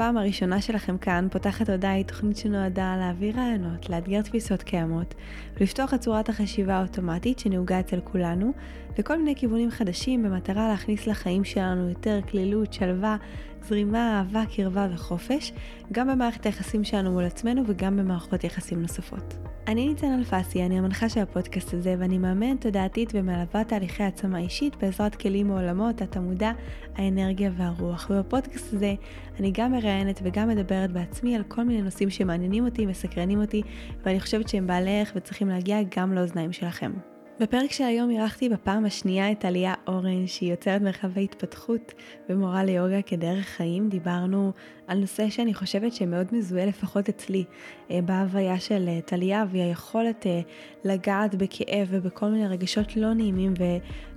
הפעם 0.00 0.16
הראשונה 0.16 0.60
שלכם 0.60 0.98
כאן, 0.98 1.28
פותחת 1.30 1.70
הודעה 1.70 1.92
היא 1.92 2.04
תוכנית 2.04 2.36
שנועדה 2.36 2.96
להעביר 2.98 3.36
רעיונות, 3.36 3.90
לאתגר 3.90 4.22
תפיסות 4.22 4.62
קיימות 4.62 5.14
ולפתוח 5.56 5.94
את 5.94 6.00
צורת 6.00 6.28
החשיבה 6.28 6.74
האוטומטית 6.74 7.38
שנהוגה 7.38 7.80
אצל 7.80 8.00
כולנו 8.04 8.52
לכל 8.98 9.18
מיני 9.18 9.34
כיוונים 9.36 9.70
חדשים 9.70 10.22
במטרה 10.22 10.68
להכניס 10.68 11.06
לחיים 11.06 11.44
שלנו 11.44 11.88
יותר 11.88 12.20
כלילות, 12.30 12.72
שלווה, 12.72 13.16
זרימה, 13.62 14.18
אהבה, 14.18 14.42
קרבה 14.56 14.88
וחופש, 14.92 15.52
גם 15.92 16.08
במערכת 16.08 16.46
היחסים 16.46 16.84
שלנו 16.84 17.12
מול 17.12 17.24
עצמנו 17.24 17.62
וגם 17.66 17.96
במערכות 17.96 18.44
יחסים 18.44 18.82
נוספות. 18.82 19.34
אני 19.66 19.88
ניצן 19.88 20.12
אלפסי, 20.12 20.62
אני 20.62 20.78
המנחה 20.78 21.08
של 21.08 21.20
הפודקאסט 21.20 21.74
הזה 21.74 21.94
ואני 21.98 22.18
מאמנת 22.18 22.60
תודעתית 22.60 23.10
ומלווה 23.14 23.64
תהליכי 23.64 24.02
העצמה 24.02 24.38
אישית 24.38 24.76
בעזרת 24.76 25.14
כלים 25.14 25.48
מעולמות, 25.48 26.02
התמודה, 26.02 26.52
האנרגיה 26.96 27.50
והרוח. 27.56 28.10
ובפודקאסט 28.10 28.74
הזה 28.74 28.94
אני 29.38 29.50
גם 29.54 29.72
מראיינת 29.72 30.20
וגם 30.24 30.48
מדברת 30.48 30.92
בעצמי 30.92 31.36
על 31.36 31.42
כל 31.42 31.62
מיני 31.62 31.82
נושאים 31.82 32.10
שמעניינים 32.10 32.64
אותי, 32.64 32.86
מסקרנים 32.86 33.40
אותי, 33.40 33.62
ואני 34.04 34.20
חושבת 34.20 34.48
שהם 34.48 34.66
בעלי 34.66 34.98
ערך 34.98 35.12
וצריכים 35.16 35.48
להגיע 35.48 35.78
גם 35.96 36.12
לאוזניים 36.12 36.52
שלכם. 36.52 36.92
בפרק 37.40 37.72
של 37.72 37.84
היום 37.84 38.10
אירחתי 38.10 38.48
בפעם 38.48 38.84
השנייה 38.84 39.32
את 39.32 39.44
עליה 39.44 39.74
אורן, 39.86 40.26
שהיא 40.26 40.50
יוצרת 40.50 40.82
מרחבי 40.82 41.24
התפתחות 41.24 41.92
ומורה 42.28 42.64
ליוגה 42.64 43.02
כדרך 43.02 43.46
חיים. 43.46 43.88
דיברנו 43.88 44.52
על 44.90 44.98
נושא 44.98 45.30
שאני 45.30 45.54
חושבת 45.54 45.92
שמאוד 45.92 46.26
מזוהה 46.32 46.66
לפחות 46.66 47.08
אצלי 47.08 47.44
אה, 47.90 47.98
בהוויה 48.04 48.60
של 48.60 48.88
אה, 48.88 49.00
טליה, 49.00 49.44
והיא 49.50 49.62
היכולת 49.62 50.26
אה, 50.26 50.40
לגעת 50.84 51.34
בכאב 51.34 51.88
ובכל 51.90 52.26
מיני 52.26 52.48
רגשות 52.48 52.96
לא 52.96 53.14
נעימים 53.14 53.54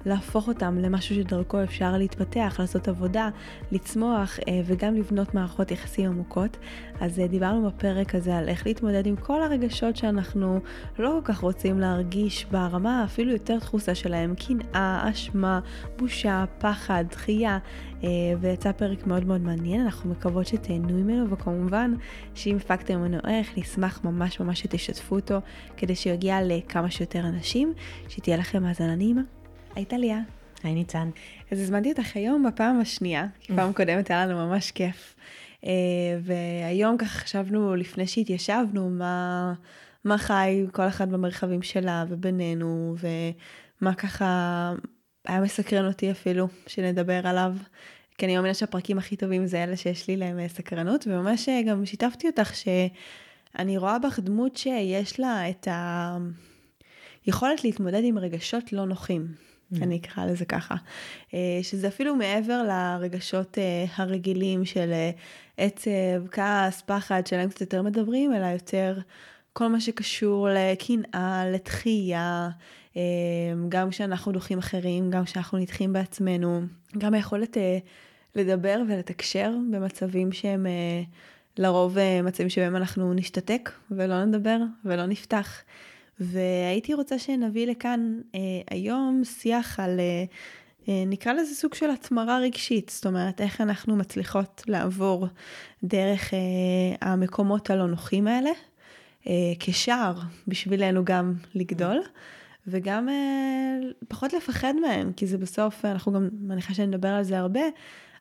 ולהפוך 0.06 0.48
אותם 0.48 0.78
למשהו 0.78 1.16
שדרכו 1.16 1.64
אפשר 1.64 1.98
להתפתח, 1.98 2.56
לעשות 2.60 2.88
עבודה, 2.88 3.30
לצמוח 3.72 4.40
וגם 4.66 4.96
לבנות 4.96 5.34
מערכות 5.34 5.72
יחסים 5.72 6.06
עמוקות. 6.06 6.58
אז 7.02 7.22
דיברנו 7.30 7.68
בפרק 7.68 8.16
הזה 8.16 8.38
על 8.38 8.50
איך 8.50 8.68
להתמודד 8.68 9.08
עם 9.08 9.16
כל 9.16 9.42
הרגשות 9.42 9.96
שאנחנו 9.96 10.60
לא 11.00 11.10
כל 11.10 11.34
כך 11.34 11.40
רוצים 11.40 11.80
להרגיש 11.80 12.46
ברמה 12.46 13.04
אפילו 13.04 13.32
יותר 13.32 13.58
דחוסה 13.58 13.96
שלהם, 13.96 14.34
קנאה, 14.36 15.10
אשמה, 15.10 15.60
בושה, 15.98 16.46
פחד, 16.60 17.06
דחייה. 17.12 17.58
אה, 18.04 18.10
ויצא 18.40 18.72
פרק 18.72 19.08
מאוד 19.08 19.26
מאוד 19.26 19.42
מעניין, 19.42 19.82
אנחנו 19.82 20.12
מקוות 20.12 20.48
שתהנו 20.48 20.94
ממנו, 20.94 21.30
וכמובן 21.30 21.94
שאם 22.36 22.56
הפקתם 22.56 23.00
ממנו 23.00 23.18
ערך, 23.24 23.58
נשמח 23.58 24.04
ממש 24.04 24.40
ממש 24.40 24.60
שתשתפו 24.60 25.16
אותו, 25.16 25.38
כדי 25.78 25.96
שהוא 25.96 26.14
יגיע 26.14 26.40
לכמה 26.44 26.92
שיותר 26.92 27.20
אנשים, 27.20 27.74
שתהיה 28.10 28.38
לכם 28.38 28.66
האזנה 28.66 28.96
נעימה. 28.96 29.22
היי 29.76 29.86
ליה. 29.92 30.20
היי 30.64 30.74
ניצן. 30.74 31.10
אז 31.52 31.60
הזמנתי 31.60 31.92
אותך 31.92 32.16
היום 32.16 32.46
בפעם 32.48 32.80
השנייה, 32.80 33.28
כי 33.40 33.54
פעם 33.56 33.74
קודמת 33.74 34.10
היה 34.10 34.26
לנו 34.26 34.48
ממש 34.48 34.72
כיף. 34.72 35.16
אה, 35.66 35.72
והיום 36.22 36.98
ככה 36.98 37.20
חשבנו, 37.20 37.76
לפני 37.76 38.08
שהתיישבנו, 38.08 38.90
מה, 38.90 39.54
מה 40.04 40.18
חי 40.18 40.66
כל 40.72 40.88
אחד 40.88 41.12
במרחבים 41.12 41.62
שלה 41.62 42.06
ובינינו, 42.10 42.96
ומה 43.00 43.94
ככה 43.94 44.74
היה 45.26 45.42
מסקרן 45.42 45.86
אותי 45.88 46.12
אפילו, 46.12 46.48
שנדבר 46.68 47.28
עליו. 47.28 47.54
כי 48.18 48.26
אני 48.26 48.36
מאמינה 48.36 48.54
שהפרקים 48.54 48.98
הכי 48.98 49.16
טובים 49.16 49.46
זה 49.46 49.64
אלה 49.64 49.78
שיש 49.78 50.08
לי 50.08 50.18
להם 50.18 50.40
אה, 50.40 50.48
סקרנות, 50.48 51.08
וממש 51.08 51.50
אה, 51.50 51.62
גם 51.68 51.86
שיתפתי 51.86 52.28
אותך 52.28 52.52
שאני 52.56 53.78
רואה 53.78 54.00
בך 54.00 54.20
דמות 54.20 54.58
שיש 54.58 55.20
לה 55.20 55.50
את 55.50 55.68
היכולת 57.26 57.64
להתמודד 57.64 58.02
עם 58.04 58.18
רגשות 58.18 58.74
לא 58.74 58.86
נוחים. 58.86 59.28
Mm. 59.74 59.84
אני 59.84 59.98
אקרא 59.98 60.26
לזה 60.26 60.46
ככה, 60.46 60.76
אה, 61.34 61.60
שזה 61.62 61.88
אפילו 61.88 62.16
מעבר 62.16 62.64
לרגשות 62.64 63.58
הרגילים 63.96 64.66
של 64.66 64.92
עצב, 65.58 66.28
כעס, 66.32 66.82
פחד, 66.82 67.28
שלהם 67.28 67.50
קצת 67.50 67.62
יותר 67.62 67.82
מדברים, 67.82 68.34
אלא 68.34 68.46
יותר 68.46 69.00
כל 69.54 69.68
מה 69.68 69.82
שקשור 69.82 70.48
לקנאה, 70.52 71.44
לתחייה, 71.54 72.50
גם 73.70 73.90
כשאנחנו 73.90 74.32
דוחים 74.32 74.58
אחרים, 74.58 75.12
גם 75.12 75.24
כשאנחנו 75.24 75.58
נדחים 75.58 75.94
בעצמנו, 75.94 76.62
גם 76.98 77.14
היכולת 77.14 77.58
לדבר 78.36 78.82
ולתקשר 78.88 79.52
במצבים 79.72 80.32
שהם 80.32 80.66
אה, 80.66 81.02
לרוב 81.58 81.98
אה, 81.98 82.22
מצבים 82.22 82.50
שבהם 82.50 82.76
אנחנו 82.76 83.14
נשתתק 83.14 83.72
ולא 83.92 84.26
נדבר 84.26 84.58
ולא 84.86 85.06
נפתח. 85.06 85.62
והייתי 86.20 86.94
רוצה 86.94 87.20
שנביא 87.20 87.68
לכאן 87.68 88.20
אה, 88.36 88.40
היום 88.70 89.22
שיח 89.24 89.80
על, 89.80 90.00
אה, 90.00 90.24
אה, 90.90 91.04
נקרא 91.08 91.34
לזה 91.34 91.56
סוג 91.56 91.74
של 91.74 91.90
התמרה 91.92 92.40
רגשית, 92.40 92.92
זאת 92.96 93.06
אומרת 93.06 93.42
איך 93.42 93.62
אנחנו 93.62 93.96
מצליחות 93.96 94.64
לעבור 94.68 95.28
דרך 95.84 96.34
אה, 96.34 96.40
המקומות 97.02 97.70
הלא 97.70 97.88
נוחים 97.88 98.28
האלה, 98.28 98.50
אה, 99.28 99.34
כשער 99.60 100.14
בשבילנו 100.48 101.06
גם 101.06 101.34
לגדול. 101.56 102.02
וגם 102.68 103.10
אה, 103.10 103.80
פחות 104.08 104.34
לפחד 104.34 104.74
מהם, 104.82 105.14
כי 105.14 105.28
זה 105.28 105.38
בסוף, 105.38 105.86
אנחנו 105.86 106.12
גם, 106.12 106.30
מניחה 106.42 106.74
שנדבר 106.74 107.08
על 107.08 107.24
זה 107.24 107.40
הרבה, 107.40 107.62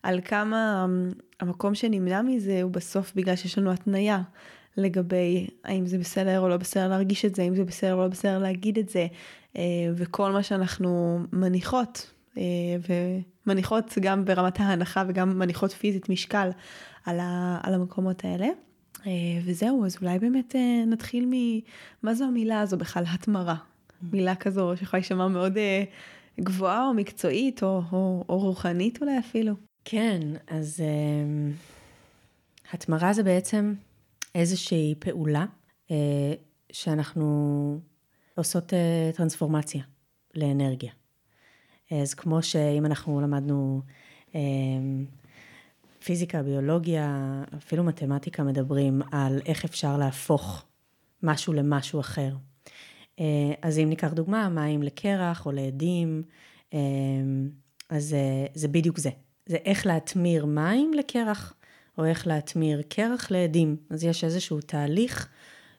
על 0.03 0.21
כמה 0.25 0.85
אמ, 0.85 1.11
המקום 1.41 1.75
שנמנע 1.75 2.23
מזה 2.23 2.63
הוא 2.63 2.71
בסוף 2.71 3.13
בגלל 3.17 3.37
שיש 3.37 3.59
לנו 3.59 3.73
התניה 3.73 4.23
לגבי 4.77 5.47
האם 5.65 5.87
זה 5.87 5.99
בסדר 5.99 6.41
או 6.41 6.49
לא 6.49 6.57
בסדר 6.57 6.89
להרגיש 6.89 7.25
את 7.25 7.35
זה, 7.35 7.43
האם 7.43 7.57
זה 7.57 7.65
בסדר 7.65 7.95
או 7.95 8.03
לא 8.03 8.09
בסדר 8.09 8.39
להגיד 8.39 8.79
את 8.79 8.89
זה, 8.89 9.07
אה, 9.57 9.63
וכל 9.97 10.33
מה 10.33 10.43
שאנחנו 10.43 11.21
מניחות, 11.33 12.11
אה, 12.39 12.43
ומניחות 13.47 13.99
גם 14.01 14.25
ברמת 14.25 14.61
ההנחה 14.61 15.05
וגם 15.09 15.39
מניחות 15.39 15.73
פיזית 15.73 16.09
משקל 16.09 16.51
על, 17.05 17.21
ה, 17.21 17.59
על 17.63 17.75
המקומות 17.75 18.25
האלה. 18.25 18.49
וזהו, 19.45 19.87
אז 19.87 19.97
אולי 20.03 20.19
באמת 20.19 20.55
נתחיל 20.87 21.27
ממה 21.27 22.15
זו 22.15 22.25
המילה 22.25 22.61
הזו 22.61 22.77
בכלל, 22.77 23.05
התמרה. 23.09 23.57
מילה 24.03 24.35
כזו 24.35 24.73
שיכולה 24.77 25.01
להישמע 25.01 25.29
מאוד 25.29 25.59
גבוהה 26.41 26.89
או 26.89 26.95
מקצועית 26.95 27.63
או, 27.63 27.83
או, 27.93 28.25
או 28.29 28.39
רוחנית 28.39 29.01
אולי 29.01 29.19
אפילו. 29.19 29.55
כן, 29.85 30.21
אז 30.47 30.81
uh, 30.81 32.75
התמרה 32.75 33.13
זה 33.13 33.23
בעצם 33.23 33.75
איזושהי 34.35 34.95
פעולה 34.99 35.45
uh, 35.89 35.93
שאנחנו 36.73 37.81
עושות 38.35 38.73
uh, 38.73 39.17
טרנספורמציה 39.17 39.83
לאנרגיה. 40.35 40.93
אז 42.03 42.15
כמו 42.15 42.43
שאם 42.43 42.87
אנחנו 42.87 43.21
למדנו 43.21 43.83
uh, 44.31 44.35
פיזיקה, 46.05 46.43
ביולוגיה, 46.43 47.43
אפילו 47.57 47.85
מתמטיקה 47.85 48.43
מדברים 48.43 49.03
על 49.13 49.41
איך 49.47 49.65
אפשר 49.65 49.97
להפוך 49.97 50.65
משהו 51.23 51.53
למשהו 51.53 52.01
אחר. 52.01 52.35
Uh, 53.17 53.23
אז 53.63 53.79
אם 53.79 53.89
ניקח 53.89 54.13
דוגמה, 54.13 54.49
מים 54.49 54.83
לקרח 54.83 55.47
או 55.47 55.53
לעדים, 55.53 56.23
uh, 56.71 56.75
אז 57.89 58.13
uh, 58.13 58.51
זה 58.55 58.69
בדיוק 58.69 58.99
זה. 58.99 59.11
זה 59.47 59.57
איך 59.65 59.87
להתמיר 59.87 60.47
מים 60.47 60.95
לקרח, 60.95 61.55
או 61.99 62.05
איך 62.05 62.27
להתמיר 62.27 62.83
קרח 62.89 63.31
לעדים. 63.31 63.77
אז 63.91 64.05
יש 64.05 64.25
איזשהו 64.25 64.61
תהליך 64.61 65.29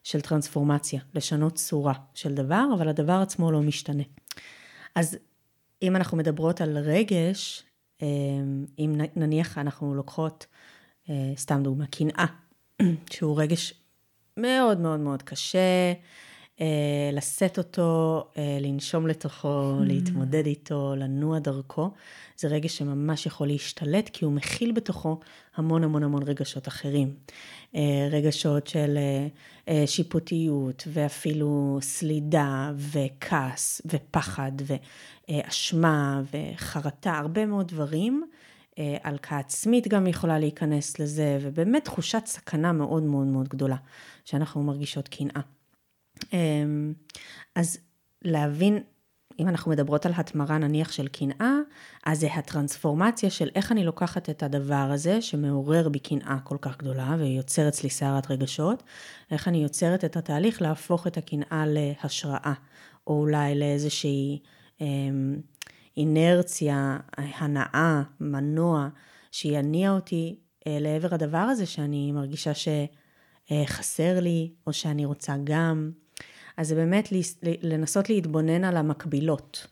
של 0.03 0.21
טרנספורמציה, 0.21 1.01
לשנות 1.15 1.55
צורה 1.55 1.93
של 2.13 2.33
דבר, 2.33 2.65
אבל 2.75 2.89
הדבר 2.89 3.13
עצמו 3.21 3.51
לא 3.51 3.61
משתנה. 3.61 4.03
אז 4.95 5.17
אם 5.81 5.95
אנחנו 5.95 6.17
מדברות 6.17 6.61
על 6.61 6.77
רגש, 6.77 7.63
אה, 8.01 8.07
אם 8.79 9.01
נניח 9.15 9.57
אנחנו 9.57 9.95
לוקחות, 9.95 10.45
אה, 11.09 11.33
סתם 11.37 11.63
דוגמה, 11.63 11.85
קנאה, 11.87 12.25
שהוא 13.13 13.41
רגש 13.41 13.73
מאוד 14.37 14.79
מאוד 14.79 14.99
מאוד 14.99 15.23
קשה, 15.23 15.57
אה, 15.59 15.93
לשאת 17.13 17.57
אותו, 17.57 18.23
אה, 18.37 18.57
לנשום 18.61 19.07
לתוכו, 19.07 19.73
mm. 19.79 19.83
להתמודד 19.83 20.45
איתו, 20.45 20.95
לנוע 20.97 21.39
דרכו. 21.39 21.91
זה 22.37 22.47
רגש 22.47 22.77
שממש 22.77 23.25
יכול 23.25 23.47
להשתלט, 23.47 24.09
כי 24.09 24.25
הוא 24.25 24.33
מכיל 24.33 24.71
בתוכו 24.71 25.19
המון 25.55 25.83
המון 25.83 26.03
המון 26.03 26.23
רגשות 26.23 26.67
אחרים. 26.67 27.13
אה, 27.75 28.07
רגשות 28.11 28.67
של 28.67 28.97
שיפוטיות, 29.85 30.87
ואפילו 30.87 31.77
סלידה, 31.81 32.71
וכעס, 32.75 33.81
ופחד, 33.85 34.51
ואשמה, 35.29 36.21
וחרטה, 36.33 37.13
הרבה 37.17 37.45
מאוד 37.45 37.67
דברים. 37.67 38.23
הלקאה 38.77 39.39
עצמית 39.39 39.87
גם 39.87 40.07
יכולה 40.07 40.39
להיכנס 40.39 40.99
לזה, 40.99 41.37
ובאמת 41.41 41.85
תחושת 41.85 42.21
סכנה 42.25 42.71
מאוד 42.71 43.03
מאוד 43.03 43.27
מאוד 43.27 43.47
גדולה, 43.47 43.77
שאנחנו 44.25 44.63
מרגישות 44.63 45.07
קנאה. 45.07 45.41
אמ, 46.33 46.93
אז 47.55 47.77
להבין, 48.21 48.83
אם 49.39 49.47
אנחנו 49.47 49.71
מדברות 49.71 50.05
על 50.05 50.11
התמרה 50.15 50.57
נניח 50.57 50.91
של 50.91 51.07
קנאה, 51.07 51.55
אז 52.05 52.19
זה 52.19 52.33
הטרנספורמציה 52.33 53.29
של 53.29 53.49
איך 53.55 53.71
אני 53.71 53.83
לוקחת 53.83 54.29
את 54.29 54.43
הדבר 54.43 54.89
הזה 54.93 55.21
שמעורר 55.21 55.89
בי 55.89 55.99
קנאה 55.99 56.37
כל 56.43 56.57
כך 56.61 56.77
גדולה 56.77 57.15
ויוצר 57.19 57.67
אצלי 57.67 57.89
סערת 57.89 58.31
רגשות, 58.31 58.83
איך 59.31 59.47
אני 59.47 59.63
יוצרת 59.63 60.05
את 60.05 60.17
התהליך 60.17 60.61
להפוך 60.61 61.07
את 61.07 61.17
הקנאה 61.17 61.63
להשראה, 61.67 62.53
או 63.07 63.19
אולי 63.19 63.55
לאיזושהי 63.55 64.39
אה, 64.81 64.87
אינרציה, 65.97 66.97
הנאה, 67.17 68.01
מנוע, 68.19 68.89
שיניע 69.31 69.91
אותי 69.91 70.39
אה, 70.67 70.77
לעבר 70.79 71.13
הדבר 71.13 71.37
הזה 71.37 71.65
שאני 71.65 72.11
מרגישה 72.11 72.51
שחסר 72.53 74.19
לי, 74.19 74.53
או 74.67 74.73
שאני 74.73 75.05
רוצה 75.05 75.35
גם. 75.43 75.91
אז 76.57 76.67
זה 76.67 76.75
באמת 76.75 77.09
לנסות 77.61 78.09
להתבונן 78.09 78.63
על 78.63 78.77
המקבילות. 78.77 79.67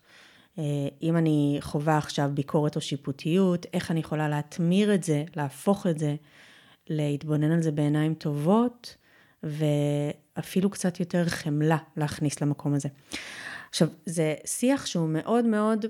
אה, 0.60 0.64
אם 1.02 1.18
אני 1.18 1.58
חווה 1.62 1.98
עכשיו 1.98 2.32
ביקורת 2.34 2.76
או 2.76 2.82
שיפוטיות, 2.82 3.66
איך 3.74 3.92
אני 3.92 4.00
יכולה 4.00 4.30
להתמיר 4.30 4.94
את 4.94 5.04
זה, 5.04 5.24
להפוך 5.36 5.88
את 5.88 6.00
זה, 6.00 6.16
להתבונן 6.90 7.52
על 7.52 7.62
זה 7.62 7.72
בעיניים 7.72 8.14
טובות, 8.14 8.96
ואפילו 9.44 10.70
קצת 10.70 11.00
יותר 11.00 11.26
חמלה 11.30 11.78
להכניס 11.98 12.42
למקום 12.42 12.74
הזה. 12.74 12.90
עכשיו, 13.70 13.88
זה 14.06 14.36
שיח 14.46 14.86
שהוא 14.86 15.10
מאוד 15.10 15.46
מאוד 15.46 15.86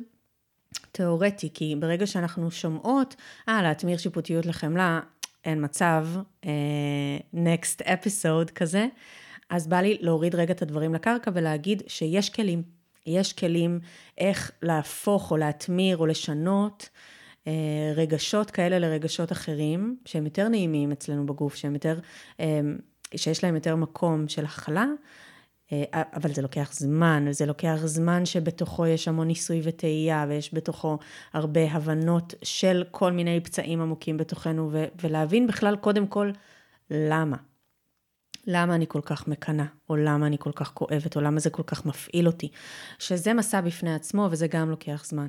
תיאורטי, 0.91 1.49
כי 1.53 1.75
ברגע 1.79 2.07
שאנחנו 2.07 2.51
שומעות, 2.51 3.15
אה, 3.49 3.61
להטמיר 3.61 3.97
שיפוטיות 3.97 4.45
לחמלה, 4.45 4.99
אין 5.45 5.63
מצב, 5.63 6.07
uh, 6.41 6.45
next 7.33 7.85
episode 7.85 8.51
כזה, 8.55 8.87
אז 9.51 9.67
בא 9.67 9.81
לי 9.81 9.97
להוריד 10.01 10.35
רגע 10.35 10.53
את 10.53 10.61
הדברים 10.61 10.93
לקרקע 10.93 11.31
ולהגיד 11.33 11.83
שיש 11.87 12.29
כלים. 12.29 12.63
יש 13.05 13.33
כלים 13.33 13.79
איך 14.17 14.51
להפוך 14.61 15.31
או 15.31 15.37
להטמיר 15.37 15.97
או 15.97 16.05
לשנות 16.05 16.89
uh, 17.45 17.47
רגשות 17.95 18.51
כאלה 18.51 18.79
לרגשות 18.79 19.31
אחרים, 19.31 19.97
שהם 20.05 20.25
יותר 20.25 20.47
נעימים 20.47 20.91
אצלנו 20.91 21.25
בגוף, 21.25 21.55
שהם 21.55 21.73
יותר, 21.73 21.99
uh, 22.37 22.41
שיש 23.15 23.43
להם 23.43 23.55
יותר 23.55 23.75
מקום 23.75 24.27
של 24.27 24.45
הכלה, 24.45 24.85
אה, 25.71 25.83
אבל 25.93 26.33
זה 26.33 26.41
לוקח 26.41 26.73
זמן, 26.73 27.25
זה 27.31 27.45
לוקח 27.45 27.77
זמן 27.85 28.25
שבתוכו 28.25 28.87
יש 28.87 29.07
המון 29.07 29.27
ניסוי 29.27 29.61
וטעייה, 29.63 30.25
ויש 30.29 30.53
בתוכו 30.53 30.97
הרבה 31.33 31.71
הבנות 31.71 32.33
של 32.43 32.83
כל 32.91 33.11
מיני 33.11 33.39
פצעים 33.43 33.81
עמוקים 33.81 34.17
בתוכנו, 34.17 34.69
ו- 34.71 34.85
ולהבין 35.01 35.47
בכלל 35.47 35.75
קודם 35.75 36.07
כל 36.07 36.31
למה. 36.89 37.37
למה 38.47 38.75
אני 38.75 38.85
כל 38.87 39.01
כך 39.01 39.27
מקנאה, 39.27 39.65
או 39.89 39.95
למה 39.95 40.27
אני 40.27 40.37
כל 40.39 40.51
כך 40.55 40.71
כואבת, 40.73 41.15
או 41.15 41.21
למה 41.21 41.39
זה 41.39 41.49
כל 41.49 41.63
כך 41.63 41.85
מפעיל 41.85 42.27
אותי. 42.27 42.49
שזה 42.99 43.33
מסע 43.33 43.61
בפני 43.61 43.93
עצמו, 43.93 44.27
וזה 44.31 44.47
גם 44.47 44.69
לוקח 44.69 45.05
זמן. 45.05 45.27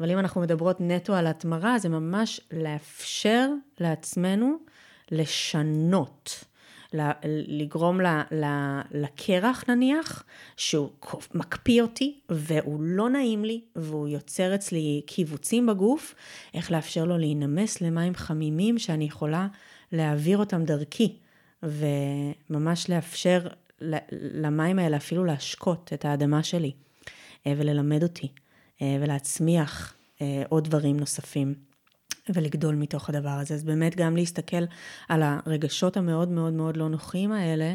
אבל 0.00 0.10
אם 0.10 0.18
אנחנו 0.18 0.40
מדברות 0.40 0.76
נטו 0.80 1.14
על 1.14 1.26
התמרה, 1.26 1.78
זה 1.78 1.88
ממש 1.88 2.40
לאפשר 2.52 3.48
לעצמנו 3.80 4.56
לשנות. 5.10 6.44
לגרום 7.24 8.00
לקרח 8.90 9.64
נניח, 9.68 10.24
שהוא 10.56 10.90
מקפיא 11.34 11.82
אותי 11.82 12.20
והוא 12.28 12.82
לא 12.82 13.10
נעים 13.10 13.44
לי 13.44 13.60
והוא 13.76 14.08
יוצר 14.08 14.54
אצלי 14.54 15.02
קיבוצים 15.06 15.66
בגוף, 15.66 16.14
איך 16.54 16.70
לאפשר 16.70 17.04
לו 17.04 17.18
להינמס 17.18 17.80
למים 17.80 18.14
חמימים 18.14 18.78
שאני 18.78 19.04
יכולה 19.04 19.48
להעביר 19.92 20.38
אותם 20.38 20.64
דרכי, 20.64 21.16
וממש 21.62 22.90
לאפשר 22.90 23.46
למים 24.34 24.78
האלה 24.78 24.96
אפילו 24.96 25.24
להשקות 25.24 25.90
את 25.94 26.04
האדמה 26.04 26.42
שלי 26.42 26.72
אה, 27.46 27.54
וללמד 27.56 28.02
אותי 28.02 28.28
אה, 28.82 28.96
ולהצמיח 29.00 29.94
אה, 30.20 30.42
עוד 30.48 30.64
דברים 30.64 30.96
נוספים. 31.00 31.54
ולגדול 32.34 32.74
מתוך 32.74 33.08
הדבר 33.08 33.28
הזה. 33.28 33.54
אז 33.54 33.64
באמת 33.64 33.96
גם 33.96 34.16
להסתכל 34.16 34.64
על 35.08 35.22
הרגשות 35.22 35.96
המאוד 35.96 36.28
מאוד 36.28 36.52
מאוד 36.52 36.76
לא 36.76 36.88
נוחים 36.88 37.32
האלה 37.32 37.74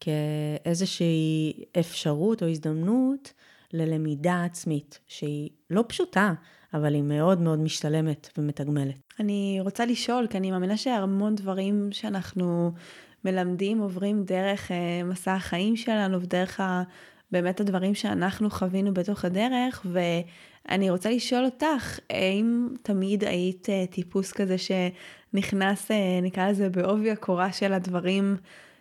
כאיזושהי 0.00 1.52
אפשרות 1.78 2.42
או 2.42 2.48
הזדמנות 2.48 3.32
ללמידה 3.72 4.44
עצמית, 4.44 5.00
שהיא 5.06 5.50
לא 5.70 5.84
פשוטה, 5.88 6.34
אבל 6.74 6.94
היא 6.94 7.02
מאוד 7.02 7.40
מאוד 7.40 7.58
משתלמת 7.58 8.28
ומתגמלת. 8.38 8.94
אני 9.20 9.58
רוצה 9.60 9.86
לשאול, 9.86 10.26
כי 10.26 10.38
אני 10.38 10.50
מאמינה 10.50 10.76
שהמון 10.76 11.34
דברים 11.34 11.88
שאנחנו 11.92 12.72
מלמדים 13.24 13.78
עוברים 13.78 14.24
דרך 14.24 14.70
אה, 14.70 15.04
מסע 15.04 15.34
החיים 15.34 15.76
שלנו 15.76 16.22
ודרך 16.22 16.60
ה... 16.60 16.82
באמת 17.32 17.60
הדברים 17.60 17.94
שאנחנו 17.94 18.50
חווינו 18.50 18.94
בתוך 18.94 19.24
הדרך, 19.24 19.86
ואני 19.92 20.90
רוצה 20.90 21.10
לשאול 21.10 21.44
אותך, 21.44 21.98
האם 22.10 22.68
תמיד 22.82 23.24
היית 23.24 23.70
אה, 23.70 23.84
טיפוס 23.90 24.32
כזה 24.32 24.56
שנכנס, 24.58 25.90
אה, 25.90 26.20
נקרא 26.22 26.50
לזה, 26.50 26.68
בעובי 26.68 27.10
הקורה 27.10 27.52
של 27.52 27.72
הדברים 27.72 28.36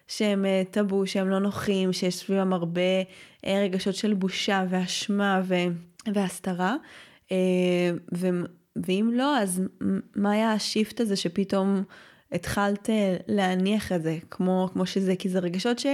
שהם 0.07 0.45
אה, 0.45 0.63
טאבו, 0.71 1.07
שהם 1.07 1.29
לא 1.29 1.39
נוחים, 1.39 1.93
שיש 1.93 2.15
סביבם 2.15 2.53
הרבה 2.53 2.81
רגשות 3.45 3.95
של 3.95 4.13
בושה 4.13 4.65
ואשמה 4.69 5.41
ו... 5.43 5.55
והסתרה? 6.13 6.75
ו... 8.17 8.27
ואם 8.75 9.11
לא, 9.13 9.37
אז 9.37 9.61
מה 10.15 10.31
היה 10.31 10.53
השיפט 10.53 11.01
הזה 11.01 11.15
שפתאום 11.15 11.83
התחלת 12.31 12.89
להניח 13.27 13.91
את 13.91 14.03
זה, 14.03 14.17
כמו, 14.31 14.69
כמו 14.73 14.85
שזה? 14.85 15.15
כי 15.15 15.29
זה 15.29 15.39
רגשות 15.39 15.79
ש... 15.79 15.85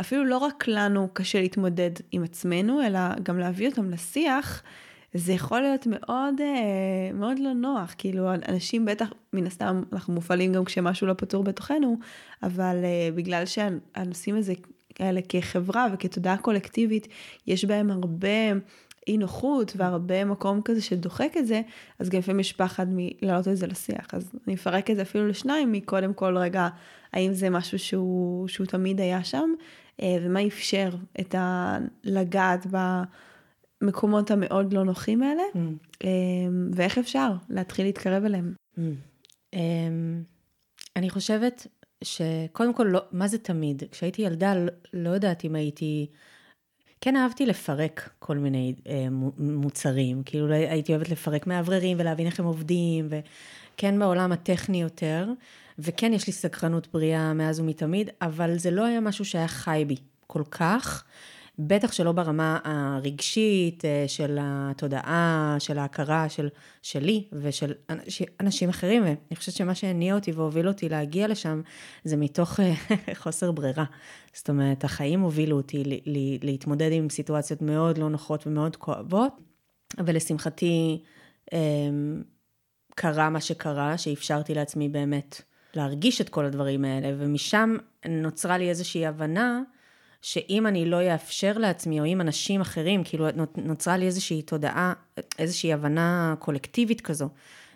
אפילו 0.00 0.24
לא 0.24 0.38
רק 0.38 0.64
לנו 0.68 1.08
קשה 1.12 1.40
להתמודד 1.40 1.90
עם 2.12 2.24
עצמנו, 2.24 2.82
אלא 2.82 3.00
גם 3.22 3.38
להביא 3.38 3.68
אותם 3.68 3.90
לשיח, 3.90 4.62
זה 5.14 5.32
יכול 5.32 5.60
להיות 5.60 5.86
מאוד, 5.86 6.40
אה, 6.40 7.12
מאוד 7.14 7.38
לא 7.38 7.52
נוח. 7.52 7.94
כאילו, 7.98 8.34
אנשים 8.48 8.84
בטח, 8.84 9.12
מן 9.32 9.46
הסתם, 9.46 9.82
אנחנו 9.92 10.14
מופעלים 10.14 10.52
גם 10.52 10.64
כשמשהו 10.64 11.06
לא 11.06 11.14
פתור 11.14 11.44
בתוכנו, 11.44 11.96
אבל 12.42 12.76
uh, 12.82 13.16
בגלל 13.16 13.46
שהנושאים 13.46 14.36
הזה, 14.36 14.52
האלה 14.98 15.20
כחברה 15.28 15.86
וכתודעה 15.92 16.36
קולקטיבית, 16.36 17.08
יש 17.46 17.64
בהם 17.64 17.90
הרבה 17.90 18.28
אי 19.08 19.16
נוחות 19.16 19.72
והרבה 19.76 20.24
מקום 20.24 20.60
כזה 20.64 20.82
שדוחק 20.82 21.32
את 21.38 21.46
זה, 21.46 21.60
אז 21.98 22.08
גם 22.08 22.18
לפעמים 22.18 22.40
יש 22.40 22.52
פחד 22.52 22.86
מלהעלות 22.90 23.48
את 23.48 23.56
זה 23.56 23.66
לשיח. 23.66 24.06
אז 24.12 24.32
אני 24.46 24.54
אפרק 24.54 24.90
את 24.90 24.96
זה 24.96 25.02
אפילו 25.02 25.28
לשניים, 25.28 25.72
מקודם 25.72 26.14
כל 26.14 26.38
רגע, 26.38 26.68
האם 27.12 27.32
זה 27.32 27.50
משהו 27.50 27.78
שהוא, 27.78 28.48
שהוא 28.48 28.66
תמיד 28.66 29.00
היה 29.00 29.24
שם, 29.24 29.50
אה, 30.02 30.16
ומה 30.22 30.46
אפשר 30.46 30.90
את 31.20 31.34
ה... 31.34 31.78
לגעת 32.04 32.66
במקומות 33.82 34.30
המאוד 34.30 34.72
לא 34.72 34.84
נוחים 34.84 35.22
האלה, 35.22 35.42
mm. 35.54 35.58
אה, 36.04 36.08
ואיך 36.72 36.98
אפשר 36.98 37.32
להתחיל 37.50 37.86
להתקרב 37.86 38.24
אליהם. 38.24 38.54
Mm. 38.76 38.80
אמ, 39.52 40.22
אני 40.96 41.10
חושבת 41.10 41.66
שקודם 42.04 42.74
כל, 42.74 42.84
לא, 42.84 43.00
מה 43.12 43.28
זה 43.28 43.38
תמיד? 43.38 43.82
כשהייתי 43.90 44.22
ילדה, 44.22 44.54
לא, 44.54 44.72
לא 44.92 45.10
יודעת 45.10 45.44
אם 45.44 45.54
הייתי... 45.54 46.06
כן 47.00 47.16
אהבתי 47.16 47.46
לפרק 47.46 48.10
כל 48.18 48.36
מיני 48.36 48.74
אה, 48.88 49.06
מוצרים, 49.38 50.22
כאילו 50.22 50.52
הייתי 50.52 50.92
אוהבת 50.92 51.08
לפרק 51.08 51.46
מאווררים 51.46 51.96
ולהבין 52.00 52.26
איך 52.26 52.40
הם 52.40 52.46
עובדים, 52.46 53.08
וכן 53.08 53.98
בעולם 53.98 54.32
הטכני 54.32 54.82
יותר, 54.82 55.28
וכן 55.78 56.12
יש 56.12 56.26
לי 56.26 56.32
סקרנות 56.32 56.88
בריאה 56.92 57.32
מאז 57.32 57.60
ומתמיד, 57.60 58.10
אבל 58.22 58.58
זה 58.58 58.70
לא 58.70 58.84
היה 58.84 59.00
משהו 59.00 59.24
שהיה 59.24 59.48
חי 59.48 59.84
בי 59.86 59.96
כל 60.26 60.42
כך. 60.50 61.04
בטח 61.58 61.92
שלא 61.92 62.12
ברמה 62.12 62.58
הרגשית 62.64 63.84
אה, 63.84 64.04
של 64.06 64.38
התודעה, 64.40 65.56
של 65.58 65.78
ההכרה 65.78 66.28
של, 66.28 66.48
שלי 66.82 67.24
ושל 67.32 67.72
אנשים 68.40 68.68
אחרים, 68.68 69.02
ואני 69.02 69.36
חושבת 69.36 69.54
שמה 69.54 69.74
שהניע 69.74 70.14
אותי 70.14 70.32
והוביל 70.32 70.68
אותי 70.68 70.88
להגיע 70.88 71.28
לשם, 71.28 71.62
זה 72.04 72.16
מתוך 72.16 72.60
אה, 72.60 72.74
חוסר 73.22 73.52
ברירה. 73.52 73.84
זאת 74.32 74.48
אומרת, 74.48 74.84
החיים 74.84 75.20
הובילו 75.20 75.56
אותי 75.56 76.00
להתמודד 76.42 76.92
עם 76.92 77.10
סיטואציות 77.10 77.62
מאוד 77.62 77.98
לא 77.98 78.08
נוחות 78.10 78.46
ומאוד 78.46 78.76
כואבות, 78.76 79.32
ולשמחתי 79.98 81.02
אמ, 81.52 82.22
קרה 82.94 83.30
מה 83.30 83.40
שקרה, 83.40 83.98
שאפשרתי 83.98 84.54
לעצמי 84.54 84.88
באמת 84.88 85.42
להרגיש 85.74 86.20
את 86.20 86.28
כל 86.28 86.44
הדברים 86.44 86.84
האלה, 86.84 87.16
ומשם 87.18 87.76
נוצרה 88.08 88.58
לי 88.58 88.68
איזושהי 88.68 89.06
הבנה, 89.06 89.62
שאם 90.22 90.66
אני 90.66 90.84
לא 90.84 91.12
אאפשר 91.12 91.58
לעצמי, 91.58 92.00
או 92.00 92.06
אם 92.06 92.20
אנשים 92.20 92.60
אחרים, 92.60 93.04
כאילו 93.04 93.26
נוצרה 93.56 93.96
לי 93.96 94.06
איזושהי 94.06 94.42
תודעה, 94.42 94.92
איזושהי 95.38 95.72
הבנה 95.72 96.34
קולקטיבית 96.38 97.00
כזו, 97.00 97.28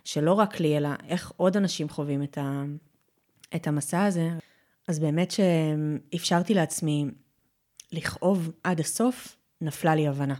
שלא 0.04 0.32
רק 0.32 0.60
לי, 0.60 0.76
אלא 0.76 0.88
איך 1.08 1.32
עוד 1.36 1.56
אנשים 1.56 1.88
חווים 1.88 2.22
את, 2.22 2.38
ה, 2.38 2.62
את 3.56 3.66
המסע 3.66 4.04
הזה. 4.04 4.28
אז 4.88 4.98
באמת 4.98 5.30
שאפשרתי 5.30 6.54
לעצמי 6.54 7.06
לכאוב 7.92 8.50
עד 8.64 8.80
הסוף, 8.80 9.36
נפלה 9.60 9.94
לי 9.94 10.08
הבנה. 10.08 10.34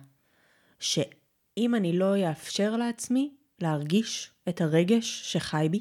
שאם 0.81 1.75
אני 1.75 1.99
לא 1.99 2.29
אאפשר 2.29 2.77
לעצמי 2.77 3.31
להרגיש 3.61 4.31
את 4.49 4.61
הרגש 4.61 5.33
שחי 5.33 5.69
בי, 5.71 5.81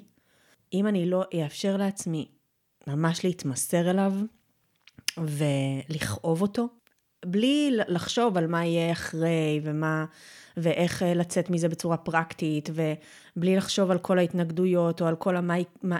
אם 0.74 0.88
אני 0.88 1.10
לא 1.10 1.24
אאפשר 1.34 1.78
לעצמי 1.78 2.28
ממש 2.88 3.26
להתמסר 3.26 3.90
אליו 3.90 4.14
ולכאוב 5.18 6.42
אותו, 6.42 6.68
בלי 7.26 7.72
לחשוב 7.88 8.38
על 8.38 8.48
מה 8.48 8.66
יהיה 8.66 8.92
אחרי 8.92 9.62
ומה, 9.64 10.06
ואיך 10.58 11.04
אה, 11.04 11.14
לצאת 11.14 11.50
מזה 11.50 11.70
בצורה 11.70 11.98
פרקטית, 11.98 12.70
ובלי 12.74 13.56
לחשוב 13.56 13.92
על 13.92 14.00
כל 14.00 14.20
ההתנגדויות 14.20 15.02
או 15.02 15.08
על 15.08 15.16
כל 15.16 15.36
המה 15.38 15.56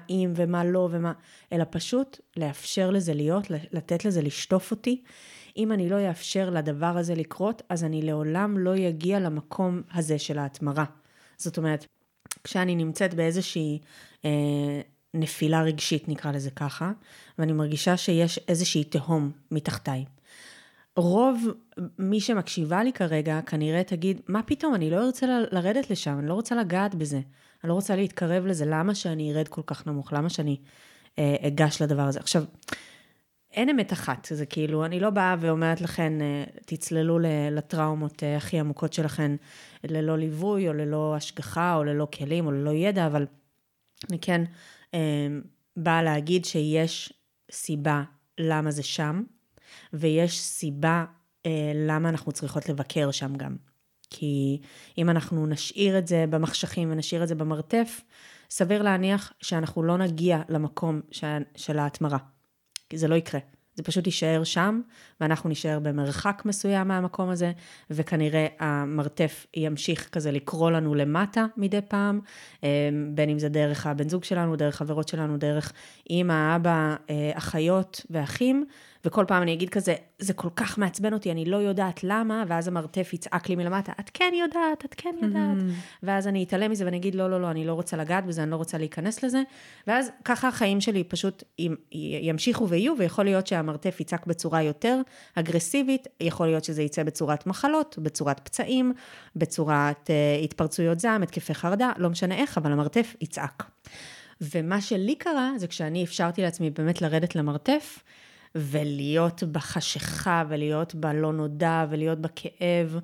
אם 0.10 0.34
ומה 0.36 0.64
לא 0.64 0.90
ומה, 0.92 1.14
אלא 1.54 1.64
פשוט 1.70 2.20
לאפשר 2.38 2.92
לזה 2.92 3.14
להיות, 3.14 3.48
לתת 3.50 4.06
לזה 4.06 4.22
לשטוף 4.22 4.72
אותי. 4.72 5.02
אם 5.58 5.72
אני 5.72 5.90
לא 5.90 6.10
אאפשר 6.10 6.50
לדבר 6.50 6.98
הזה 6.98 7.16
לקרות, 7.16 7.62
אז 7.70 7.84
אני 7.84 8.02
לעולם 8.02 8.58
לא 8.58 8.74
אגיע 8.90 9.20
למקום 9.20 9.82
הזה 9.94 10.20
של 10.20 10.40
ההתמרה. 10.40 10.86
זאת 11.38 11.58
אומרת, 11.58 11.86
כשאני 12.44 12.76
נמצאת 12.76 13.14
באיזושהי 13.14 13.80
אה, 14.26 14.82
נפילה 15.14 15.62
רגשית, 15.62 16.10
נקרא 16.10 16.32
לזה 16.32 16.52
ככה, 16.52 16.92
ואני 17.38 17.52
מרגישה 17.52 17.98
שיש 17.98 18.40
איזושהי 18.48 18.84
תהום 18.84 19.32
מתחתיי. 19.52 20.06
רוב 20.96 21.48
מי 22.00 22.22
שמקשיבה 22.22 22.84
לי 22.84 22.94
כרגע 22.94 23.42
כנראה 23.42 23.84
תגיד, 23.84 24.22
מה 24.28 24.44
פתאום, 24.44 24.76
אני 24.76 24.90
לא 24.90 25.06
ארצה 25.06 25.26
לרדת 25.52 25.90
לשם, 25.90 26.20
אני 26.20 26.28
לא 26.28 26.34
רוצה 26.34 26.56
לגעת 26.56 26.96
בזה, 26.96 27.22
אני 27.64 27.70
לא 27.70 27.74
רוצה 27.74 27.96
להתקרב 27.96 28.46
לזה, 28.46 28.66
למה 28.68 28.96
שאני 28.96 29.34
ארד 29.34 29.48
כל 29.48 29.62
כך 29.66 29.88
נמוך, 29.88 30.14
למה 30.14 30.30
שאני 30.30 30.58
אה, 31.20 31.36
אגש 31.48 31.82
לדבר 31.82 32.02
הזה. 32.02 32.20
עכשיו, 32.20 32.44
אין 33.54 33.70
אמת 33.70 33.94
אחת, 33.94 34.28
זה 34.32 34.46
כאילו, 34.46 34.86
אני 34.86 35.00
לא 35.00 35.10
באה 35.10 35.36
ואומרת 35.40 35.82
לכן, 35.82 36.22
אה, 36.22 36.44
תצללו 36.66 37.20
לטראומות 37.52 38.24
אה, 38.24 38.38
הכי 38.38 38.60
עמוקות 38.60 38.94
שלכן 38.94 39.32
ללא 39.84 40.18
ליווי, 40.18 40.68
או 40.68 40.74
ללא 40.74 41.16
השגחה, 41.16 41.76
או 41.76 41.84
ללא 41.84 42.08
כלים, 42.18 42.46
או 42.46 42.52
ללא 42.52 42.72
ידע, 42.72 43.08
אבל 43.08 43.26
אני 44.10 44.20
כן 44.20 44.44
באה 45.78 46.04
להגיד 46.04 46.46
שיש 46.46 47.14
סיבה 47.52 48.04
למה 48.38 48.72
זה 48.72 48.84
שם, 48.84 49.24
ויש 49.94 50.40
סיבה 50.40 51.06
למה 51.76 52.10
אנחנו 52.10 52.32
צריכות 52.32 52.70
לבקר 52.70 53.12
שם 53.12 53.36
גם. 53.36 53.56
כי 54.10 54.62
אם 54.98 55.10
אנחנו 55.10 55.48
נשאיר 55.48 55.98
את 55.98 56.08
זה 56.08 56.26
במחשכים 56.30 56.92
ונשאיר 56.92 57.24
את 57.24 57.28
זה 57.28 57.36
במרתף, 57.36 58.02
סביר 58.50 58.82
להניח 58.82 59.34
שאנחנו 59.42 59.84
לא 59.84 59.98
נגיע 59.98 60.42
למקום 60.50 61.02
של 61.56 61.80
ההתמרה. 61.80 62.18
כי 62.90 62.98
זה 62.98 63.08
לא 63.08 63.16
יקרה. 63.16 63.42
זה 63.82 63.86
פשוט 63.86 64.06
יישאר 64.06 64.44
שם, 64.44 64.82
ואנחנו 65.22 65.50
נישאר 65.50 65.80
במרחק 65.80 66.42
מסוים 66.46 66.88
מהמקום 66.88 67.30
הזה, 67.30 67.52
וכנראה 67.90 68.48
המרתף 68.60 69.46
ימשיך 69.54 70.10
כזה 70.10 70.32
לקרוא 70.32 70.72
לנו 70.72 70.96
למטה 70.96 71.46
מדי 71.58 71.80
פעם, 71.88 72.20
אה, 72.64 72.70
בין 73.14 73.30
אם 73.30 73.40
זה 73.40 73.50
דרך 73.50 73.88
הבן 73.88 74.10
זוג 74.10 74.24
שלנו, 74.24 74.56
דרך 74.56 74.76
חברות 74.76 75.08
שלנו, 75.08 75.38
דרך 75.38 75.74
אימא, 76.10 76.56
אבא, 76.56 76.96
אה, 77.10 77.32
אחיות 77.34 78.06
ואחים, 78.10 78.66
וכל 79.06 79.26
פעם 79.28 79.44
אני 79.44 79.54
אגיד 79.54 79.70
כזה, 79.70 79.96
זה 80.20 80.34
כל 80.34 80.50
כך 80.56 80.78
מעצבן 80.78 81.14
אותי, 81.14 81.32
אני 81.32 81.46
לא 81.46 81.58
יודעת 81.58 82.04
למה, 82.04 82.44
ואז 82.48 82.68
המרתף 82.68 83.14
יצעק 83.14 83.50
לי 83.50 83.56
מלמטה, 83.56 83.92
את 84.00 84.10
כן 84.14 84.34
יודעת, 84.34 84.86
את 84.86 84.94
כן 84.98 85.16
יודעת. 85.22 85.58
Mm-hmm. 85.58 85.96
ואז 86.04 86.28
אני 86.28 86.44
אתעלם 86.44 86.72
מזה 86.72 86.86
ואני 86.86 86.98
אגיד, 86.98 87.16
לא, 87.16 87.30
לא, 87.30 87.42
לא, 87.42 87.52
אני 87.52 87.66
לא 87.66 87.74
רוצה 87.74 87.98
לגעת 87.98 88.26
בזה, 88.26 88.44
אני 88.44 88.52
לא 88.52 88.56
רוצה 88.56 88.78
להיכנס 88.78 89.24
לזה. 89.24 89.42
ואז 89.88 90.12
ככה 90.26 90.48
החיים 90.48 90.82
שלי 90.82 91.04
פשוט 91.04 91.44
ימשיכו 92.22 92.70
ויהיו, 92.70 92.94
ויכול 92.98 93.26
להיות 93.26 93.48
שהמרתף 93.48 94.00
יצעק 94.00 94.28
בצורה 94.28 94.62
יותר 94.62 95.02
אגרסיבית, 95.36 96.08
יכול 96.20 96.48
להיות 96.48 96.64
שזה 96.64 96.84
יצא 96.84 97.04
בצורת 97.04 97.48
מחלות, 97.48 97.96
בצורת 98.00 98.40
פצעים, 98.40 98.94
בצורת 99.36 100.10
uh, 100.10 100.44
התפרצויות 100.44 101.00
זעם, 101.00 101.24
התקפי 101.24 101.54
חרדה, 101.54 101.92
לא 101.98 102.10
משנה 102.10 102.36
איך, 102.36 102.58
אבל 102.58 102.72
המרתף 102.72 103.16
יצעק. 103.22 103.64
ומה 104.42 104.82
שלי 104.82 105.16
קרה, 105.16 105.52
זה 105.58 105.68
כשאני 105.68 106.04
אפשרתי 106.04 106.42
לעצמי 106.42 106.70
באמת 106.70 107.02
לרדת 107.02 107.36
למרתף, 107.36 108.04
ולהיות 108.56 109.44
בחשיכה, 109.44 110.44
ולהיות 110.50 110.96
בלא 110.96 111.34
נודע, 111.34 111.86
ולהיות 111.90 112.20
בכאב, 112.20 113.00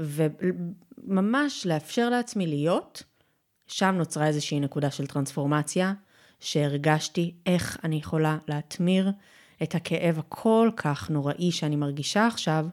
וממש 0.00 1.66
לאפשר 1.66 2.10
לעצמי 2.10 2.46
להיות, 2.46 3.02
שם 3.66 3.94
נוצרה 3.98 4.26
איזושהי 4.26 4.60
נקודה 4.60 4.90
של 4.90 5.06
טרנספורמציה, 5.06 5.92
שהרגשתי 6.40 7.34
איך 7.46 7.78
אני 7.84 7.96
יכולה 7.96 8.38
להתמיר 8.48 9.12
את 9.62 9.74
הכאב 9.74 10.18
הכל 10.18 10.70
כך 10.76 11.10
נוראי 11.10 11.52
שאני 11.52 11.76
מרגישה 11.76 12.26
עכשיו, 12.26 12.66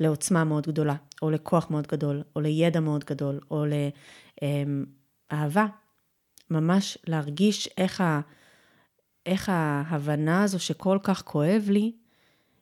לעוצמה 0.00 0.44
מאוד 0.44 0.66
גדולה, 0.66 0.94
או 1.22 1.30
לכוח 1.30 1.70
מאוד 1.70 1.86
גדול, 1.86 2.22
או 2.36 2.40
לידע 2.40 2.80
מאוד 2.80 3.04
גדול, 3.04 3.40
או 3.50 3.64
לאהבה. 5.32 5.66
ממש 6.50 6.98
להרגיש 7.06 7.68
איך 7.78 8.00
ה... 8.00 8.20
איך 9.26 9.48
ההבנה 9.48 10.42
הזו 10.42 10.58
שכל 10.58 10.98
כך 11.02 11.22
כואב 11.22 11.68
לי, 11.70 11.92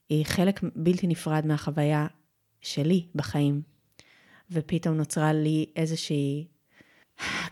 היא 0.08 0.24
חלק 0.24 0.60
בלתי 0.76 1.06
נפרד 1.06 1.46
מהחוויה 1.46 2.06
שלי 2.60 3.06
בחיים. 3.14 3.62
ופתאום 4.50 4.96
נוצרה 4.96 5.32
לי 5.32 5.66
איזושהי 5.76 6.46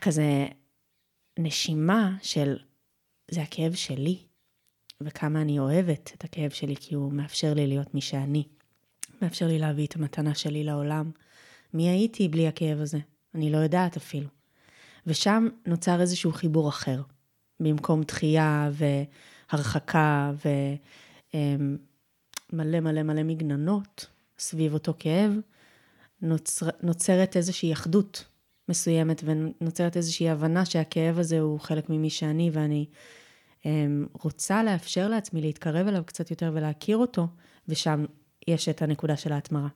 כזה 0.00 0.46
נשימה 1.38 2.16
של 2.22 2.56
זה 3.30 3.42
הכאב 3.42 3.74
שלי, 3.74 4.18
וכמה 5.00 5.42
אני 5.42 5.58
אוהבת 5.58 6.12
את 6.14 6.24
הכאב 6.24 6.50
שלי, 6.50 6.76
כי 6.76 6.94
הוא 6.94 7.12
מאפשר 7.12 7.54
לי 7.54 7.66
להיות 7.66 7.94
מי 7.94 8.00
שאני. 8.00 8.44
מאפשר 9.22 9.46
לי 9.46 9.58
להביא 9.58 9.86
את 9.86 9.96
המתנה 9.96 10.34
שלי 10.34 10.64
לעולם. 10.64 11.10
מי 11.74 11.88
הייתי 11.88 12.28
בלי 12.28 12.48
הכאב 12.48 12.80
הזה? 12.80 12.98
אני 13.34 13.52
לא 13.52 13.58
יודעת 13.58 13.96
אפילו. 13.96 14.28
ושם 15.06 15.48
נוצר 15.66 16.00
איזשהו 16.00 16.32
חיבור 16.32 16.68
אחר. 16.68 17.02
במקום 17.60 18.02
דחייה 18.02 18.70
והרחקה 19.52 20.32
ומלא 21.34 22.80
מלא 22.80 23.02
מלא 23.02 23.22
מגננות 23.22 24.06
סביב 24.38 24.74
אותו 24.74 24.94
כאב, 24.98 25.32
נוצר, 26.22 26.68
נוצרת 26.82 27.36
איזושהי 27.36 27.72
אחדות 27.72 28.24
מסוימת 28.68 29.22
ונוצרת 29.24 29.96
איזושהי 29.96 30.30
הבנה 30.30 30.64
שהכאב 30.64 31.18
הזה 31.18 31.40
הוא 31.40 31.60
חלק 31.60 31.90
ממי 31.90 32.10
שאני 32.10 32.50
ואני 32.52 32.86
רוצה 34.22 34.62
לאפשר 34.62 35.08
לעצמי 35.08 35.40
להתקרב 35.40 35.86
אליו 35.86 36.02
קצת 36.06 36.30
יותר 36.30 36.50
ולהכיר 36.54 36.96
אותו, 36.96 37.26
ושם 37.68 38.04
יש 38.48 38.68
את 38.68 38.82
הנקודה 38.82 39.16
של 39.16 39.32
ההתמרה. 39.32 39.68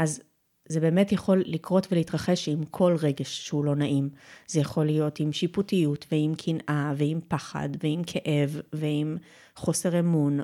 אז 0.00 0.20
זה 0.68 0.80
באמת 0.80 1.12
יכול 1.12 1.42
לקרות 1.46 1.86
ולהתרחש 1.90 2.48
עם 2.48 2.64
כל 2.64 2.96
רגש 3.00 3.46
שהוא 3.46 3.64
לא 3.64 3.76
נעים. 3.76 4.08
זה 4.46 4.60
יכול 4.60 4.86
להיות 4.86 5.20
עם 5.20 5.32
שיפוטיות 5.32 6.06
ועם 6.12 6.34
קנאה 6.34 6.92
ועם 6.96 7.20
פחד 7.28 7.68
ועם 7.82 8.02
כאב 8.06 8.60
ועם 8.72 9.16
חוסר 9.56 9.98
אמון 10.00 10.40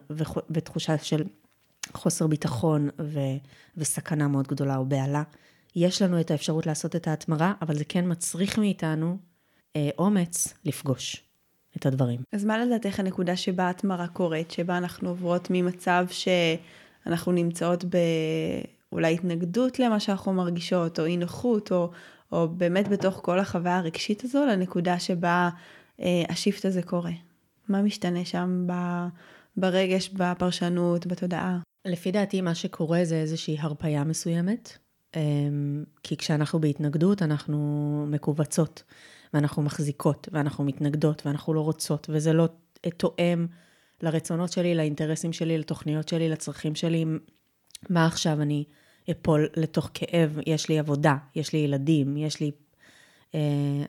ותחושה 0.50 0.98
של 0.98 1.24
חוסר 1.92 2.26
ביטחון 2.26 2.88
ו... 3.00 3.18
וסכנה 3.76 4.28
מאוד 4.28 4.48
גדולה 4.48 4.76
או 4.76 4.86
בהלה. 4.86 5.22
יש 5.76 6.02
לנו 6.02 6.20
את 6.20 6.30
האפשרות 6.30 6.66
לעשות 6.66 6.96
את 6.96 7.08
ההתמרה, 7.08 7.52
אבל 7.62 7.76
זה 7.76 7.84
כן 7.84 8.04
מצריך 8.10 8.58
מאיתנו 8.58 9.16
אה, 9.76 9.88
אומץ 9.98 10.54
לפגוש 10.64 11.22
את 11.76 11.86
הדברים. 11.86 12.20
אז 12.32 12.44
מה 12.44 12.58
לדעתך 12.58 13.00
הנקודה 13.00 13.36
שבה 13.36 13.64
ההתמרה 13.64 14.08
קורית, 14.08 14.50
שבה 14.50 14.78
אנחנו 14.78 15.08
עוברות 15.08 15.48
ממצב 15.50 16.06
שאנחנו 16.10 17.32
נמצאות 17.32 17.84
ב... 17.84 17.96
אולי 18.94 19.14
התנגדות 19.14 19.78
למה 19.78 20.00
שאנחנו 20.00 20.32
מרגישות, 20.32 21.00
או 21.00 21.04
אי 21.04 21.16
נוחות, 21.16 21.72
או, 21.72 21.90
או 22.32 22.48
באמת 22.48 22.88
בתוך 22.88 23.20
כל 23.22 23.38
החוויה 23.38 23.78
הרגשית 23.78 24.24
הזו, 24.24 24.46
לנקודה 24.46 24.98
שבה 24.98 25.50
אה, 26.00 26.22
השיפט 26.28 26.64
הזה 26.64 26.82
קורה. 26.82 27.12
מה 27.68 27.82
משתנה 27.82 28.24
שם 28.24 28.66
ב, 28.66 28.72
ברגש, 29.56 30.08
בפרשנות, 30.08 31.06
בתודעה? 31.06 31.58
לפי 31.84 32.10
דעתי, 32.10 32.40
מה 32.40 32.54
שקורה 32.54 33.04
זה 33.04 33.16
איזושהי 33.16 33.56
הרפאיה 33.60 34.04
מסוימת, 34.04 34.78
אה, 35.16 35.20
כי 36.02 36.16
כשאנחנו 36.16 36.60
בהתנגדות, 36.60 37.22
אנחנו 37.22 38.06
מכווצות, 38.08 38.82
ואנחנו 39.34 39.62
מחזיקות, 39.62 40.28
ואנחנו 40.32 40.64
מתנגדות, 40.64 41.26
ואנחנו 41.26 41.54
לא 41.54 41.60
רוצות, 41.60 42.06
וזה 42.10 42.32
לא 42.32 42.48
תואם 42.96 43.46
לרצונות 44.02 44.52
שלי, 44.52 44.74
לאינטרסים 44.74 45.32
שלי, 45.32 45.58
לתוכניות 45.58 46.08
שלי, 46.08 46.28
לצרכים 46.28 46.74
שלי. 46.74 47.04
מה 47.90 48.06
עכשיו 48.06 48.42
אני 48.42 48.64
אפול 49.10 49.48
לתוך 49.56 49.90
כאב, 49.94 50.38
יש 50.46 50.68
לי 50.68 50.78
עבודה, 50.78 51.16
יש 51.36 51.52
לי 51.52 51.58
ילדים, 51.58 52.16
יש 52.16 52.40
לי... 52.40 52.50
אה, 53.34 53.40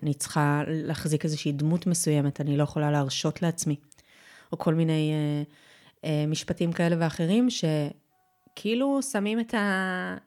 אני 0.03 0.13
צריכה 0.13 0.63
להחזיק 0.67 1.25
איזושהי 1.25 1.51
דמות 1.51 1.87
מסוימת, 1.87 2.41
אני 2.41 2.57
לא 2.57 2.63
יכולה 2.63 2.91
להרשות 2.91 3.41
לעצמי. 3.41 3.75
או 4.51 4.57
כל 4.57 4.73
מיני 4.73 5.11
אה, 5.13 5.43
אה, 6.09 6.25
משפטים 6.27 6.71
כאלה 6.71 6.95
ואחרים, 6.99 7.47
שכאילו 7.49 9.01
שמים 9.01 9.39
את, 9.39 9.53
ה, 9.53 10.17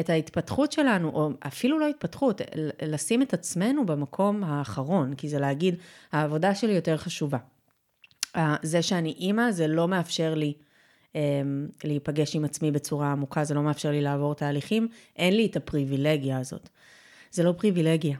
את 0.00 0.10
ההתפתחות 0.10 0.72
שלנו, 0.72 1.08
או 1.08 1.30
אפילו 1.46 1.78
לא 1.78 1.88
התפתחות, 1.88 2.40
לשים 2.82 3.22
את 3.22 3.34
עצמנו 3.34 3.86
במקום 3.86 4.44
האחרון, 4.44 5.14
כי 5.14 5.28
זה 5.28 5.38
להגיד, 5.38 5.74
העבודה 6.12 6.54
שלי 6.54 6.72
יותר 6.72 6.96
חשובה. 6.96 7.38
זה 8.62 8.82
שאני 8.82 9.10
אימא, 9.10 9.50
זה 9.50 9.66
לא 9.66 9.88
מאפשר 9.88 10.34
לי 10.34 10.54
להיפגש 11.84 12.36
עם 12.36 12.44
עצמי 12.44 12.70
בצורה 12.70 13.12
עמוקה, 13.12 13.44
זה 13.44 13.54
לא 13.54 13.62
מאפשר 13.62 13.90
לי 13.90 14.00
לעבור 14.00 14.34
תהליכים, 14.34 14.88
אין 15.16 15.36
לי 15.36 15.46
את 15.46 15.56
הפריבילגיה 15.56 16.38
הזאת. 16.38 16.68
זה 17.30 17.42
לא 17.42 17.52
פריבילגיה, 17.52 18.16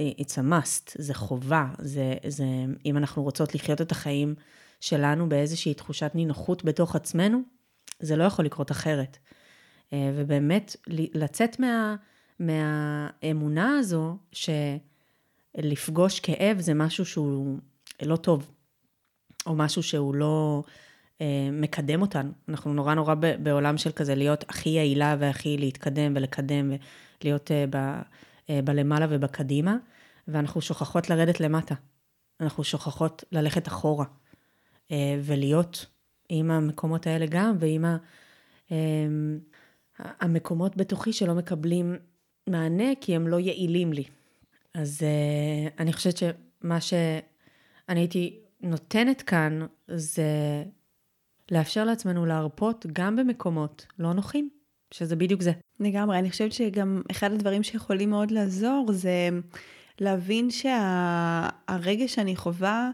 it's 0.00 0.34
a 0.34 0.52
must, 0.52 0.92
זה 0.98 1.14
חובה, 1.14 1.66
זה, 1.78 2.14
זה, 2.26 2.44
אם 2.86 2.96
אנחנו 2.96 3.22
רוצות 3.22 3.54
לחיות 3.54 3.80
את 3.80 3.92
החיים 3.92 4.34
שלנו 4.80 5.28
באיזושהי 5.28 5.74
תחושת 5.74 6.10
נינוחות 6.14 6.64
בתוך 6.64 6.96
עצמנו, 6.96 7.42
זה 8.00 8.16
לא 8.16 8.24
יכול 8.24 8.44
לקרות 8.44 8.70
אחרת. 8.70 9.18
ובאמת 9.94 10.76
לצאת 11.14 11.60
מה, 11.60 11.96
מהאמונה 12.38 13.78
הזו 13.78 14.16
שלפגוש 14.32 16.20
כאב 16.20 16.60
זה 16.60 16.74
משהו 16.74 17.04
שהוא 17.04 17.58
לא 18.02 18.16
טוב, 18.16 18.50
או 19.46 19.54
משהו 19.54 19.82
שהוא 19.82 20.14
לא 20.14 20.62
אה, 20.66 20.72
מקדם 21.52 22.02
אותנו. 22.02 22.30
אנחנו 22.48 22.74
נורא 22.74 22.94
נורא 22.94 23.14
בעולם 23.42 23.78
של 23.78 23.92
כזה 23.92 24.14
להיות 24.14 24.44
הכי 24.48 24.68
יעילה 24.68 25.16
והכי 25.18 25.56
להתקדם 25.56 26.12
ולקדם 26.16 26.72
ולהיות 27.22 27.50
אה, 27.50 27.64
ב, 27.70 27.76
אה, 28.50 28.60
בלמעלה 28.64 29.06
ובקדימה, 29.10 29.76
ואנחנו 30.28 30.60
שוכחות 30.60 31.10
לרדת 31.10 31.40
למטה. 31.40 31.74
אנחנו 32.40 32.64
שוכחות 32.64 33.24
ללכת 33.32 33.68
אחורה, 33.68 34.04
אה, 34.90 35.20
ולהיות 35.22 35.86
עם 36.28 36.50
המקומות 36.50 37.06
האלה 37.06 37.26
גם, 37.26 37.56
ועם 37.58 37.84
אה, 37.84 39.06
המקומות 39.98 40.76
בתוכי 40.76 41.12
שלא 41.12 41.34
מקבלים 41.34 41.96
מענה 42.46 42.94
כי 43.00 43.16
הם 43.16 43.28
לא 43.28 43.40
יעילים 43.40 43.92
לי. 43.92 44.04
אז 44.74 45.02
אה, 45.02 45.68
אני 45.78 45.92
חושבת 45.92 46.16
שמה 46.16 46.80
שאני 46.80 48.00
הייתי 48.00 48.40
נותנת 48.60 49.22
כאן 49.22 49.66
זה 49.88 50.64
לאפשר 51.52 51.84
לעצמנו 51.84 52.26
להרפות 52.26 52.86
גם 52.92 53.16
במקומות 53.16 53.86
לא 53.98 54.12
נוחים, 54.12 54.48
שזה 54.90 55.16
בדיוק 55.16 55.42
זה. 55.42 55.52
לגמרי, 55.80 56.18
אני 56.18 56.30
חושבת 56.30 56.52
שגם 56.52 57.02
אחד 57.10 57.32
הדברים 57.32 57.62
שיכולים 57.62 58.10
מאוד 58.10 58.30
לעזור 58.30 58.86
זה 58.92 59.28
להבין 60.00 60.50
שהרגע 60.50 62.08
שה, 62.08 62.14
שאני 62.14 62.36
חווה 62.36 62.90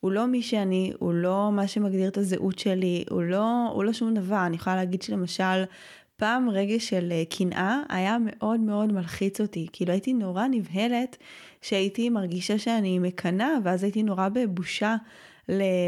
הוא 0.00 0.12
לא 0.12 0.26
מי 0.26 0.42
שאני, 0.42 0.92
הוא 0.98 1.14
לא 1.14 1.50
מה 1.52 1.66
שמגדיר 1.66 2.08
את 2.08 2.18
הזהות 2.18 2.58
שלי, 2.58 3.04
הוא 3.10 3.22
לא, 3.22 3.70
הוא 3.72 3.84
לא 3.84 3.92
שום 3.92 4.14
דבר. 4.14 4.46
אני 4.46 4.56
יכולה 4.56 4.76
להגיד 4.76 5.02
שלמשל, 5.02 5.64
פעם 6.16 6.50
רגע 6.50 6.74
של 6.78 7.08
אה, 7.12 7.22
קנאה 7.30 7.80
היה 7.88 8.16
מאוד 8.20 8.60
מאוד 8.60 8.92
מלחיץ 8.92 9.40
אותי. 9.40 9.66
כאילו 9.72 9.92
הייתי 9.92 10.12
נורא 10.12 10.46
נבהלת 10.50 11.16
שהייתי 11.62 12.08
מרגישה 12.08 12.58
שאני 12.58 12.98
מקנאה, 12.98 13.50
ואז 13.64 13.82
הייתי 13.82 14.02
נורא 14.02 14.28
בבושה 14.28 14.96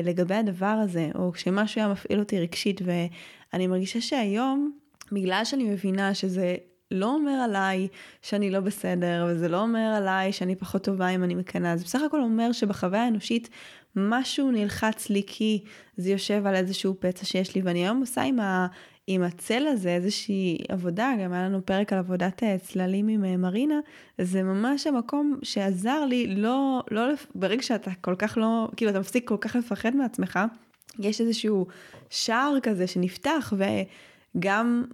לגבי 0.04 0.34
הדבר 0.34 0.66
הזה, 0.66 1.10
או 1.14 1.32
כשמשהו 1.32 1.80
היה 1.80 1.88
מפעיל 1.92 2.18
אותי 2.18 2.40
רגשית, 2.40 2.80
ואני 2.84 3.66
מרגישה 3.66 4.00
שהיום, 4.00 4.72
בגלל 5.12 5.44
שאני 5.44 5.64
מבינה 5.64 6.14
שזה 6.14 6.56
לא 6.90 7.14
אומר 7.14 7.30
עליי 7.32 7.88
שאני 8.22 8.50
לא 8.50 8.60
בסדר, 8.60 9.26
וזה 9.28 9.48
לא 9.48 9.60
אומר 9.60 9.94
עליי 9.96 10.32
שאני 10.32 10.56
פחות 10.56 10.84
טובה 10.84 11.08
אם 11.08 11.24
אני 11.24 11.34
מקנאה, 11.34 11.76
זה 11.76 11.84
בסך 11.84 12.00
הכל 12.06 12.20
אומר 12.20 12.52
שבחוויה 12.52 13.04
האנושית 13.04 13.48
משהו 13.96 14.50
נלחץ 14.50 15.10
לי 15.10 15.22
כי 15.26 15.64
זה 15.96 16.10
יושב 16.10 16.46
על 16.46 16.54
איזשהו 16.54 16.94
פצע 17.00 17.24
שיש 17.24 17.54
לי, 17.54 17.62
ואני 17.62 17.78
היום 17.78 18.00
עושה 18.00 18.22
עם, 18.22 18.40
ה, 18.40 18.66
עם 19.06 19.22
הצל 19.22 19.66
הזה 19.66 19.88
איזושהי 19.88 20.58
עבודה, 20.68 21.12
גם 21.24 21.32
היה 21.32 21.48
לנו 21.48 21.66
פרק 21.66 21.92
על 21.92 21.98
עבודת 21.98 22.42
אה, 22.42 22.58
צללים 22.58 23.08
עם 23.08 23.24
אה, 23.24 23.36
מרינה, 23.36 23.80
זה 24.18 24.42
ממש 24.42 24.86
המקום 24.86 25.38
שעזר 25.42 26.04
לי, 26.04 26.26
לא, 26.26 26.82
לא, 26.90 27.02
ברגע 27.34 27.62
שאתה 27.62 27.90
כל 28.00 28.14
כך 28.18 28.38
לא, 28.38 28.68
כאילו 28.76 28.90
אתה 28.90 29.00
מפסיק 29.00 29.28
כל 29.28 29.36
כך 29.40 29.56
לפחד 29.56 29.96
מעצמך, 29.96 30.38
יש 30.98 31.20
איזשהו 31.20 31.66
שער 32.10 32.58
כזה 32.62 32.86
שנפתח, 32.86 33.52
וגם 34.36 34.84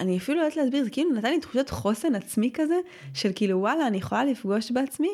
אני 0.00 0.18
אפילו 0.18 0.38
לא 0.38 0.42
יודעת 0.42 0.56
להסביר, 0.56 0.84
זה 0.84 0.90
כאילו 0.90 1.10
נתן 1.10 1.30
לי 1.30 1.40
תחושת 1.40 1.70
חוסן 1.70 2.14
עצמי 2.14 2.50
כזה, 2.54 2.76
של 3.14 3.30
כאילו 3.34 3.58
וואלה, 3.58 3.86
אני 3.86 3.96
יכולה 3.96 4.24
לפגוש 4.24 4.70
בעצמי 4.70 5.10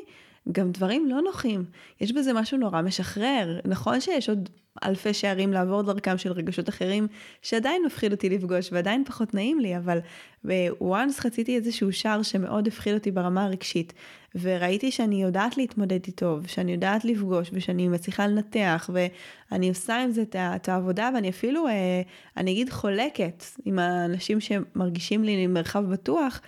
גם 0.53 0.73
דברים 0.73 1.07
לא 1.07 1.23
נוחים. 1.23 1.65
יש 2.00 2.12
בזה 2.12 2.33
משהו 2.33 2.59
נורא 2.59 2.83
משחרר. 2.83 3.61
נכון 3.65 4.00
שיש 4.00 4.29
עוד 4.29 4.49
אלפי 4.85 5.15
שערים 5.15 5.53
לעבור 5.53 5.83
דרכם 5.83 6.19
של 6.19 6.33
רגשות 6.33 6.69
אחרים, 6.69 7.07
שעדיין 7.43 7.83
מפחיד 7.87 8.12
אותי 8.12 8.29
לפגוש 8.29 8.69
ועדיין 8.73 9.05
פחות 9.05 9.35
נעים 9.35 9.61
לי, 9.61 9.76
אבל 9.76 9.99
בוואנס 10.45 11.21
חציתי 11.21 11.57
איזשהו 11.57 11.93
שער 11.93 12.23
שמאוד 12.23 12.67
הפחיד 12.67 12.95
אותי 12.95 13.11
ברמה 13.11 13.45
הרגשית, 13.45 13.93
וראיתי 14.35 14.91
שאני 14.91 15.23
יודעת 15.23 15.56
להתמודד 15.56 16.00
איתו, 16.06 16.39
ושאני 16.43 16.73
יודעת 16.73 17.04
לפגוש, 17.04 17.50
ושאני 17.52 17.89
מצליחה 17.89 18.26
לנתח, 18.26 18.91
ואני 18.93 19.69
עושה 19.69 20.02
עם 20.02 20.11
זה 20.11 20.25
את 20.37 20.69
העבודה, 20.69 21.11
ואני 21.15 21.28
אפילו, 21.28 21.67
אה, 21.67 22.02
אני 22.37 22.52
אגיד, 22.52 22.71
חולקת 22.71 23.45
עם 23.65 23.78
האנשים 23.78 24.41
שמרגישים 24.41 25.25
לי 25.25 25.47
מרחב 25.47 25.85
בטוח, 25.93 26.41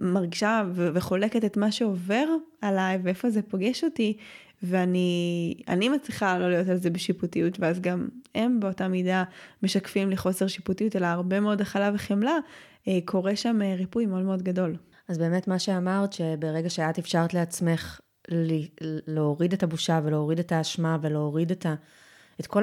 מרגישה 0.00 0.62
וחולקת 0.74 1.44
את 1.44 1.56
מה 1.56 1.72
שעובר 1.72 2.24
עליי 2.60 2.98
ואיפה 3.02 3.30
זה 3.30 3.42
פוגש 3.42 3.84
אותי, 3.84 4.16
ואני 4.62 5.88
מצליחה 5.94 6.38
לא 6.38 6.50
להיות 6.50 6.68
על 6.68 6.76
זה 6.76 6.90
בשיפוטיות, 6.90 7.60
ואז 7.60 7.80
גם 7.80 8.08
הם 8.34 8.60
באותה 8.60 8.88
מידה 8.88 9.24
משקפים 9.62 10.10
לי 10.10 10.16
חוסר 10.16 10.46
שיפוטיות, 10.46 10.96
אלא 10.96 11.06
הרבה 11.06 11.40
מאוד 11.40 11.60
הכלה 11.60 11.90
וחמלה, 11.94 12.38
אה, 12.88 12.98
קורה 13.04 13.36
שם 13.36 13.62
אה, 13.62 13.74
ריפוי 13.74 14.06
מאוד 14.06 14.22
מאוד 14.22 14.42
גדול. 14.42 14.76
אז 15.08 15.18
באמת 15.18 15.48
מה 15.48 15.58
שאמרת, 15.58 16.12
שברגע 16.12 16.70
שאת 16.70 16.98
אפשרת 16.98 17.34
לעצמך 17.34 18.00
להוריד 19.06 19.52
את 19.52 19.62
הבושה 19.62 20.00
ולהוריד 20.04 20.38
את 20.38 20.52
האשמה 20.52 20.98
ולהוריד 21.02 21.50
את, 21.50 21.66
ה, 21.66 21.74
את 22.40 22.46
כל 22.46 22.62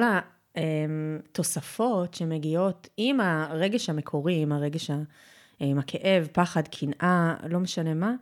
התוספות 0.56 2.14
שמגיעות 2.14 2.88
עם 2.96 3.20
הרגש 3.20 3.90
המקורי, 3.90 4.42
עם 4.42 4.52
הרגש 4.52 4.90
ה... 4.90 5.02
עם 5.60 5.78
הכאב, 5.78 6.28
פחד, 6.32 6.68
קנאה, 6.68 7.34
לא 7.48 7.60
משנה 7.60 7.94
מה, 7.94 8.14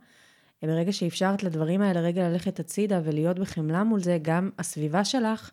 ברגע 0.63 0.91
שאפשרת 0.91 1.43
לדברים 1.43 1.81
האלה 1.81 1.99
רגע 1.99 2.29
ללכת 2.29 2.59
הצידה 2.59 3.01
ולהיות 3.03 3.39
בחמלה 3.39 3.83
מול 3.83 3.99
זה, 3.99 4.17
גם 4.21 4.49
הסביבה 4.59 5.05
שלך 5.05 5.51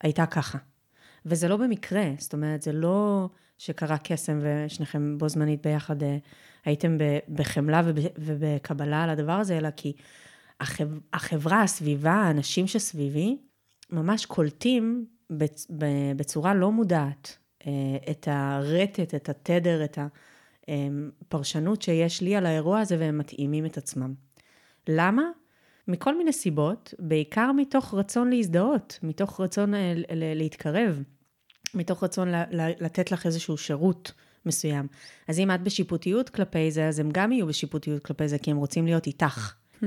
הייתה 0.00 0.26
ככה. 0.26 0.58
וזה 1.26 1.48
לא 1.48 1.56
במקרה, 1.56 2.04
זאת 2.18 2.32
אומרת, 2.32 2.62
זה 2.62 2.72
לא 2.72 3.28
שקרה 3.58 3.98
קסם 3.98 4.38
ושניכם 4.42 5.18
בו 5.18 5.28
זמנית 5.28 5.66
ביחד 5.66 6.02
אה, 6.02 6.16
הייתם 6.64 6.96
בחמלה 7.28 7.82
ובקבלה 8.18 9.02
על 9.02 9.10
הדבר 9.10 9.32
הזה, 9.32 9.58
אלא 9.58 9.68
כי 9.76 9.92
החברה, 11.12 11.62
הסביבה, 11.62 12.12
האנשים 12.12 12.66
שסביבי, 12.66 13.38
ממש 13.90 14.26
קולטים 14.26 15.06
בצורה 16.16 16.54
לא 16.54 16.72
מודעת 16.72 17.38
אה, 17.66 17.72
את 18.10 18.28
הרטט, 18.30 19.14
את 19.14 19.28
התדר, 19.28 19.84
את 19.84 19.98
ה... 19.98 20.06
פרשנות 21.28 21.82
שיש 21.82 22.20
לי 22.20 22.36
על 22.36 22.46
האירוע 22.46 22.80
הזה 22.80 22.96
והם 22.98 23.18
מתאימים 23.18 23.66
את 23.66 23.76
עצמם. 23.76 24.14
למה? 24.88 25.22
מכל 25.88 26.18
מיני 26.18 26.32
סיבות, 26.32 26.94
בעיקר 26.98 27.52
מתוך 27.52 27.94
רצון 27.94 28.30
להזדהות, 28.30 28.98
מתוך 29.02 29.40
רצון 29.40 29.74
אה, 29.74 29.92
להתקרב, 30.14 31.02
מתוך 31.74 32.04
רצון 32.04 32.28
לתת 32.80 33.12
לך 33.12 33.26
איזשהו 33.26 33.56
שירות 33.56 34.12
מסוים. 34.46 34.86
אז 35.28 35.38
אם 35.38 35.50
את 35.50 35.62
בשיפוטיות 35.62 36.28
כלפי 36.28 36.70
זה, 36.70 36.88
אז 36.88 36.98
הם 36.98 37.08
גם 37.12 37.32
יהיו 37.32 37.46
בשיפוטיות 37.46 38.04
כלפי 38.04 38.28
זה, 38.28 38.38
כי 38.38 38.50
הם 38.50 38.56
רוצים 38.56 38.86
להיות 38.86 39.06
איתך. 39.06 39.54
Hmm. 39.80 39.84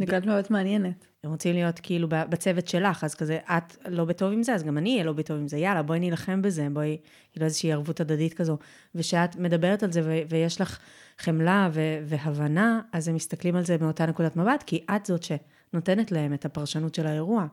נקודת 0.00 0.26
מאוד 0.26 0.44
מעניינת. 0.50 1.06
הם 1.24 1.30
רוצים 1.30 1.54
להיות 1.54 1.80
כאילו 1.82 2.08
בצוות 2.08 2.68
שלך, 2.68 3.04
אז 3.04 3.14
כזה, 3.14 3.38
את 3.46 3.76
לא 3.88 4.04
בטוב 4.04 4.32
עם 4.32 4.42
זה, 4.42 4.54
אז 4.54 4.62
גם 4.62 4.78
אני 4.78 4.92
אהיה 4.92 5.04
לא 5.04 5.12
בטוב 5.12 5.36
עם 5.38 5.48
זה, 5.48 5.58
יאללה, 5.58 5.82
בואי 5.82 6.00
נילחם 6.00 6.42
בזה, 6.42 6.66
בואי, 6.72 6.96
כאילו 7.32 7.46
איזושהי 7.46 7.72
ערבות 7.72 8.00
הדדית 8.00 8.34
כזו. 8.34 8.58
ושאת 8.94 9.36
מדברת 9.36 9.82
על 9.82 9.92
זה 9.92 10.00
ו- 10.04 10.20
ויש 10.28 10.60
לך 10.60 10.78
חמלה 11.18 11.68
ו- 11.72 11.98
והבנה, 12.04 12.80
אז 12.92 13.08
הם 13.08 13.14
מסתכלים 13.14 13.56
על 13.56 13.64
זה 13.64 13.76
מאותה 13.80 14.06
נקודת 14.06 14.36
מבט, 14.36 14.62
כי 14.66 14.84
את 14.96 15.06
זאת 15.06 15.22
שנותנת 15.22 16.12
להם 16.12 16.34
את 16.34 16.44
הפרשנות 16.44 16.94
של 16.94 17.06
האירוע. 17.06 17.46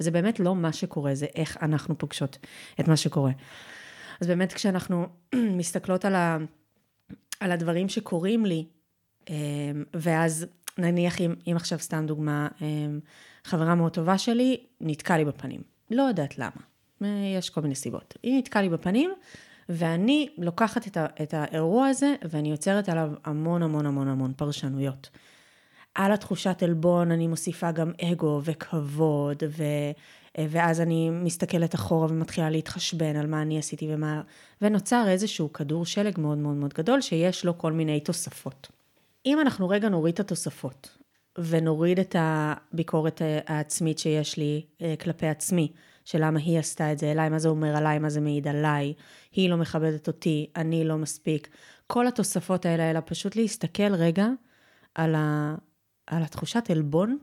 וזה 0.00 0.10
באמת 0.10 0.40
לא 0.40 0.54
מה 0.54 0.72
שקורה, 0.72 1.14
זה 1.14 1.26
איך 1.34 1.56
אנחנו 1.62 1.98
פוגשות 1.98 2.38
את 2.80 2.88
מה 2.88 2.96
שקורה. 2.96 3.32
אז 4.20 4.26
באמת 4.26 4.52
כשאנחנו 4.52 5.06
מסתכלות 5.58 6.04
על, 6.04 6.14
ה- 6.14 6.38
על 7.40 7.52
הדברים 7.52 7.88
שקורים 7.88 8.46
לי, 8.46 8.64
אמ, 9.30 9.34
ואז 9.94 10.46
נניח 10.78 11.20
אם, 11.20 11.34
אם 11.50 11.56
עכשיו 11.56 11.78
סתם 11.78 12.06
דוגמה, 12.06 12.48
אמ, 12.62 13.00
חברה 13.44 13.74
מאוד 13.74 13.92
טובה 13.92 14.18
שלי 14.18 14.60
נתקע 14.80 15.16
לי 15.16 15.24
בפנים. 15.24 15.60
לא 15.90 16.02
יודעת 16.02 16.38
למה, 16.38 16.60
אה, 17.02 17.08
יש 17.38 17.50
כל 17.50 17.60
מיני 17.60 17.74
סיבות. 17.74 18.14
היא 18.22 18.38
נתקעה 18.38 18.62
לי 18.62 18.68
בפנים, 18.68 19.10
ואני 19.68 20.28
לוקחת 20.38 20.86
את, 20.86 20.96
ה, 20.96 21.06
את 21.22 21.34
האירוע 21.34 21.86
הזה, 21.86 22.14
ואני 22.30 22.50
יוצרת 22.50 22.88
עליו 22.88 23.10
המון 23.24 23.62
המון 23.62 23.86
המון 23.86 24.08
המון 24.08 24.32
פרשנויות. 24.36 25.10
על 25.94 26.12
התחושת 26.12 26.62
עלבון 26.62 27.10
אני 27.10 27.26
מוסיפה 27.26 27.72
גם 27.72 27.92
אגו 28.02 28.40
וכבוד, 28.44 29.42
ו, 29.48 29.62
אה, 30.38 30.46
ואז 30.50 30.80
אני 30.80 31.10
מסתכלת 31.10 31.74
אחורה 31.74 32.06
ומתחילה 32.10 32.50
להתחשבן 32.50 33.16
על 33.16 33.26
מה 33.26 33.42
אני 33.42 33.58
עשיתי 33.58 33.94
ומה... 33.94 34.22
ונוצר 34.62 35.04
איזשהו 35.08 35.52
כדור 35.52 35.86
שלג 35.86 36.20
מאוד 36.20 36.38
מאוד 36.38 36.56
מאוד 36.56 36.74
גדול, 36.74 37.00
שיש 37.00 37.44
לו 37.44 37.58
כל 37.58 37.72
מיני 37.72 38.00
תוספות. 38.00 38.77
אם 39.26 39.40
אנחנו 39.40 39.68
רגע 39.68 39.88
נוריד 39.88 40.14
את 40.14 40.20
התוספות, 40.20 40.98
ונוריד 41.38 41.98
את 41.98 42.16
הביקורת 42.18 43.22
העצמית 43.46 43.98
שיש 43.98 44.36
לי 44.36 44.66
אה, 44.82 44.94
כלפי 45.00 45.26
עצמי, 45.26 45.72
של 46.04 46.24
למה 46.24 46.40
היא 46.40 46.58
עשתה 46.58 46.92
את 46.92 46.98
זה 46.98 47.12
אליי, 47.12 47.28
מה 47.28 47.38
זה 47.38 47.48
אומר 47.48 47.76
עליי, 47.76 47.98
מה 47.98 48.10
זה 48.10 48.20
מעיד 48.20 48.48
עליי, 48.48 48.94
היא 49.32 49.50
לא 49.50 49.56
מכבדת 49.56 50.06
אותי, 50.06 50.50
אני 50.56 50.84
לא 50.84 50.96
מספיק. 50.96 51.48
כל 51.86 52.06
התוספות 52.06 52.66
האלה, 52.66 52.90
אלא 52.90 53.00
פשוט 53.04 53.36
להסתכל 53.36 53.94
רגע 53.94 54.26
על, 54.94 55.14
ה, 55.14 55.54
על 56.06 56.22
התחושת 56.22 56.70
עלבון 56.70 57.18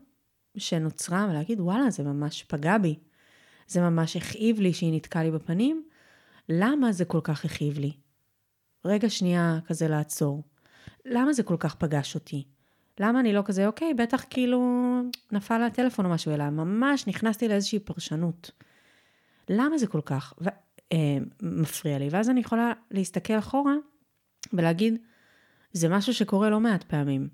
שנוצרה, 0.57 1.27
ולהגיד, 1.29 1.59
וואלה, 1.59 1.89
זה 1.89 2.03
ממש 2.03 2.43
פגע 2.43 2.77
בי. 2.77 2.99
זה 3.67 3.81
ממש 3.81 4.17
הכאיב 4.17 4.59
לי 4.59 4.73
שהיא 4.73 4.93
נתקעה 4.95 5.23
לי 5.23 5.31
בפנים. 5.31 5.83
למה 6.49 6.91
זה 6.91 7.05
כל 7.05 7.19
כך 7.23 7.45
הכאיב 7.45 7.79
לי? 7.79 7.91
רגע 8.85 9.09
שנייה 9.09 9.59
כזה 9.65 9.87
לעצור. 9.87 10.43
למה 11.05 11.33
זה 11.33 11.43
כל 11.43 11.55
כך 11.59 11.75
פגש 11.75 12.15
אותי? 12.15 12.43
למה 12.99 13.19
אני 13.19 13.33
לא 13.33 13.41
כזה, 13.45 13.67
אוקיי, 13.67 13.93
בטח 13.93 14.25
כאילו 14.29 14.61
נפל 15.31 15.61
הטלפון 15.61 16.05
או 16.05 16.09
משהו, 16.09 16.33
אלא 16.33 16.49
ממש 16.49 17.07
נכנסתי 17.07 17.47
לאיזושהי 17.47 17.79
פרשנות. 17.79 18.51
למה 19.49 19.77
זה 19.77 19.87
כל 19.87 20.01
כך 20.05 20.33
ו- 20.41 20.49
אה, 20.91 21.17
מפריע 21.41 21.99
לי? 21.99 22.07
ואז 22.11 22.29
אני 22.29 22.39
יכולה 22.39 22.73
להסתכל 22.91 23.39
אחורה 23.39 23.75
ולהגיד, 24.53 24.99
זה 25.73 25.89
משהו 25.89 26.13
שקורה 26.13 26.49
לא 26.49 26.59
מעט 26.59 26.83
פעמים, 26.83 27.29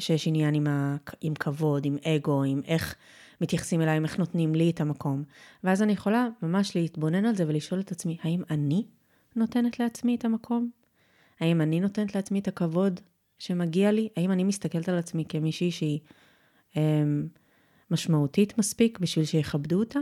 שיש 0.00 0.26
עניין 0.28 0.54
עם, 0.54 0.66
ה- 0.66 0.96
עם 1.20 1.34
כבוד, 1.34 1.84
עם 1.84 1.96
אגו, 2.04 2.42
עם 2.42 2.60
איך 2.64 2.94
מתייחסים 3.40 3.80
אליי, 3.80 4.00
איך 4.04 4.18
נותנים 4.18 4.54
לי 4.54 4.70
את 4.70 4.80
המקום. 4.80 5.24
ואז 5.64 5.82
אני 5.82 5.92
יכולה 5.92 6.28
ממש 6.42 6.76
להתבונן 6.76 7.24
על 7.24 7.36
זה 7.36 7.44
ולשאול 7.48 7.80
את 7.80 7.92
עצמי, 7.92 8.16
האם 8.22 8.42
אני 8.50 8.86
נותנת 9.36 9.80
לעצמי 9.80 10.14
את 10.14 10.24
המקום? 10.24 10.70
האם 11.40 11.60
אני 11.60 11.80
נותנת 11.80 12.14
לעצמי 12.14 12.38
את 12.38 12.48
הכבוד 12.48 13.00
שמגיע 13.38 13.92
לי? 13.92 14.08
האם 14.16 14.30
אני 14.30 14.44
מסתכלת 14.44 14.88
על 14.88 14.98
עצמי 14.98 15.24
כמישהי 15.28 15.70
שהיא 15.70 16.00
אה, 16.76 17.04
משמעותית 17.90 18.58
מספיק 18.58 18.98
בשביל 18.98 19.24
שיכבדו 19.24 19.78
אותה? 19.78 20.00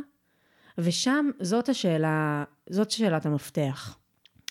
ושם 0.79 1.31
זאת 1.41 1.69
השאלה, 1.69 2.45
זאת 2.71 2.91
שאלת 2.91 3.27
המפתח. 3.27 3.99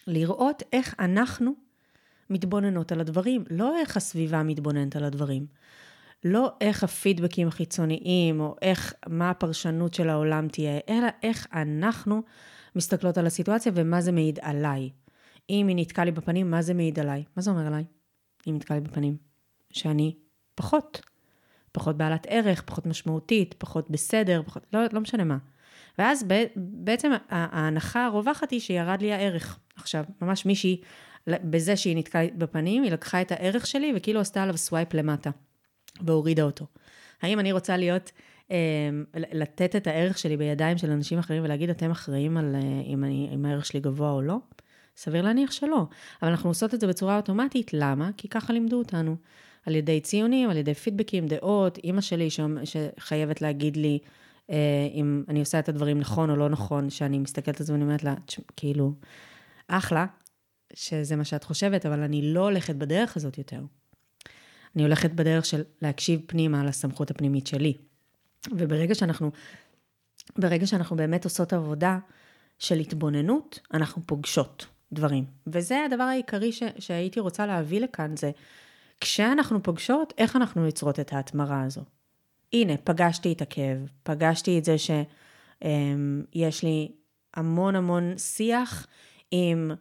לראות 0.08 0.64
איך 0.74 0.96
אנחנו 1.00 1.54
מתבוננות 2.30 2.92
על 2.92 3.00
הדברים, 3.00 3.44
לא 3.50 3.78
איך 3.78 3.98
הסביבה 3.98 4.44
מתבוננת 4.44 4.96
על 4.96 5.04
הדברים. 5.04 5.46
לא 6.24 6.52
איך 6.62 6.84
הפידבקים 6.84 7.48
החיצוניים, 7.48 8.40
או 8.40 8.56
איך, 8.62 8.94
מה 9.08 9.30
הפרשנות 9.30 9.94
של 9.94 10.10
העולם 10.10 10.48
תהיה, 10.48 10.80
אלא 10.90 11.08
איך 11.24 11.48
אנחנו 11.54 12.22
מסתכלות 12.76 13.18
על 13.18 13.26
הסיטואציה 13.26 13.72
ומה 13.76 14.02
זה 14.02 14.12
מעיד 14.12 14.40
עליי. 14.42 14.90
אם 15.50 15.68
היא 15.68 15.76
נתקעה 15.76 16.06
לי 16.06 16.12
בפנים, 16.12 16.52
מה 16.52 16.62
זה 16.62 16.74
מעיד 16.74 17.00
עליי? 17.00 17.24
מה 17.36 17.42
זה 17.42 17.52
אומר 17.52 17.68
עליי? 17.68 17.84
אם 18.48 18.56
נתקעה 18.56 18.78
לי 18.78 18.84
בפנים. 18.84 19.18
שאני 19.72 20.16
פחות. 20.56 21.02
פחות 21.72 21.98
בעלת 21.98 22.26
ערך, 22.30 22.62
פחות 22.62 22.86
משמעותית, 22.86 23.56
פחות 23.58 23.90
בסדר, 23.90 24.42
פחות, 24.46 24.66
לא, 24.74 24.80
לא 24.92 25.02
משנה 25.02 25.24
מה. 25.24 25.38
ואז 25.98 26.26
בעצם 26.56 27.12
ההנחה 27.30 28.06
הרווחת 28.06 28.52
היא 28.52 28.60
שירד 28.60 29.02
לי 29.02 29.14
הערך. 29.14 29.60
עכשיו, 29.76 30.04
ממש 30.22 30.46
מישהי, 30.46 30.82
בזה 31.28 31.76
שהיא 31.76 31.98
ניתקה 31.98 32.24
בפנים, 32.38 32.84
היא 32.84 32.92
לקחה 32.92 33.22
את 33.22 33.32
הערך 33.32 33.68
שלי 33.68 33.94
וכאילו 33.96 34.20
עשתה 34.20 34.44
עליו 34.44 34.58
swipe 34.58 34.94
למטה, 34.94 35.30
והורידה 36.02 36.44
אותו. 36.44 36.66
האם 37.22 37.40
אני 37.40 37.52
רוצה 37.52 37.78
להיות, 37.78 38.12
אה, 38.52 38.90
לתת 39.14 39.76
את 39.76 39.88
הערך 39.88 40.18
שלי 40.18 40.38
בידיים 40.38 40.78
של 40.78 40.92
אנשים 40.92 41.20
אחרים 41.20 41.44
ולהגיד, 41.44 41.70
אתם 41.70 41.92
אחראים 41.92 42.38
על 42.38 42.56
אה, 42.56 42.82
אם, 42.86 43.04
אני, 43.04 43.30
אם 43.34 43.46
הערך 43.46 43.66
שלי 43.66 43.80
גבוה 43.80 44.12
או 44.12 44.22
לא? 44.22 44.38
סביר 44.98 45.22
להניח 45.22 45.52
שלא. 45.52 45.86
אבל 46.22 46.32
אנחנו 46.32 46.50
עושות 46.50 46.74
את 46.74 46.80
זה 46.80 46.88
בצורה 46.88 47.18
אוטומטית, 47.18 47.74
למה? 47.74 48.10
כי 48.18 48.28
ככה 48.28 48.54
לימדו 48.54 48.78
אותנו. 48.78 49.16
על 49.66 49.76
ידי 49.76 50.02
ציונים, 50.02 50.50
על 50.50 50.58
ידי 50.58 50.74
פידבקים, 50.74 51.28
דעות, 51.28 51.78
אימא 51.78 52.02
שלי 52.02 52.28
שחייבת 52.64 53.42
להגיד 53.42 53.78
לי, 53.78 54.00
אה, 54.50 54.56
אם 54.94 55.24
אני 55.30 55.40
עושה 55.40 55.60
את 55.60 55.70
הדברים 55.70 56.00
נכון 56.00 56.30
או 56.30 56.36
לא 56.36 56.50
נכון, 56.50 56.90
שאני 56.90 57.20
מסתכלת 57.20 57.60
על 57.60 57.66
זה 57.66 57.74
ואני 57.74 57.84
אומרת 57.84 58.04
לה, 58.04 58.14
כאילו, 58.58 58.94
אחלה, 59.68 60.06
שזה 60.74 61.16
מה 61.16 61.24
שאת 61.24 61.44
חושבת, 61.44 61.86
אבל 61.86 62.00
אני 62.00 62.34
לא 62.34 62.40
הולכת 62.40 62.76
בדרך 62.76 63.18
הזאת 63.18 63.38
יותר. 63.38 63.62
אני 64.76 64.84
הולכת 64.84 65.12
בדרך 65.12 65.46
של 65.46 65.62
להקשיב 65.82 66.22
פנימה 66.28 66.62
על 66.62 66.68
הסמכות 66.68 67.12
הפנימית 67.12 67.48
שלי. 67.48 67.74
וברגע 68.52 68.96
שאנחנו, 68.96 69.32
ברגע 70.38 70.68
שאנחנו 70.68 70.96
באמת 70.96 71.24
עושות 71.24 71.54
עבודה 71.54 72.00
של 72.60 72.80
התבוננות, 72.80 73.60
אנחנו 73.74 74.02
פוגשות 74.06 74.66
דברים. 74.96 75.26
וזה 75.48 75.86
הדבר 75.86 76.04
העיקרי 76.04 76.52
ש, 76.52 76.64
שהייתי 76.80 77.20
רוצה 77.20 77.46
להביא 77.46 77.82
לכאן, 77.82 78.18
זה 78.18 78.32
כשאנחנו 79.02 79.64
פוגשות, 79.64 80.14
איך 80.18 80.36
אנחנו 80.36 80.66
יוצרות 80.66 81.00
את 81.00 81.14
ההתמרה 81.14 81.64
הזו. 81.64 81.82
הנה, 82.54 82.74
פגשתי 82.84 83.34
את 83.34 83.42
הכאב, 83.42 83.78
פגשתי 84.04 84.60
את 84.60 84.66
זה 84.66 84.76
שיש 84.78 86.64
לי 86.64 86.92
המון 87.34 87.76
המון 87.76 88.18
שיח 88.18 88.88
עם, 89.32 89.72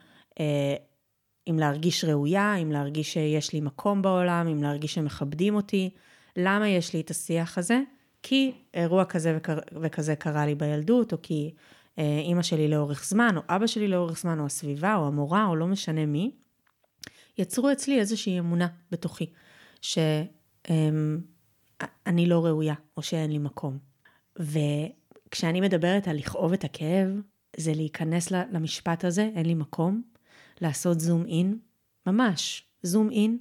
אה, 0.41 0.75
עם 1.47 1.59
להרגיש 1.59 2.05
ראויה, 2.05 2.55
עם 2.55 2.73
להרגיש 2.73 3.13
שיש 3.13 3.53
לי 3.53 3.61
מקום 3.61 4.03
בעולם, 4.03 4.47
עם 4.47 4.63
להרגיש 4.63 4.95
שמכבדים 4.95 5.55
אותי. 5.55 5.91
למה 6.37 6.69
יש 6.69 6.95
לי 6.95 7.01
את 7.01 7.11
השיח 7.11 7.59
הזה? 7.59 7.81
כי 8.23 8.53
אירוע 8.75 9.05
כזה 9.05 9.39
וכזה 9.73 10.17
קרה 10.17 10.47
לי 10.47 10.55
בילדות, 10.55 11.13
או 11.13 11.19
כי 11.23 11.55
אימא 11.99 12.43
שלי 12.43 12.69
לאורך 12.69 13.05
זמן, 13.05 13.35
או 13.37 13.43
אבא 13.49 13.67
שלי 13.67 13.89
לאורך 13.89 14.19
זמן, 14.19 14.41
או 14.41 14.47
הסביבה, 14.47 14.97
או 14.97 15.07
המורה, 15.07 15.47
או 15.47 15.57
לא 15.57 15.67
משנה 15.67 16.07
מי, 16.07 16.31
יצרו 17.39 17.73
אצלי 17.73 18.01
איזושהי 18.01 18.39
אמונה 18.39 18.67
בתוכי, 18.91 19.27
ש... 19.81 19.99
אה, 20.71 20.89
אני 22.07 22.27
לא 22.27 22.45
ראויה, 22.45 22.75
או 22.97 23.03
שאין 23.03 23.33
לי 23.33 23.39
מקום. 23.39 23.79
וכשאני 24.39 25.61
מדברת 25.61 26.09
על 26.09 26.17
לכאוב 26.17 26.53
את 26.53 26.65
הכאב, 26.65 27.09
זה 27.57 27.73
להיכנס 27.75 28.31
למשפט 28.31 29.05
הזה, 29.05 29.31
אין 29.35 29.47
לי 29.47 29.55
מקום, 29.55 30.03
לעשות 30.61 31.01
זום 31.01 31.27
אין, 31.27 31.59
ממש, 32.07 32.65
זום 32.83 33.11
אין, 33.11 33.39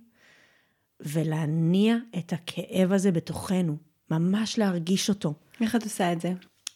ולהניע 0.99 1.95
את 2.17 2.33
הכאב 2.33 2.91
הזה 2.91 3.11
בתוכנו, 3.11 3.77
ממש 4.11 4.59
להרגיש 4.59 5.09
אותו. 5.09 5.33
איך 5.61 5.75
את 5.75 5.83
עושה 5.83 6.13
את 6.13 6.21
זה? 6.21 6.33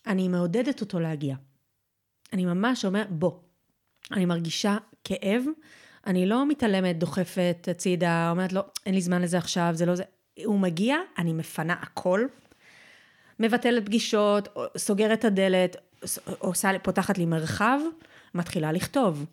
אני 0.07 0.27
מעודדת 0.27 0.81
אותו 0.81 0.99
להגיע. 0.99 1.35
אני 2.33 2.45
ממש 2.45 2.85
אומרת, 2.85 3.11
בוא. 3.11 3.31
אני 4.11 4.25
מרגישה 4.25 4.77
כאב, 5.03 5.43
אני 6.07 6.25
לא 6.25 6.47
מתעלמת, 6.47 6.99
דוחפת 6.99 7.67
הצידה, 7.71 8.31
אומרת 8.31 8.53
לו, 8.53 8.61
אין 8.85 8.95
לי 8.95 9.01
זמן 9.01 9.21
לזה 9.21 9.37
עכשיו, 9.37 9.69
זה 9.73 9.85
לא 9.85 9.95
זה. 9.95 10.03
הוא 10.45 10.59
מגיע, 10.59 10.97
אני 11.17 11.33
מפנה 11.33 11.73
הכל, 11.73 12.21
מבטלת 13.39 13.85
פגישות, 13.85 14.47
סוגרת 14.77 15.19
את 15.19 15.25
הדלת, 15.25 15.75
עושה, 16.39 16.79
פותחת 16.83 17.17
לי 17.17 17.25
מרחב, 17.25 17.79
מתחילה 18.35 18.71
לכתוב. 18.71 19.25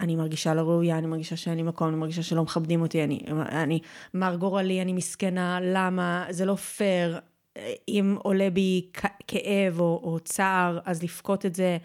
אני 0.00 0.16
מרגישה 0.16 0.54
לא 0.54 0.60
ראויה, 0.60 0.98
אני 0.98 1.06
מרגישה 1.06 1.36
שאין 1.36 1.56
לי 1.56 1.62
מקום, 1.62 1.88
אני 1.88 1.96
מרגישה 1.96 2.22
שלא 2.22 2.42
מכבדים 2.42 2.82
אותי, 2.82 3.04
אני, 3.04 3.20
אני 3.38 3.80
מר 4.14 4.36
גורלי, 4.36 4.82
אני 4.82 4.92
מסכנה, 4.92 5.58
למה, 5.62 6.26
זה 6.30 6.44
לא 6.44 6.54
פייר. 6.54 7.18
אם 7.88 8.16
עולה 8.22 8.50
בי 8.50 8.90
כאב 9.26 9.80
או, 9.80 10.00
או 10.02 10.20
צער, 10.20 10.78
אז 10.84 11.02
לבכות 11.02 11.46
את 11.46 11.54
זה. 11.54 11.78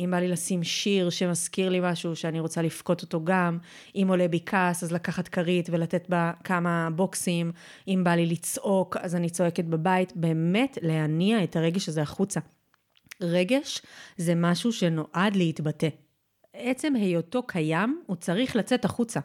אם 0.00 0.10
בא 0.10 0.16
לי 0.16 0.28
לשים 0.28 0.62
שיר 0.64 1.10
שמזכיר 1.10 1.68
לי 1.68 1.80
משהו 1.82 2.16
שאני 2.16 2.40
רוצה 2.40 2.62
לבכות 2.62 3.02
אותו 3.02 3.24
גם, 3.24 3.58
אם 3.94 4.06
עולה 4.08 4.28
בי 4.28 4.40
כעס, 4.46 4.82
אז 4.82 4.92
לקחת 4.92 5.28
כרית 5.28 5.68
ולתת 5.70 6.08
בה 6.08 6.32
כמה 6.44 6.88
בוקסים, 6.94 7.52
אם 7.88 8.00
בא 8.04 8.10
לי 8.10 8.26
לצעוק, 8.26 8.96
אז 8.96 9.16
אני 9.16 9.30
צועקת 9.30 9.64
בבית, 9.64 10.12
באמת 10.16 10.78
להניע 10.82 11.44
את 11.44 11.56
הרגש 11.56 11.88
הזה 11.88 12.02
החוצה. 12.02 12.40
רגש 13.20 13.82
זה 14.16 14.34
משהו 14.34 14.72
שנועד 14.72 15.36
להתבטא. 15.36 15.88
עצם 16.54 16.94
היותו 16.94 17.42
קיים, 17.42 18.02
הוא 18.06 18.16
צריך 18.16 18.56
לצאת 18.56 18.84
החוצה. 18.84 19.20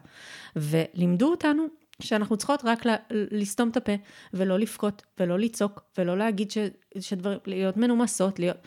ולימדו 0.56 1.32
אותנו 1.32 1.66
שאנחנו 2.02 2.38
צריכות 2.38 2.62
רק 2.64 2.86
ל- 2.86 2.96
לסתום 3.12 3.70
את 3.70 3.78
הפה, 3.78 3.92
ולא 4.34 4.60
לבכות, 4.60 5.04
ולא 5.20 5.40
לצעוק, 5.40 5.82
ולא 5.98 6.18
להגיד 6.18 6.52
ש- 6.52 6.58
שדברים, 7.00 7.40
להיות 7.46 7.78
מנומסות, 7.78 8.40
להיות... 8.40 8.58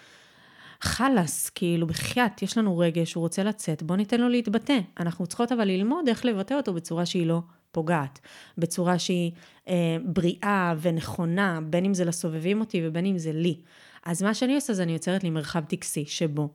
חלאס, 0.81 1.51
כאילו, 1.51 1.87
בחייאת, 1.87 2.43
יש 2.43 2.59
לנו 2.59 2.79
רגש, 2.79 3.15
הוא 3.15 3.21
רוצה 3.21 3.43
לצאת, 3.43 3.83
בוא 3.83 3.97
ניתן 3.97 4.21
לו 4.21 4.29
להתבטא. 4.29 4.79
אנחנו 5.01 5.27
צריכות 5.27 5.53
אבל 5.53 5.65
ללמוד 5.65 6.09
איך 6.09 6.25
לבטא 6.25 6.55
אותו 6.55 6.75
בצורה 6.75 7.07
שהיא 7.07 7.27
לא 7.27 7.41
פוגעת, 7.73 8.19
בצורה 8.59 8.99
שהיא 8.99 9.33
אה, 9.69 9.97
בריאה 10.05 10.75
ונכונה, 10.81 11.61
בין 11.71 11.85
אם 11.85 11.95
זה 11.95 12.05
לסובבים 12.05 12.61
אותי 12.61 12.81
ובין 12.85 13.07
אם 13.07 13.19
זה 13.19 13.33
לי. 13.33 13.61
אז 14.05 14.23
מה 14.23 14.35
שאני 14.35 14.55
עושה 14.55 14.73
זה 14.73 14.83
אני 14.83 14.93
יוצרת 14.93 15.25
לי 15.25 15.31
מרחב 15.31 15.65
טקסי, 15.65 16.05
שבו 16.07 16.49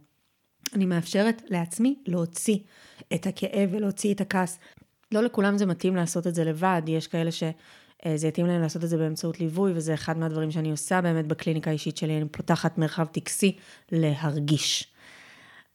אני 0.74 0.86
מאפשרת 0.86 1.42
לעצמי 1.50 1.96
להוציא 2.06 2.58
את 3.14 3.28
הכאב 3.28 3.70
ולהוציא 3.72 4.14
את 4.14 4.22
הכעס. 4.22 4.60
לא 5.12 5.24
לכולם 5.24 5.58
זה 5.58 5.66
מתאים 5.66 5.96
לעשות 5.96 6.28
את 6.28 6.36
זה 6.36 6.44
לבד, 6.44 6.82
יש 6.88 7.08
כאלה 7.08 7.32
ש... 7.32 7.44
אה, 8.06 8.18
זה 8.18 8.28
יתאים 8.28 8.46
להם 8.46 8.62
לעשות 8.62 8.84
את 8.84 8.90
זה 8.90 8.98
באמצעות 8.98 9.40
ליווי, 9.40 9.72
וזה 9.76 9.94
אחד 9.94 10.18
מהדברים 10.18 10.52
שאני 10.52 10.72
עושה 10.72 11.02
באמת 11.02 11.28
בקליניקה 11.28 11.70
האישית 11.70 11.98
שלי, 11.98 12.18
אני 12.18 12.30
פותחת 12.30 12.78
מרחב 12.78 13.06
טקסי 13.06 13.58
להרגיש. 13.92 14.94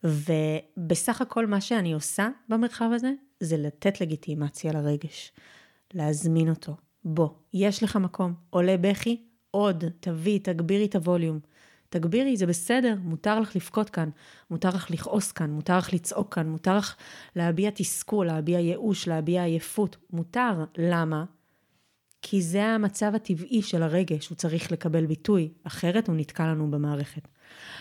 ובסך 0.04 1.20
הכל 1.20 1.46
מה 1.46 1.60
שאני 1.60 1.92
עושה 1.92 2.28
במרחב 2.48 2.90
הזה, 2.94 3.12
זה 3.40 3.56
לתת 3.56 4.00
לגיטימציה 4.00 4.72
לרגש, 4.72 5.32
להזמין 5.94 6.48
אותו. 6.50 6.76
בוא, 7.04 7.28
יש 7.54 7.82
לך 7.82 7.96
מקום, 7.96 8.34
עולה 8.50 8.76
בכי, 8.76 9.22
עוד, 9.50 9.84
תביא, 10.00 10.40
תגבירי 10.42 10.84
את 10.84 10.94
הווליום. 10.94 11.40
תגבירי, 11.90 12.36
זה 12.36 12.46
בסדר, 12.46 12.94
מותר 13.02 13.40
לך 13.40 13.56
לבכות 13.56 13.90
כאן, 13.90 14.10
מותר 14.50 14.68
לך 14.68 14.90
לכעוס 14.90 15.32
כאן, 15.32 15.50
מותר 15.50 15.78
לך 15.78 15.92
לצעוק 15.92 16.34
כאן, 16.34 16.48
מותר 16.48 16.76
לך 16.76 16.96
להביע 17.36 17.70
תסכול, 17.74 18.26
להביע 18.26 18.58
ייאוש, 18.58 19.08
להביע 19.08 19.42
עייפות. 19.42 19.96
מותר. 20.10 20.64
למה? 20.78 21.24
כי 22.22 22.42
זה 22.42 22.64
המצב 22.64 23.14
הטבעי 23.14 23.62
של 23.62 23.82
הרגש, 23.82 24.28
הוא 24.28 24.36
צריך 24.36 24.72
לקבל 24.72 25.06
ביטוי, 25.06 25.48
אחרת 25.64 26.08
הוא 26.08 26.16
נתקע 26.16 26.46
לנו 26.46 26.70
במערכת. 26.70 27.28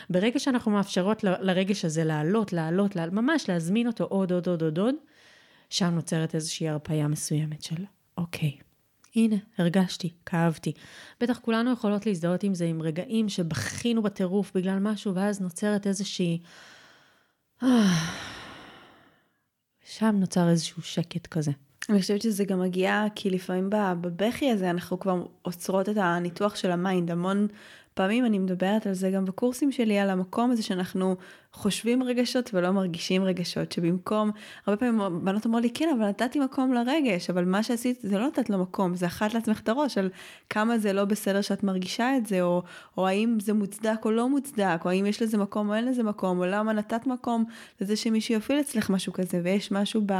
ברגע 0.09 0.39
שאנחנו 0.39 0.71
מאפשרות 0.71 1.23
ל- 1.23 1.41
לרגש 1.41 1.85
הזה 1.85 2.03
לעלות, 2.03 2.53
לעלות, 2.53 2.95
לעלות, 2.95 3.13
ממש 3.13 3.49
להזמין 3.49 3.87
אותו 3.87 4.03
עוד, 4.03 4.31
עוד, 4.31 4.47
עוד, 4.47 4.61
עוד, 4.61 4.77
עוד, 4.77 4.95
שם 5.69 5.95
נוצרת 5.95 6.35
איזושהי 6.35 6.69
הרפאיה 6.69 7.07
מסוימת 7.07 7.63
של, 7.63 7.85
אוקיי, 8.17 8.57
הנה, 9.15 9.35
הרגשתי, 9.57 10.13
כאבתי. 10.25 10.73
בטח 11.21 11.39
כולנו 11.39 11.71
יכולות 11.71 12.05
להזדהות 12.05 12.43
עם 12.43 12.53
זה, 12.53 12.65
עם 12.65 12.81
רגעים 12.81 13.29
שבכינו 13.29 14.03
בטירוף 14.03 14.51
בגלל 14.55 14.79
משהו, 14.79 15.15
ואז 15.15 15.41
נוצרת 15.41 15.87
איזושהי... 15.87 16.39
שם 19.85 20.15
נוצר 20.19 20.49
איזשהו 20.49 20.81
שקט 20.81 21.27
כזה. 21.27 21.51
אני 21.89 22.01
חושבת 22.01 22.21
שזה 22.21 22.45
גם 22.45 22.59
מגיע 22.59 23.05
כי 23.15 23.29
לפעמים 23.29 23.69
בבכי 23.71 24.51
הזה 24.51 24.69
אנחנו 24.69 24.99
כבר 24.99 25.23
עוצרות 25.41 25.89
את 25.89 25.97
הניתוח 25.97 26.55
של 26.55 26.71
ה 26.71 26.78
mind. 26.78 27.11
המון 27.11 27.47
פעמים 27.97 28.25
אני 28.25 28.39
מדברת 28.39 28.87
על 28.87 28.93
זה 28.93 29.11
גם 29.11 29.25
בקורסים 29.25 29.71
שלי, 29.71 29.99
על 29.99 30.09
המקום 30.09 30.51
הזה 30.51 30.63
שאנחנו 30.63 31.15
חושבים 31.53 32.03
רגשות 32.03 32.49
ולא 32.53 32.71
מרגישים 32.71 33.23
רגשות, 33.23 33.71
שבמקום, 33.71 34.31
הרבה 34.65 34.77
פעמים 34.77 35.25
בנות 35.25 35.45
אמרו 35.45 35.59
לי, 35.59 35.69
כן, 35.69 35.89
אבל 35.97 36.07
נתתי 36.09 36.39
מקום 36.39 36.73
לרגש, 36.73 37.29
אבל 37.29 37.45
מה 37.45 37.63
שעשית 37.63 37.99
זה 38.01 38.17
לא 38.17 38.27
נתת 38.27 38.49
לו 38.49 38.57
מקום, 38.57 38.95
זה 38.95 39.05
אכלת 39.05 39.33
לעצמך 39.33 39.59
את 39.59 39.69
הראש 39.69 39.97
על 39.97 40.09
כמה 40.49 40.77
זה 40.77 40.93
לא 40.93 41.05
בסדר 41.05 41.41
שאת 41.41 41.63
מרגישה 41.63 42.17
את 42.17 42.25
זה, 42.25 42.41
או, 42.41 42.63
או 42.97 43.07
האם 43.07 43.37
זה 43.39 43.53
מוצדק 43.53 44.05
או 44.05 44.11
לא 44.11 44.29
מוצדק, 44.29 44.81
או 44.85 44.89
האם 44.89 45.05
יש 45.05 45.21
לזה 45.21 45.37
מקום 45.37 45.69
או 45.69 45.73
אין 45.73 45.85
לזה 45.85 46.03
מקום, 46.03 46.39
או 46.39 46.45
למה 46.45 46.73
נתת 46.73 47.07
מקום 47.07 47.45
לזה 47.81 47.95
שמישהו 47.95 48.35
יפעיל 48.35 48.59
אצלך 48.59 48.89
משהו 48.89 49.13
כזה, 49.13 49.41
ויש 49.43 49.71
משהו 49.71 50.01
ב... 50.05 50.13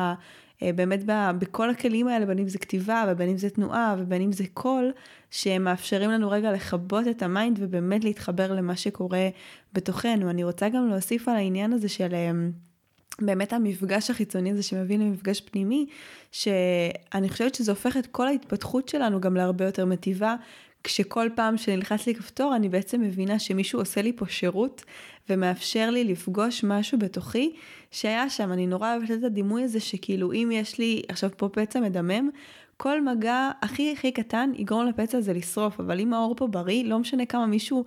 אה, 0.63 0.73
באמת 0.73 0.99
בכל 1.39 1.69
הכלים 1.69 2.07
האלה, 2.07 2.25
בין 2.25 2.39
אם 2.39 2.47
זה 2.47 2.59
כתיבה 2.59 3.05
ובין 3.07 3.29
אם 3.29 3.37
זה 3.37 3.49
תנועה 3.49 3.95
ובין 3.99 4.21
אם 4.21 4.31
זה 4.31 4.43
קול, 4.53 4.91
שמאפשרים 5.31 6.11
לנו 6.11 6.29
רגע 6.29 6.51
לכבות 6.51 7.07
את 7.07 7.23
ה 7.23 7.30
mind 7.30 7.57
ובאמת 7.61 8.03
להתחבר 8.03 8.53
למה 8.53 8.75
שקורה 8.75 9.29
בתוכנו. 9.73 10.29
אני 10.29 10.43
רוצה 10.43 10.69
גם 10.69 10.89
להוסיף 10.89 11.27
על 11.27 11.35
העניין 11.35 11.73
הזה 11.73 11.89
של... 11.89 12.13
אה, 12.13 12.31
באמת 13.21 13.53
המפגש 13.53 14.09
החיצוני 14.09 14.51
הזה 14.51 14.63
שמביא 14.63 14.97
למפגש 14.97 15.41
פנימי, 15.41 15.85
שאני 16.31 17.29
חושבת 17.29 17.55
שזה 17.55 17.71
הופך 17.71 17.97
את 17.97 18.07
כל 18.07 18.27
ההתפתחות 18.27 18.89
שלנו 18.89 19.21
גם 19.21 19.35
להרבה 19.35 19.65
יותר 19.65 19.85
מטיבה, 19.85 20.35
כשכל 20.83 21.29
פעם 21.35 21.57
שנלחץ 21.57 22.07
לי 22.07 22.15
כפתור 22.15 22.55
אני 22.55 22.69
בעצם 22.69 23.01
מבינה 23.01 23.39
שמישהו 23.39 23.79
עושה 23.79 24.01
לי 24.01 24.13
פה 24.15 24.25
שירות 24.27 24.83
ומאפשר 25.29 25.89
לי 25.89 26.03
לפגוש 26.03 26.63
משהו 26.63 26.99
בתוכי 26.99 27.55
שהיה 27.91 28.29
שם. 28.29 28.51
אני 28.51 28.67
נורא 28.67 28.95
אוהבת 28.95 29.11
את 29.11 29.23
הדימוי 29.23 29.63
הזה 29.63 29.79
שכאילו 29.79 30.33
אם 30.33 30.49
יש 30.53 30.77
לי 30.77 31.01
עכשיו 31.09 31.29
פה 31.37 31.49
פצע 31.49 31.79
מדמם, 31.79 32.29
כל 32.77 33.01
מגע 33.01 33.49
הכי 33.61 33.91
הכי 33.91 34.11
קטן 34.11 34.51
יגרום 34.55 34.85
לפצע 34.85 35.17
הזה 35.17 35.33
לשרוף, 35.33 35.79
אבל 35.79 35.99
אם 35.99 36.13
האור 36.13 36.35
פה 36.35 36.47
בריא, 36.47 36.83
לא 36.85 36.99
משנה 36.99 37.25
כמה 37.25 37.45
מישהו 37.45 37.85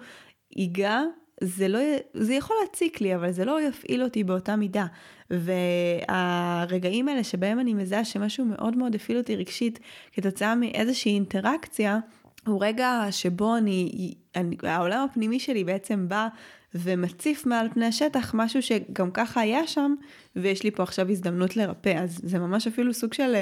ייגע, 0.57 1.01
זה 1.41 1.69
לא, 1.69 1.79
זה 2.15 2.35
יכול 2.35 2.57
להציק 2.63 3.01
לי, 3.01 3.15
אבל 3.15 3.31
זה 3.33 3.45
לא 3.45 3.63
יפעיל 3.63 4.03
אותי 4.03 4.25
באותה 4.25 4.57
מידה. 4.57 4.87
והרגעים 5.31 7.09
האלה 7.09 7.25
שבהם 7.25 7.61
אני 7.61 7.75
מזהה 7.75 8.05
שמשהו 8.05 8.45
מאוד 8.45 8.77
מאוד 8.77 8.95
הפעיל 8.95 9.19
אותי 9.19 9.37
רגשית 9.37 9.79
כתוצאה 10.13 10.55
מאיזושהי 10.55 11.15
אינטראקציה, 11.15 11.99
הוא 12.47 12.65
רגע 12.65 13.07
שבו 13.11 13.57
אני, 13.57 14.15
אני, 14.37 14.57
העולם 14.63 15.07
הפנימי 15.11 15.41
שלי 15.41 15.65
בעצם 15.65 16.09
בא 16.09 16.29
ומציף 16.75 17.47
מעל 17.47 17.69
פני 17.75 17.87
השטח 17.87 18.31
משהו 18.35 18.63
שגם 18.63 19.11
ככה 19.11 19.41
היה 19.41 19.67
שם, 19.67 19.95
ויש 20.37 20.63
לי 20.63 20.71
פה 20.71 20.83
עכשיו 20.83 21.11
הזדמנות 21.11 21.57
לרפא. 21.57 21.95
אז 21.99 22.21
זה 22.23 22.39
ממש 22.39 22.67
אפילו 22.67 22.95
סוג 22.95 23.15
של, 23.15 23.35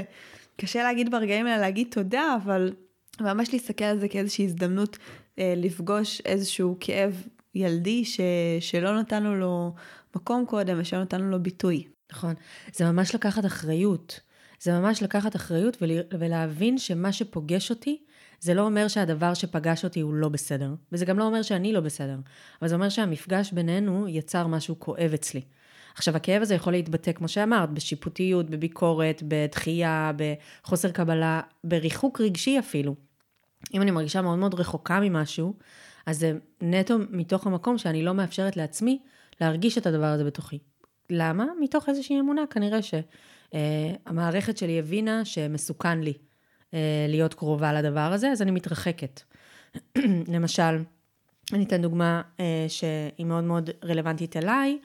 קשה 0.56 0.82
להגיד 0.82 1.10
ברגעים 1.10 1.46
האלה 1.46 1.58
להגיד 1.58 1.86
תודה, 1.90 2.36
אבל 2.44 2.72
ממש 3.20 3.52
להסתכל 3.52 3.84
על 3.84 3.98
זה 3.98 4.08
כאיזושהי 4.08 4.44
הזדמנות 4.44 4.98
אה, 5.38 5.54
לפגוש 5.56 6.20
איזשהו 6.24 6.76
כאב 6.80 7.26
ילדי 7.54 8.04
ש, 8.04 8.20
שלא 8.60 9.00
נתנו 9.00 9.36
לו 9.36 9.74
מקום 10.16 10.46
קודם 10.46 10.76
ושלא 10.80 11.02
נתנו 11.02 11.30
לו 11.30 11.42
ביטוי. 11.42 11.84
נכון, 12.12 12.34
זה 12.72 12.92
ממש 12.92 13.14
לקחת 13.14 13.46
אחריות. 13.46 14.20
זה 14.60 14.72
ממש 14.72 15.02
לקחת 15.02 15.36
אחריות 15.36 15.82
ולהבין 16.18 16.78
שמה 16.78 17.12
שפוגש 17.12 17.70
אותי, 17.70 18.02
זה 18.40 18.54
לא 18.54 18.62
אומר 18.62 18.88
שהדבר 18.88 19.34
שפגש 19.34 19.84
אותי 19.84 20.00
הוא 20.00 20.14
לא 20.14 20.28
בסדר, 20.28 20.74
וזה 20.92 21.04
גם 21.04 21.18
לא 21.18 21.24
אומר 21.24 21.42
שאני 21.42 21.72
לא 21.72 21.80
בסדר, 21.80 22.16
אבל 22.60 22.68
זה 22.68 22.74
אומר 22.74 22.88
שהמפגש 22.88 23.52
בינינו 23.52 24.08
יצר 24.08 24.46
משהו 24.46 24.78
כואב 24.78 25.10
אצלי. 25.14 25.40
עכשיו, 25.94 26.16
הכאב 26.16 26.42
הזה 26.42 26.54
יכול 26.54 26.72
להתבטא, 26.72 27.12
כמו 27.12 27.28
שאמרת, 27.28 27.70
בשיפוטיות, 27.70 28.50
בביקורת, 28.50 29.22
בדחייה, 29.28 30.12
בחוסר 30.16 30.90
קבלה, 30.90 31.40
בריחוק 31.64 32.20
רגשי 32.20 32.58
אפילו. 32.58 32.94
אם 33.74 33.82
אני 33.82 33.90
מרגישה 33.90 34.22
מאוד 34.22 34.38
מאוד 34.38 34.54
רחוקה 34.54 35.00
ממשהו, 35.00 35.54
אז 36.06 36.18
זה 36.18 36.32
נטו 36.60 36.96
מתוך 37.10 37.46
המקום 37.46 37.78
שאני 37.78 38.02
לא 38.02 38.14
מאפשרת 38.14 38.56
לעצמי 38.56 38.98
להרגיש 39.40 39.78
את 39.78 39.86
הדבר 39.86 40.06
הזה 40.06 40.24
בתוכי. 40.24 40.58
למה? 41.10 41.46
מתוך 41.60 41.88
איזושהי 41.88 42.20
אמונה, 42.20 42.42
כנראה 42.50 42.78
שהמערכת 42.82 44.54
אה, 44.54 44.58
שלי 44.58 44.78
הבינה 44.78 45.24
שמסוכן 45.24 46.00
לי. 46.00 46.12
אה, 46.74 47.06
להיות 47.08 47.34
קרובה 47.34 47.72
לדבר 47.72 48.00
הזה, 48.00 48.28
אז 48.28 48.42
אני 48.42 48.50
מתרחקת. 48.50 49.20
למשל, 50.34 50.82
אני 51.52 51.64
אתן 51.64 51.82
דוגמה 51.82 52.22
אה, 52.40 52.66
שהיא 52.68 53.26
מאוד 53.26 53.44
מאוד 53.44 53.70
רלוונטית 53.84 54.36
אליי, 54.36 54.78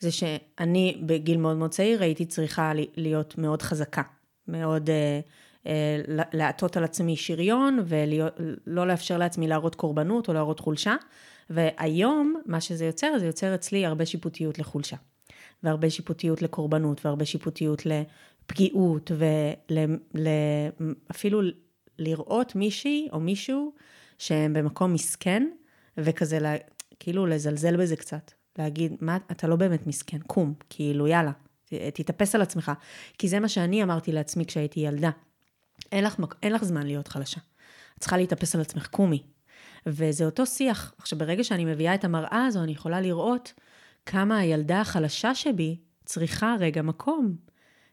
זה 0.00 0.10
שאני 0.10 1.02
בגיל 1.06 1.36
מאוד 1.36 1.56
מאוד 1.56 1.70
צעיר 1.70 2.02
הייתי 2.02 2.26
צריכה 2.26 2.72
להיות 2.96 3.38
מאוד 3.38 3.62
חזקה, 3.62 4.02
מאוד 4.48 4.90
אה, 4.90 5.20
להטות 6.32 6.76
על 6.76 6.84
עצמי 6.84 7.16
שריון 7.16 7.84
ולא 7.86 8.86
לאפשר 8.86 9.18
לעצמי 9.18 9.48
להראות 9.48 9.74
קורבנות 9.74 10.28
או 10.28 10.32
להראות 10.32 10.60
חולשה, 10.60 10.96
והיום 11.50 12.40
מה 12.46 12.60
שזה 12.60 12.84
יוצר, 12.84 13.18
זה 13.18 13.26
יוצר 13.26 13.54
אצלי 13.54 13.86
הרבה 13.86 14.06
שיפוטיות 14.06 14.58
לחולשה. 14.58 14.96
והרבה 15.62 15.90
שיפוטיות 15.90 16.42
לקורבנות, 16.42 17.06
והרבה 17.06 17.24
שיפוטיות 17.24 17.86
לפגיעות, 18.50 19.10
ואפילו 21.10 21.40
לראות 21.98 22.54
מישהי 22.54 23.08
או 23.12 23.20
מישהו 23.20 23.72
שהם 24.18 24.52
במקום 24.52 24.92
מסכן, 24.92 25.48
וכזה 25.96 26.38
לה, 26.38 26.54
כאילו 27.00 27.26
לזלזל 27.26 27.76
בזה 27.76 27.96
קצת. 27.96 28.32
להגיד, 28.58 28.92
מה, 29.00 29.16
אתה 29.16 29.46
לא 29.46 29.56
באמת 29.56 29.86
מסכן, 29.86 30.18
קום, 30.18 30.54
כאילו 30.70 31.06
יאללה, 31.06 31.32
תתאפס 31.94 32.34
על 32.34 32.42
עצמך. 32.42 32.72
כי 33.18 33.28
זה 33.28 33.40
מה 33.40 33.48
שאני 33.48 33.82
אמרתי 33.82 34.12
לעצמי 34.12 34.46
כשהייתי 34.46 34.80
ילדה. 34.80 35.10
אין 35.92 36.04
לך, 36.04 36.16
אין 36.42 36.52
לך 36.52 36.64
זמן 36.64 36.86
להיות 36.86 37.08
חלשה. 37.08 37.40
את 37.94 38.00
צריכה 38.00 38.16
להתאפס 38.16 38.54
על 38.54 38.60
עצמך, 38.60 38.86
קומי. 38.86 39.22
וזה 39.86 40.24
אותו 40.24 40.46
שיח. 40.46 40.94
עכשיו, 40.98 41.18
ברגע 41.18 41.44
שאני 41.44 41.64
מביאה 41.64 41.94
את 41.94 42.04
המראה 42.04 42.44
הזו, 42.46 42.62
אני 42.62 42.72
יכולה 42.72 43.00
לראות 43.00 43.52
כמה 44.06 44.38
הילדה 44.38 44.80
החלשה 44.80 45.34
שבי 45.34 45.76
צריכה 46.04 46.56
רגע 46.60 46.82
מקום. 46.82 47.47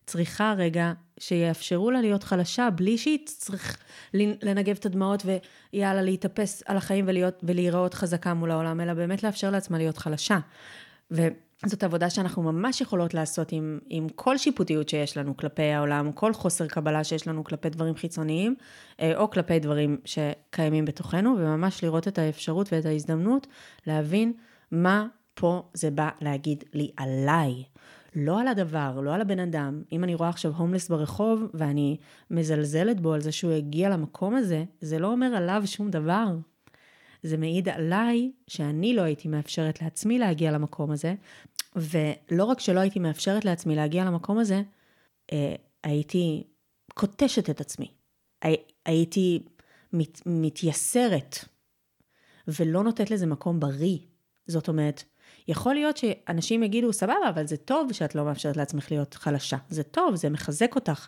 צריכה 0.05 0.53
רגע 0.57 0.93
שיאפשרו 1.19 1.91
לה 1.91 2.01
להיות 2.01 2.23
חלשה 2.23 2.69
בלי 2.69 2.97
שהיא 2.97 3.19
צריך 3.25 3.77
לנגב 4.13 4.75
את 4.79 4.85
הדמעות 4.85 5.23
ויאללה 5.73 6.01
להתאפס 6.01 6.63
על 6.65 6.77
החיים 6.77 7.05
ולהיות, 7.07 7.39
ולהיראות 7.43 7.93
חזקה 7.93 8.33
מול 8.33 8.51
העולם, 8.51 8.81
אלא 8.81 8.93
באמת 8.93 9.23
לאפשר 9.23 9.49
לעצמה 9.49 9.77
להיות 9.77 9.97
חלשה. 9.97 10.39
וזאת 11.11 11.83
עבודה 11.83 12.09
שאנחנו 12.09 12.43
ממש 12.43 12.81
יכולות 12.81 13.13
לעשות 13.13 13.51
עם, 13.51 13.79
עם 13.89 14.09
כל 14.09 14.37
שיפוטיות 14.37 14.89
שיש 14.89 15.17
לנו 15.17 15.37
כלפי 15.37 15.63
העולם, 15.63 16.11
כל 16.11 16.33
חוסר 16.33 16.67
קבלה 16.67 17.03
שיש 17.03 17.27
לנו 17.27 17.43
כלפי 17.43 17.69
דברים 17.69 17.95
חיצוניים, 17.95 18.55
אה, 18.99 19.17
או 19.17 19.29
כלפי 19.29 19.59
דברים 19.59 19.97
שקיימים 20.05 20.85
בתוכנו, 20.85 21.35
וממש 21.39 21.83
לראות 21.83 22.07
את 22.07 22.17
האפשרות 22.17 22.73
ואת 22.73 22.85
ההזדמנות 22.85 23.47
להבין 23.87 24.33
מה 24.71 25.07
פה 25.33 25.63
זה 25.73 25.91
בא 25.91 26.09
להגיד 26.21 26.63
לי 26.73 26.91
עליי. 26.97 27.63
לא 28.15 28.41
על 28.41 28.47
הדבר, 28.47 29.01
לא 29.01 29.15
על 29.15 29.21
הבן 29.21 29.39
אדם. 29.39 29.83
אם 29.91 30.03
אני 30.03 30.15
רואה 30.15 30.29
עכשיו 30.29 30.51
הומלס 30.55 30.89
ברחוב 30.89 31.43
ואני 31.53 31.97
מזלזלת 32.31 33.01
בו 33.01 33.13
על 33.13 33.21
זה 33.21 33.31
שהוא 33.31 33.51
הגיע 33.51 33.89
למקום 33.89 34.35
הזה, 34.35 34.63
זה 34.81 34.99
לא 34.99 35.11
אומר 35.11 35.25
עליו 35.25 35.61
שום 35.65 35.89
דבר. 35.89 36.25
זה 37.23 37.37
מעיד 37.37 37.69
עליי 37.69 38.31
שאני 38.47 38.95
לא 38.95 39.01
הייתי 39.01 39.27
מאפשרת 39.27 39.81
לעצמי 39.81 40.19
להגיע 40.19 40.51
למקום 40.51 40.91
הזה, 40.91 41.15
ולא 41.75 42.43
רק 42.43 42.59
שלא 42.59 42.79
הייתי 42.79 42.99
מאפשרת 42.99 43.45
לעצמי 43.45 43.75
להגיע 43.75 44.05
למקום 44.05 44.37
הזה, 44.37 44.61
אה, 45.31 45.55
הייתי 45.83 46.43
קוטשת 46.93 47.49
את 47.49 47.61
עצמי. 47.61 47.91
הייתי 48.85 49.43
מת, 49.93 50.21
מתייסרת, 50.25 51.35
ולא 52.47 52.83
נותנת 52.83 53.11
לזה 53.11 53.25
מקום 53.25 53.59
בריא. 53.59 53.97
זאת 54.47 54.67
אומרת, 54.67 55.03
יכול 55.47 55.73
להיות 55.73 55.97
שאנשים 55.97 56.63
יגידו, 56.63 56.93
סבבה, 56.93 57.29
אבל 57.29 57.47
זה 57.47 57.57
טוב 57.57 57.93
שאת 57.93 58.15
לא 58.15 58.25
מאפשרת 58.25 58.57
לעצמך 58.57 58.91
להיות 58.91 59.13
חלשה. 59.13 59.57
זה 59.69 59.83
טוב, 59.83 60.15
זה 60.15 60.29
מחזק 60.29 60.75
אותך, 60.75 61.07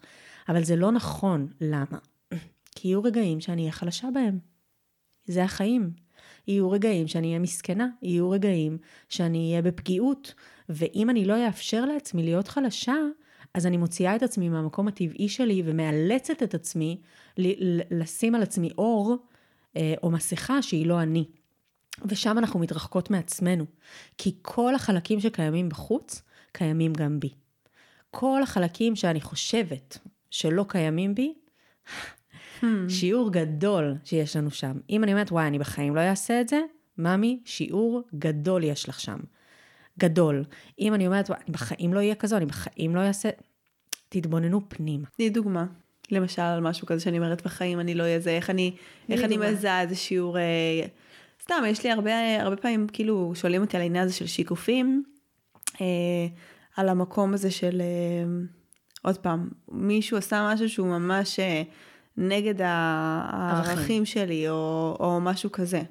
אבל 0.49 0.63
זה 0.63 0.75
לא 0.75 0.91
נכון. 0.91 1.47
למה? 1.61 1.97
כי 2.75 2.87
יהיו 2.87 3.03
רגעים 3.03 3.41
שאני 3.41 3.61
אהיה 3.61 3.71
חלשה 3.71 4.07
בהם. 4.13 4.39
זה 5.25 5.43
החיים. 5.43 5.91
יהיו 6.47 6.71
רגעים 6.71 7.07
שאני 7.07 7.27
אהיה 7.27 7.39
מסכנה, 7.39 7.87
יהיו 8.01 8.29
רגעים 8.29 8.77
שאני 9.09 9.49
אהיה 9.49 9.61
בפגיעות, 9.61 10.33
ואם 10.69 11.09
אני 11.09 11.25
לא 11.25 11.47
אאפשר 11.47 11.85
לעצמי 11.85 12.23
להיות 12.23 12.47
חלשה, 12.47 12.95
אז 13.53 13.65
אני 13.65 13.77
מוציאה 13.77 14.15
את 14.15 14.23
עצמי 14.23 14.49
מהמקום 14.49 14.87
הטבעי 14.87 15.29
שלי 15.29 15.61
ומאלצת 15.65 16.43
את 16.43 16.53
עצמי 16.53 17.01
לשים 17.91 18.35
על 18.35 18.41
עצמי 18.41 18.69
אור 18.77 19.17
אה, 19.77 19.93
או 20.03 20.11
מסכה 20.11 20.61
שהיא 20.61 20.85
לא 20.85 21.01
אני. 21.01 21.25
ושם 22.05 22.37
אנחנו 22.37 22.59
מתרחקות 22.59 23.09
מעצמנו, 23.09 23.65
כי 24.17 24.35
כל 24.41 24.75
החלקים 24.75 25.19
שקיימים 25.19 25.69
בחוץ, 25.69 26.21
קיימים 26.51 26.93
גם 26.93 27.19
בי. 27.19 27.29
כל 28.11 28.43
החלקים 28.43 28.95
שאני 28.95 29.21
חושבת 29.21 29.97
שלא 30.31 30.65
קיימים 30.67 31.15
בי, 31.15 31.33
שיעור 32.89 33.31
גדול 33.31 33.95
שיש 34.03 34.35
לנו 34.35 34.51
שם. 34.51 34.73
אם 34.89 35.03
אני 35.03 35.11
אומרת, 35.11 35.31
וואי, 35.31 35.47
אני 35.47 35.59
בחיים 35.59 35.95
לא 35.95 36.01
אעשה 36.01 36.41
את 36.41 36.47
זה, 36.47 36.59
ממי, 36.97 37.39
שיעור 37.45 38.03
גדול 38.15 38.63
יש 38.63 38.89
לך 38.89 38.99
שם. 38.99 39.19
גדול. 39.99 40.43
אם 40.79 40.93
אני 40.93 41.07
אומרת, 41.07 41.29
וואי, 41.29 41.39
אני 41.45 41.53
בחיים 41.53 41.93
לא 41.93 41.99
אהיה 41.99 42.15
כזו, 42.15 42.37
אני 42.37 42.45
בחיים 42.45 42.95
לא 42.95 42.99
אעשה... 42.99 43.29
תתבוננו 44.09 44.61
פנימה. 44.69 45.07
תני 45.17 45.29
דוגמה. 45.29 45.65
למשל, 46.11 46.41
על 46.41 46.59
משהו 46.59 46.87
כזה 46.87 46.99
שאני 46.99 47.17
אומרת 47.17 47.45
בחיים, 47.45 47.79
אני 47.79 47.95
לא 47.95 48.03
אהיה 48.03 48.19
זה, 48.19 48.29
איך 48.29 48.49
אני, 48.49 48.75
איך 49.09 49.23
אני 49.23 49.37
מזהה 49.37 49.81
איזה 49.81 49.95
שיעור... 49.95 50.37
אה, 50.37 50.85
סתם, 51.47 51.63
יש 51.67 51.83
לי 51.83 51.91
הרבה, 51.91 52.41
הרבה 52.41 52.55
פעמים, 52.55 52.87
כאילו, 52.87 53.31
שואלים 53.35 53.61
אותי 53.61 53.77
על 53.77 53.83
העניין 53.83 54.03
הזה 54.03 54.13
של 54.13 54.27
שיקופים, 54.27 55.03
אה, 55.81 55.85
על 56.77 56.89
המקום 56.89 57.33
הזה 57.33 57.51
של... 57.51 57.81
אה, 57.81 58.45
עוד 59.01 59.17
פעם, 59.17 59.49
מישהו 59.71 60.17
עשה 60.17 60.49
משהו 60.53 60.69
שהוא 60.69 60.87
ממש 60.87 61.39
אה, 61.39 61.63
נגד 62.17 62.55
הערכים 62.61 64.05
שלי, 64.05 64.49
או, 64.49 64.97
או 64.99 65.19
משהו 65.21 65.51
כזה. 65.51 65.81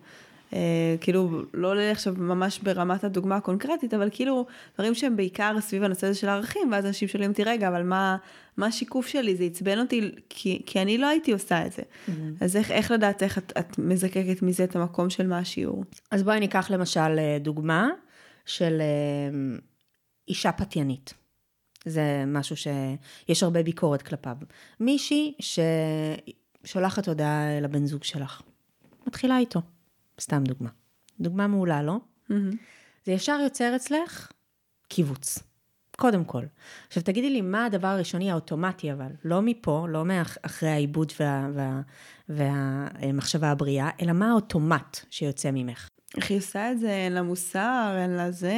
אה, 0.53 0.97
כאילו, 1.01 1.43
לא 1.55 1.71
עולה 1.71 1.81
לי 1.81 1.91
עכשיו 1.91 2.15
ממש 2.19 2.59
ברמת 2.59 3.05
הדוגמה 3.05 3.37
הקונקרטית, 3.37 3.95
אבל 3.95 4.09
כאילו, 4.13 4.47
דברים 4.75 4.95
שהם 4.95 5.17
בעיקר 5.17 5.57
סביב 5.61 5.83
הנושא 5.83 6.07
הזה 6.07 6.19
של 6.19 6.29
הערכים, 6.29 6.73
ואז 6.73 6.87
אנשים 6.87 7.09
שואלים 7.09 7.31
אותי, 7.31 7.45
רגע, 7.45 7.69
אבל 7.69 7.83
מה, 7.83 8.17
מה 8.57 8.67
השיקוף 8.67 9.07
שלי? 9.07 9.37
זה 9.37 9.45
עצבן 9.45 9.79
אותי, 9.79 10.11
כי, 10.29 10.63
כי 10.67 10.83
אני 10.83 10.99
לא 10.99 11.07
הייתי 11.07 11.33
עושה 11.33 11.67
את 11.67 11.73
זה. 11.73 11.83
Mm-hmm. 11.83 12.13
אז 12.41 12.57
איך, 12.57 12.71
איך 12.71 12.91
לדעת 12.91 13.23
איך 13.23 13.39
את, 13.39 13.53
את 13.59 13.79
מזקקת 13.79 14.43
מזה 14.43 14.65
את 14.65 14.77
המקום 14.77 15.11
של 15.11 15.27
מה 15.27 15.39
השיעור? 15.39 15.85
אז 16.11 16.23
בואי 16.23 16.41
ניקח 16.41 16.71
למשל 16.71 17.19
אה, 17.19 17.39
דוגמה 17.41 17.89
של 18.47 18.81
אה, 18.81 19.59
אישה 20.29 20.53
פתיינית. 20.53 21.15
זה 21.85 22.25
משהו 22.27 22.57
שיש 22.57 23.43
הרבה 23.43 23.63
ביקורת 23.63 24.03
כלפיו. 24.03 24.37
מישהי 24.81 25.35
ששולחת 26.65 27.09
הודעה 27.09 27.61
לבן 27.61 27.87
זוג 27.87 28.05
שלך, 28.05 28.43
מתחילה 29.07 29.39
איתו. 29.39 29.61
סתם 30.21 30.45
דוגמה. 30.45 30.71
דוגמה 31.21 31.47
מעולה, 31.47 31.83
לא? 31.83 31.97
Mm-hmm. 32.31 32.57
זה 33.07 33.13
ישר 33.13 33.39
יוצר 33.43 33.77
אצלך 33.77 34.33
קיבוץ. 34.89 35.39
קודם 35.97 36.25
כל. 36.25 36.43
עכשיו 36.87 37.03
תגידי 37.03 37.31
לי, 37.31 37.41
מה 37.41 37.65
הדבר 37.65 37.89
הראשוני 37.89 38.31
האוטומטי 38.31 38.93
אבל? 38.93 39.11
לא 39.25 39.43
מפה, 39.43 39.87
לא 39.91 40.05
מאחרי 40.05 40.69
העיבוד 40.69 41.13
וה, 41.21 41.49
וה, 41.55 41.81
והמחשבה 42.29 43.51
הבריאה, 43.51 43.91
אלא 44.03 44.13
מה 44.13 44.31
האוטומט 44.31 44.97
שיוצא 45.11 45.51
ממך? 45.53 45.89
איך 46.17 46.31
היא 46.31 46.39
עושה 46.39 46.73
את 46.73 46.79
זה? 46.79 46.91
אין 46.91 47.13
לה 47.13 47.23
מוסר, 47.23 47.95
אין 47.99 48.11
לה 48.11 48.31
זה, 48.31 48.55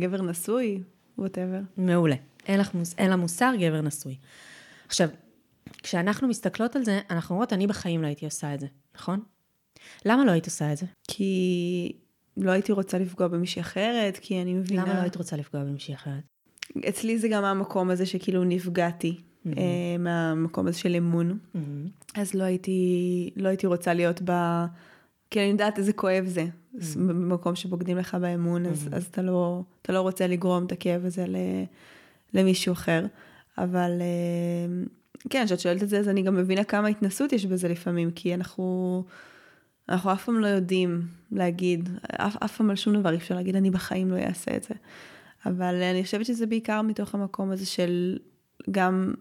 גבר 0.00 0.22
נשוי, 0.22 0.82
ווטאבר. 1.18 1.60
מעולה. 1.76 2.16
אין, 2.46 2.60
לך, 2.60 2.70
אין 2.98 3.10
לה 3.10 3.16
מוסר, 3.16 3.52
גבר 3.58 3.80
נשוי. 3.80 4.18
עכשיו, 4.86 5.08
כשאנחנו 5.82 6.28
מסתכלות 6.28 6.76
על 6.76 6.84
זה, 6.84 7.00
אנחנו 7.10 7.34
אומרות, 7.34 7.52
אני 7.52 7.66
בחיים 7.66 8.02
לא 8.02 8.06
הייתי 8.06 8.24
עושה 8.24 8.54
את 8.54 8.60
זה, 8.60 8.66
נכון? 8.94 9.20
למה 10.04 10.24
לא 10.24 10.30
היית 10.30 10.46
עושה 10.46 10.72
את 10.72 10.76
זה? 10.76 10.86
כי 11.08 11.92
לא 12.36 12.50
הייתי 12.50 12.72
רוצה 12.72 12.98
לפגוע 12.98 13.28
במישהי 13.28 13.62
אחרת, 13.62 14.18
כי 14.22 14.42
אני 14.42 14.54
מבינה... 14.54 14.82
למה 14.82 14.94
לא 14.94 15.00
היית 15.00 15.16
רוצה 15.16 15.36
לפגוע 15.36 15.64
במישהי 15.64 15.94
אחרת? 15.94 16.22
אצלי 16.88 17.18
זה 17.18 17.28
גם 17.28 17.44
המקום 17.44 17.90
הזה 17.90 18.06
שכאילו 18.06 18.44
נפגעתי, 18.44 19.16
mm-hmm. 19.16 19.58
מהמקום 19.98 20.66
הזה 20.66 20.78
של 20.78 20.94
אמון. 20.94 21.38
Mm-hmm. 21.54 21.60
אז 22.14 22.34
לא 22.34 22.44
הייתי, 22.44 23.30
לא 23.36 23.48
הייתי 23.48 23.66
רוצה 23.66 23.94
להיות 23.94 24.20
ב... 24.24 24.32
כי 25.30 25.40
אני 25.40 25.48
יודעת 25.48 25.78
איזה 25.78 25.92
כואב 25.92 26.24
זה. 26.26 26.44
Mm-hmm. 26.44 26.98
במקום 26.98 27.56
שבוגדים 27.56 27.96
לך 27.96 28.14
באמון. 28.14 28.66
אז, 28.66 28.88
אז 28.92 29.04
אתה, 29.04 29.22
לא, 29.22 29.62
אתה 29.82 29.92
לא 29.92 30.00
רוצה 30.00 30.26
לגרום 30.26 30.66
את 30.66 30.72
הכאב 30.72 31.04
הזה 31.04 31.26
ל, 31.26 31.36
למישהו 32.34 32.72
אחר. 32.72 33.06
אבל 33.58 33.90
אה, 34.00 34.84
כן, 35.30 35.46
כשאת 35.46 35.60
שואלת 35.60 35.82
את 35.82 35.88
זה, 35.88 35.98
אז 35.98 36.08
אני 36.08 36.22
גם 36.22 36.36
מבינה 36.36 36.64
כמה 36.64 36.88
התנסות 36.88 37.32
יש 37.32 37.46
בזה 37.46 37.68
לפעמים, 37.68 38.10
כי 38.10 38.34
אנחנו... 38.34 39.04
אנחנו 39.88 40.12
אף 40.12 40.24
פעם 40.24 40.40
לא 40.40 40.46
יודעים 40.46 41.02
להגיד, 41.32 41.88
אף, 42.16 42.36
אף 42.36 42.56
פעם 42.56 42.70
על 42.70 42.76
שום 42.76 43.00
דבר 43.00 43.10
אי 43.10 43.16
אפשר 43.16 43.34
להגיד, 43.34 43.56
אני 43.56 43.70
בחיים 43.70 44.10
לא 44.10 44.16
אעשה 44.16 44.56
את 44.56 44.62
זה. 44.62 44.74
אבל 45.46 45.82
אני 45.82 46.04
חושבת 46.04 46.26
שזה 46.26 46.46
בעיקר 46.46 46.82
מתוך 46.82 47.14
המקום 47.14 47.50
הזה 47.50 47.66
של 47.66 48.18
גם 48.70 49.14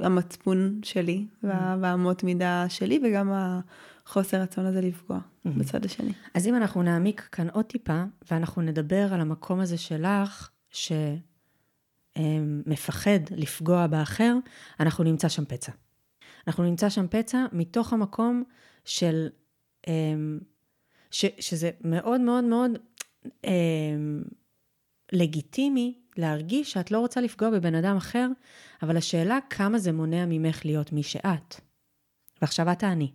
המצפון 0.00 0.80
שלי, 0.82 1.26
mm-hmm. 1.26 1.46
והאמות 1.80 2.24
מידה 2.24 2.66
שלי, 2.68 3.00
וגם 3.04 3.32
החוסר 3.32 4.40
רצון 4.40 4.66
הזה 4.66 4.80
לפגוע 4.80 5.18
mm-hmm. 5.18 5.50
בצד 5.58 5.84
השני. 5.84 6.12
אז 6.34 6.46
אם 6.46 6.56
אנחנו 6.56 6.82
נעמיק 6.82 7.28
כאן 7.32 7.48
עוד 7.48 7.64
טיפה, 7.64 8.04
ואנחנו 8.30 8.62
נדבר 8.62 9.14
על 9.14 9.20
המקום 9.20 9.60
הזה 9.60 9.78
שלך, 9.78 10.50
שמפחד 12.16 13.18
לפגוע 13.30 13.86
באחר, 13.86 14.36
אנחנו 14.80 15.04
נמצא 15.04 15.28
שם 15.28 15.44
פצע. 15.44 15.72
אנחנו 16.46 16.64
נמצא 16.64 16.88
שם 16.88 17.06
פצע 17.10 17.46
מתוך 17.52 17.92
המקום 17.92 18.44
של 18.84 19.28
ש, 21.10 21.26
שזה 21.38 21.70
מאוד 21.80 22.20
מאוד 22.20 22.44
מאוד 22.44 22.70
אמ, 23.44 24.22
לגיטימי 25.12 25.98
להרגיש 26.16 26.72
שאת 26.72 26.90
לא 26.90 26.98
רוצה 26.98 27.20
לפגוע 27.20 27.50
בבן 27.50 27.74
אדם 27.74 27.96
אחר, 27.96 28.28
אבל 28.82 28.96
השאלה 28.96 29.38
כמה 29.50 29.78
זה 29.78 29.92
מונע 29.92 30.26
ממך 30.26 30.64
להיות 30.64 30.92
מי 30.92 31.02
שאת. 31.02 31.60
ועכשיו 32.42 32.72
את 32.72 32.78
תעני. 32.78 33.12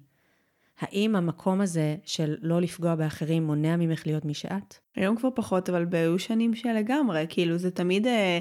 האם 0.80 1.16
המקום 1.16 1.62
הזה 1.62 1.96
של 2.06 2.36
לא 2.42 2.62
לפגוע 2.62 2.96
באחרים 2.96 3.44
מונע 3.44 3.76
ממך 3.76 4.08
להיות 4.08 4.26
מי 4.26 4.34
שאת? 4.34 4.76
היום 4.96 5.16
כבר 5.16 5.30
פחות, 5.36 5.70
אבל 5.70 5.86
היו 5.92 6.20
שנים 6.20 6.56
שלגמרי, 6.56 7.26
כאילו 7.30 7.58
זה 7.58 7.72
תמיד 7.72 8.08
אה, 8.08 8.40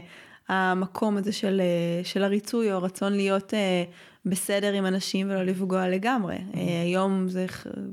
המקום 0.49 1.17
הזה 1.17 1.33
של, 1.33 1.61
אה, 1.61 2.05
של 2.05 2.25
הריצוי 2.25 2.73
או 2.73 2.77
הרצון 2.77 3.13
להיות 3.13 3.55
אה, 3.55 3.85
בסדר 4.25 4.73
עם 4.73 4.87
אנשים 4.87 5.31
ולא 5.31 5.43
לפגוע 5.43 5.89
לגמרי. 5.89 6.37
Mm-hmm. 6.37 6.59
היום 6.83 7.29
זה, 7.29 7.47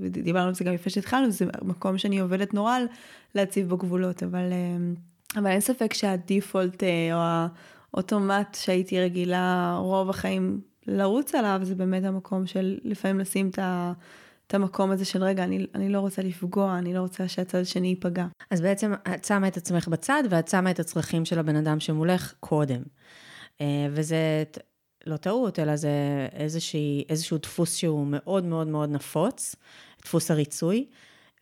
דיברנו 0.10 0.48
על 0.48 0.54
זה 0.54 0.64
גם 0.64 0.74
לפני 0.74 0.92
שהתחלנו, 0.92 1.32
זה 1.32 1.46
מקום 1.62 1.98
שאני 1.98 2.20
עובדת 2.20 2.54
נורא 2.54 2.76
על 2.76 2.86
להציב 3.36 3.70
בו 3.70 3.78
גבולות, 3.78 4.24
אבל, 4.24 4.52
אה, 4.52 4.78
אבל 5.40 5.48
אין 5.48 5.62
ספק 5.62 5.94
שהדיפולט 5.94 6.84
אה, 6.84 7.10
או 7.14 7.48
האוטומט 7.94 8.56
שהייתי 8.56 9.00
רגילה 9.00 9.76
רוב 9.82 10.10
החיים 10.10 10.62
לרוץ 10.88 11.36
עליו, 11.36 11.60
זה 11.64 11.76
באמת 11.76 12.04
המקום 12.04 12.46
של 12.46 12.78
לפעמים 12.84 13.20
לשים 13.20 13.50
את 13.50 13.60
ה... 13.60 13.94
את 14.48 14.54
המקום 14.54 14.92
הזה 14.92 15.06
של 15.06 15.24
רגע, 15.24 15.44
אני, 15.44 15.66
אני 15.76 15.90
לא 15.90 16.00
רוצה 16.00 16.22
לפגוע, 16.22 16.78
אני 16.78 16.94
לא 16.94 17.00
רוצה 17.00 17.28
שהצד 17.28 17.58
השני 17.60 17.88
ייפגע. 17.88 18.26
אז 18.52 18.62
בעצם 18.62 18.94
את 19.16 19.26
שמה 19.26 19.48
את 19.48 19.58
עצמך 19.58 19.88
בצד 19.88 20.24
ואת 20.30 20.48
שמה 20.48 20.72
את 20.72 20.80
הצרכים 20.80 21.26
של 21.26 21.40
הבן 21.40 21.56
אדם 21.56 21.80
שמולך 21.80 22.34
קודם. 22.40 22.82
וזה 23.92 24.44
לא 25.06 25.18
טעות, 25.18 25.60
אלא 25.60 25.76
זה 25.76 25.92
איזושהי, 26.32 27.04
איזשהו 27.10 27.38
דפוס 27.38 27.76
שהוא 27.76 28.08
מאוד 28.08 28.46
מאוד 28.46 28.68
מאוד 28.68 28.90
נפוץ, 28.90 29.56
דפוס 30.02 30.32
הריצוי. 30.32 30.86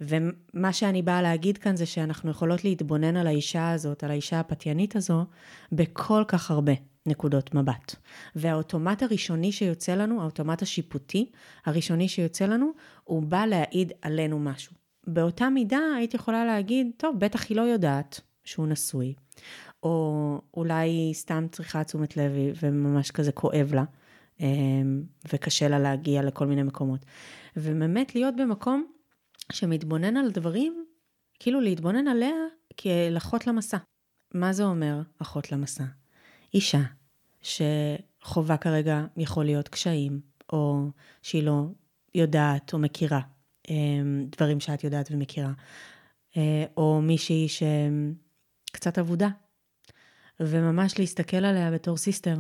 ומה 0.02 0.74
שאני 0.74 1.02
באה 1.02 1.22
להגיד 1.22 1.58
כאן 1.58 1.76
זה 1.76 1.86
שאנחנו 1.86 2.32
יכולות 2.32 2.64
להתבונן 2.64 3.18
על 3.18 3.28
האישה 3.28 3.72
הזאת, 3.72 4.04
על 4.04 4.12
האישה 4.12 4.40
הפתיינית 4.40 4.96
הזו, 4.96 5.26
בכל 5.72 6.24
כך 6.28 6.52
הרבה 6.52 6.74
נקודות 7.06 7.54
מבט. 7.54 7.96
והאוטומט 8.36 9.04
הראשוני 9.04 9.52
שיוצא 9.52 9.96
לנו, 9.96 10.22
האוטומט 10.22 10.62
השיפוטי 10.62 11.32
הראשוני 11.66 12.08
שיוצא 12.08 12.46
לנו, 12.46 12.72
הוא 13.04 13.24
בא 13.24 13.46
להעיד 13.46 13.92
עלינו 14.02 14.40
משהו. 14.40 14.74
באותה 15.08 15.50
מידה 15.50 15.80
היית 15.98 16.14
יכולה 16.14 16.46
להגיד, 16.46 16.88
טוב, 16.98 17.20
בטח 17.20 17.50
היא 17.50 17.58
לא 17.58 17.62
יודעת 17.62 18.22
שהוא 18.44 18.68
נשוי, 18.68 19.14
או 19.86 20.42
אולי 20.54 20.90
היא 20.90 21.14
סתם 21.14 21.46
צריכה 21.52 21.84
תשומת 21.84 22.18
לב 22.18 22.32
וממש 22.62 23.12
כזה 23.12 23.32
כואב 23.32 23.74
לה, 23.74 23.84
אמ, 24.40 25.04
וקשה 25.34 25.68
לה 25.68 25.80
להגיע 25.80 26.24
לכל 26.24 26.48
מיני 26.48 26.64
מקומות. 26.64 27.06
ובאמת 27.58 28.16
להיות 28.16 28.36
במקום 28.36 28.86
שמתבונן 29.52 30.18
על 30.18 30.32
דברים, 30.32 30.86
כאילו 31.40 31.62
להתבונן 31.62 32.08
עליה 32.08 32.36
כאל 32.78 33.14
אחות 33.18 33.48
למסע. 33.48 33.78
מה 34.34 34.54
זה 34.54 34.64
אומר 34.64 35.02
אחות 35.22 35.52
למסע? 35.52 35.84
אישה 36.54 36.82
שחווה 37.42 38.58
כרגע 38.58 39.06
יכול 39.18 39.46
להיות 39.46 39.68
קשיים, 39.68 40.20
או 40.54 40.90
שהיא 41.22 41.44
לא 41.44 41.66
יודעת 42.16 42.74
או 42.74 42.80
מכירה 42.80 43.22
אמ, 43.70 44.26
דברים 44.38 44.60
שאת 44.60 44.84
יודעת 44.84 45.08
ומכירה, 45.12 45.52
אה, 46.38 46.66
או 46.78 47.02
מישהי 47.02 47.48
שקצת 48.72 49.00
אבודה 49.00 49.30
וממש 50.40 51.00
להסתכל 51.00 51.38
עליה 51.38 51.72
בתור 51.72 51.98
סיסטר, 51.98 52.36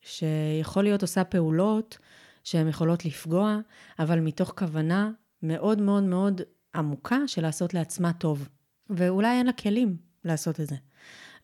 שיכול 0.00 0.84
להיות 0.84 1.02
עושה 1.02 1.24
פעולות 1.24 1.98
שהן 2.44 2.68
יכולות 2.68 3.04
לפגוע, 3.04 3.58
אבל 3.98 4.20
מתוך 4.20 4.52
כוונה 4.58 5.10
מאוד 5.42 5.80
מאוד 5.80 6.02
מאוד 6.02 6.40
עמוקה 6.74 7.18
של 7.26 7.42
לעשות 7.42 7.74
לעצמה 7.74 8.12
טוב. 8.12 8.48
ואולי 8.90 9.28
אין 9.28 9.46
לה 9.46 9.52
כלים 9.52 9.96
לעשות 10.24 10.60
את 10.60 10.66
זה. 10.66 10.76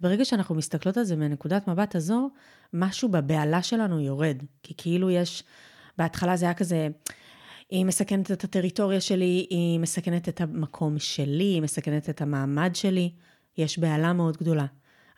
ברגע 0.00 0.24
שאנחנו 0.24 0.54
מסתכלות 0.54 0.96
על 0.96 1.04
זה 1.04 1.16
מנקודת 1.16 1.68
מבט 1.68 1.96
הזו, 1.96 2.30
משהו 2.72 3.08
בבהלה 3.08 3.62
שלנו 3.62 4.00
יורד. 4.00 4.36
כי 4.62 4.74
כאילו 4.76 5.10
יש, 5.10 5.42
בהתחלה 5.98 6.36
זה 6.36 6.44
היה 6.44 6.54
כזה, 6.54 6.88
היא 7.70 7.84
מסכנת 7.84 8.32
את 8.32 8.44
הטריטוריה 8.44 9.00
שלי, 9.00 9.46
היא 9.50 9.80
מסכנת 9.80 10.28
את 10.28 10.40
המקום 10.40 10.98
שלי, 10.98 11.44
היא 11.44 11.62
מסכנת 11.62 12.10
את 12.10 12.22
המעמד 12.22 12.70
שלי, 12.74 13.12
יש 13.58 13.78
בהלה 13.78 14.12
מאוד 14.12 14.36
גדולה. 14.36 14.66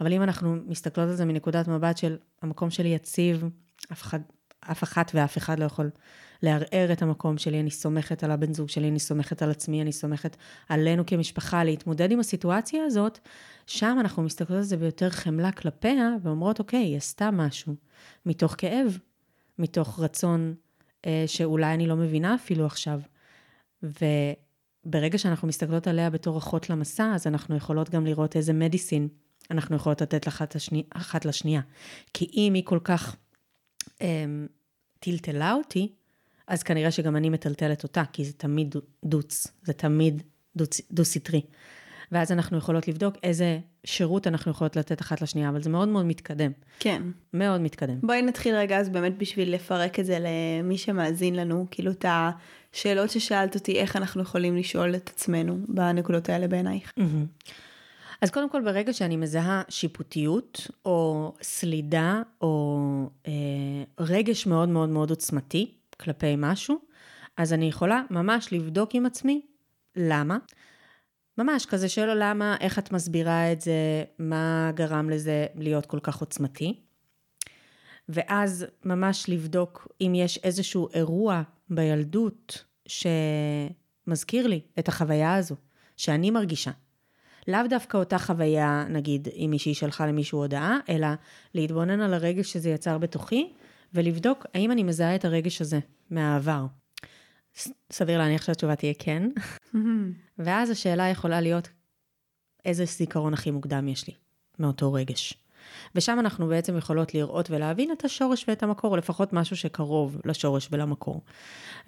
אבל 0.00 0.12
אם 0.12 0.22
אנחנו 0.22 0.56
מסתכלות 0.66 1.08
על 1.08 1.14
זה 1.14 1.24
מנקודת 1.24 1.68
מבט 1.68 1.96
של 1.96 2.16
המקום 2.42 2.70
שלי 2.70 2.88
יציב, 2.88 3.44
אף 3.92 4.02
אחד, 4.02 4.20
אף 4.70 4.82
אחת 4.82 5.10
ואף 5.14 5.38
אחד 5.38 5.58
לא 5.58 5.64
יכול 5.64 5.90
לערער 6.42 6.92
את 6.92 7.02
המקום 7.02 7.38
שלי, 7.38 7.60
אני 7.60 7.70
סומכת 7.70 8.24
על 8.24 8.30
הבן 8.30 8.54
זוג 8.54 8.68
שלי, 8.68 8.88
אני 8.88 8.98
סומכת 8.98 9.42
על 9.42 9.50
עצמי, 9.50 9.82
אני 9.82 9.92
סומכת 9.92 10.36
עלינו 10.68 11.06
כמשפחה 11.06 11.64
להתמודד 11.64 12.12
עם 12.12 12.20
הסיטואציה 12.20 12.84
הזאת, 12.84 13.18
שם 13.66 13.96
אנחנו 14.00 14.22
מסתכלות 14.22 14.56
על 14.56 14.62
זה 14.62 14.76
ביותר 14.76 15.10
חמלה 15.10 15.52
כלפיה, 15.52 16.10
ואומרות, 16.22 16.58
אוקיי, 16.58 16.80
היא 16.80 16.96
עשתה 16.96 17.30
משהו, 17.30 17.74
מתוך 18.26 18.54
כאב, 18.58 18.98
מתוך 19.58 20.00
רצון 20.00 20.54
אה, 21.06 21.24
שאולי 21.26 21.74
אני 21.74 21.86
לא 21.86 21.96
מבינה 21.96 22.34
אפילו 22.34 22.66
עכשיו. 22.66 23.00
וברגע 23.82 25.18
שאנחנו 25.18 25.48
מסתכלות 25.48 25.86
עליה 25.86 26.10
בתור 26.10 26.38
אחות 26.38 26.70
למסע, 26.70 27.12
אז 27.14 27.26
אנחנו 27.26 27.56
יכולות 27.56 27.90
גם 27.90 28.06
לראות 28.06 28.36
איזה 28.36 28.52
מדיסין 28.52 29.08
אנחנו 29.50 29.76
יכולות 29.76 30.00
לתת 30.00 30.28
אחת, 30.28 30.56
השני, 30.56 30.82
אחת 30.90 31.24
לשנייה. 31.24 31.60
כי 32.14 32.30
אם 32.34 32.54
היא 32.54 32.64
כל 32.64 32.78
כך 32.84 33.16
אה, 34.02 34.24
טלטלה 35.00 35.52
אותי, 35.52 35.92
אז 36.46 36.62
כנראה 36.62 36.90
שגם 36.90 37.16
אני 37.16 37.28
מטלטלת 37.28 37.82
אותה, 37.82 38.02
כי 38.12 38.24
זה 38.24 38.32
תמיד 38.32 38.76
דוץ, 39.04 39.46
זה 39.62 39.72
תמיד 39.72 40.22
דו-סטרי. 40.90 41.40
ואז 42.12 42.32
אנחנו 42.32 42.58
יכולות 42.58 42.88
לבדוק 42.88 43.14
איזה 43.22 43.58
שירות 43.84 44.26
אנחנו 44.26 44.50
יכולות 44.50 44.76
לתת 44.76 45.00
אחת 45.00 45.22
לשנייה, 45.22 45.48
אבל 45.48 45.62
זה 45.62 45.70
מאוד 45.70 45.88
מאוד 45.88 46.06
מתקדם. 46.06 46.52
כן. 46.78 47.02
מאוד 47.32 47.60
מתקדם. 47.60 47.98
בואי 48.02 48.22
נתחיל 48.22 48.54
רגע 48.54 48.78
אז 48.78 48.88
באמת 48.88 49.18
בשביל 49.18 49.54
לפרק 49.54 50.00
את 50.00 50.06
זה 50.06 50.18
למי 50.20 50.78
שמאזין 50.78 51.34
לנו, 51.34 51.66
כאילו 51.70 51.90
את 51.90 52.04
השאלות 52.08 53.10
ששאלת 53.10 53.54
אותי, 53.54 53.78
איך 53.78 53.96
אנחנו 53.96 54.22
יכולים 54.22 54.56
לשאול 54.56 54.94
את 54.94 55.10
עצמנו 55.14 55.58
בנקודות 55.68 56.28
האלה 56.28 56.48
בעינייך. 56.48 56.92
Mm-hmm. 56.98 57.52
אז 58.24 58.30
קודם 58.30 58.50
כל, 58.50 58.62
ברגע 58.64 58.92
שאני 58.92 59.16
מזהה 59.16 59.62
שיפוטיות, 59.68 60.66
או 60.84 61.32
סלידה, 61.42 62.22
או 62.40 62.80
אה, 63.26 63.32
רגש 64.00 64.46
מאוד 64.46 64.68
מאוד 64.68 64.88
מאוד 64.88 65.10
עוצמתי 65.10 65.74
כלפי 66.00 66.34
משהו, 66.38 66.78
אז 67.36 67.52
אני 67.52 67.66
יכולה 67.66 68.02
ממש 68.10 68.52
לבדוק 68.52 68.94
עם 68.94 69.06
עצמי 69.06 69.40
למה. 69.96 70.38
ממש 71.38 71.66
כזה 71.66 71.88
שאלה 71.88 72.14
למה, 72.14 72.56
איך 72.60 72.78
את 72.78 72.92
מסבירה 72.92 73.52
את 73.52 73.60
זה, 73.60 74.04
מה 74.18 74.70
גרם 74.74 75.10
לזה 75.10 75.46
להיות 75.54 75.86
כל 75.86 76.00
כך 76.02 76.20
עוצמתי. 76.20 76.80
ואז 78.08 78.66
ממש 78.84 79.28
לבדוק 79.28 79.88
אם 80.00 80.12
יש 80.14 80.38
איזשהו 80.38 80.88
אירוע 80.94 81.42
בילדות 81.70 82.64
שמזכיר 82.86 84.46
לי 84.46 84.60
את 84.78 84.88
החוויה 84.88 85.34
הזו, 85.34 85.56
שאני 85.96 86.30
מרגישה. 86.30 86.70
לאו 87.48 87.60
דווקא 87.70 87.96
אותה 87.96 88.18
חוויה, 88.18 88.84
נגיד, 88.88 89.28
אם 89.28 89.48
מישהי 89.50 89.74
שלחה 89.74 90.06
למישהו 90.06 90.38
הודעה, 90.38 90.78
אלא 90.88 91.08
להתבונן 91.54 92.00
על 92.00 92.14
הרגש 92.14 92.52
שזה 92.52 92.70
יצר 92.70 92.98
בתוכי, 92.98 93.52
ולבדוק 93.94 94.46
האם 94.54 94.72
אני 94.72 94.82
מזהה 94.82 95.14
את 95.14 95.24
הרגש 95.24 95.60
הזה 95.60 95.78
מהעבר. 96.10 96.66
סביר 97.92 98.18
להניח 98.18 98.42
שהתשובה 98.42 98.76
תהיה 98.76 98.92
כן. 98.98 99.28
ואז 100.38 100.70
השאלה 100.70 101.08
יכולה 101.08 101.40
להיות, 101.40 101.68
איזה 102.64 102.84
זיכרון 102.84 103.34
הכי 103.34 103.50
מוקדם 103.50 103.88
יש 103.88 104.06
לי 104.06 104.14
מאותו 104.58 104.92
רגש? 104.92 105.34
ושם 105.94 106.18
אנחנו 106.20 106.46
בעצם 106.46 106.76
יכולות 106.76 107.14
לראות 107.14 107.50
ולהבין 107.50 107.92
את 107.92 108.04
השורש 108.04 108.44
ואת 108.48 108.62
המקור, 108.62 108.90
או 108.90 108.96
לפחות 108.96 109.32
משהו 109.32 109.56
שקרוב 109.56 110.20
לשורש 110.24 110.68
ולמקור. 110.72 111.22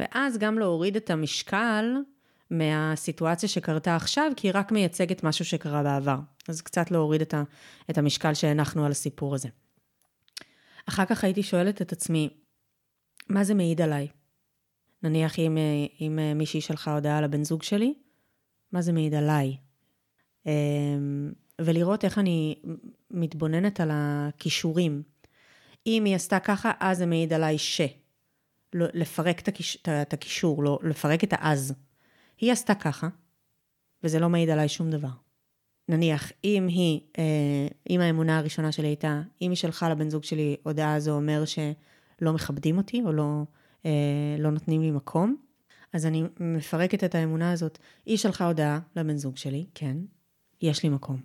ואז 0.01 0.39
גם 0.39 0.59
להוריד 0.59 0.97
את 0.97 1.11
המשקל 1.11 1.95
מהסיטואציה 2.51 3.49
שקרתה 3.49 3.97
עכשיו, 3.97 4.33
כי 4.37 4.47
היא 4.49 4.53
רק 4.55 4.73
מייצגת 4.73 5.23
משהו 5.23 5.45
שקרה 5.45 5.83
בעבר. 5.83 6.19
אז 6.49 6.61
קצת 6.61 6.91
להוריד 6.91 7.21
את, 7.21 7.35
ה, 7.35 7.43
את 7.91 7.99
המשקל 7.99 8.35
שהנחנו 8.35 8.85
על 8.85 8.91
הסיפור 8.91 9.35
הזה. 9.35 9.49
אחר 10.89 11.05
כך 11.05 11.25
הייתי 11.25 11.43
שואלת 11.43 11.83
את 11.83 11.93
עצמי, 11.93 12.29
מה 13.29 13.45
זה 13.45 13.55
מעיד 13.55 13.81
עליי? 13.81 14.09
נניח 15.03 15.39
אם, 15.39 15.59
אם 16.01 16.19
מישהי 16.35 16.61
שלחה 16.61 16.95
הודעה 16.95 17.21
לבן 17.21 17.45
זוג 17.45 17.63
שלי, 17.63 17.95
מה 18.73 18.83
זה 18.83 18.93
מעיד 18.93 19.15
עליי? 19.15 19.57
אמ, 20.47 21.33
ולראות 21.61 22.05
איך 22.05 22.19
אני 22.19 22.63
מתבוננת 23.11 23.81
על 23.81 23.91
הכישורים. 23.93 25.03
אם 25.87 26.05
היא 26.05 26.15
עשתה 26.15 26.39
ככה, 26.41 26.73
אז 26.81 26.99
זה 26.99 27.07
מעיד 27.07 27.33
עליי 27.33 27.59
ש. 27.59 27.81
לא, 28.73 28.87
לפרק 28.95 29.49
את 29.83 30.13
הקישור, 30.13 30.65
לא, 30.65 30.79
לפרק 30.83 31.25
את 31.25 31.33
האז. 31.33 31.75
היא 32.41 32.53
עשתה 32.53 32.75
ככה, 32.75 33.09
וזה 34.03 34.19
לא 34.19 34.29
מעיד 34.29 34.51
עליי 34.51 34.69
שום 34.69 34.91
דבר. 34.91 35.09
נניח, 35.89 36.33
אם 36.45 36.67
היא, 36.69 37.01
אה, 37.19 37.69
אם 37.91 38.01
האמונה 38.01 38.39
הראשונה 38.39 38.73
שלי 38.73 38.87
הייתה, 38.87 39.23
אם 39.43 39.51
היא 39.51 39.57
שלחה 39.57 39.89
לבן 39.89 40.11
זוג 40.11 40.25
שלי 40.25 40.57
הודעה 40.63 41.01
זה 41.01 41.11
אומר 41.11 41.45
שלא 41.45 42.33
מכבדים 42.33 42.79
אותי, 42.79 43.03
או 43.05 43.13
לא, 43.13 43.43
אה, 43.87 44.37
לא 44.39 44.51
נותנים 44.51 44.83
לי 44.83 44.91
מקום, 44.91 45.37
אז 45.93 46.07
אני 46.07 46.25
מפרקת 46.41 47.05
את 47.05 47.15
האמונה 47.15 47.53
הזאת. 47.53 47.79
היא 48.07 48.17
שלחה 48.17 48.47
הודעה 48.47 48.81
לבן 48.97 49.17
זוג 49.17 49.37
שלי, 49.37 49.67
כן, 49.75 49.97
יש 50.63 50.83
לי 50.83 50.89
מקום. 50.89 51.21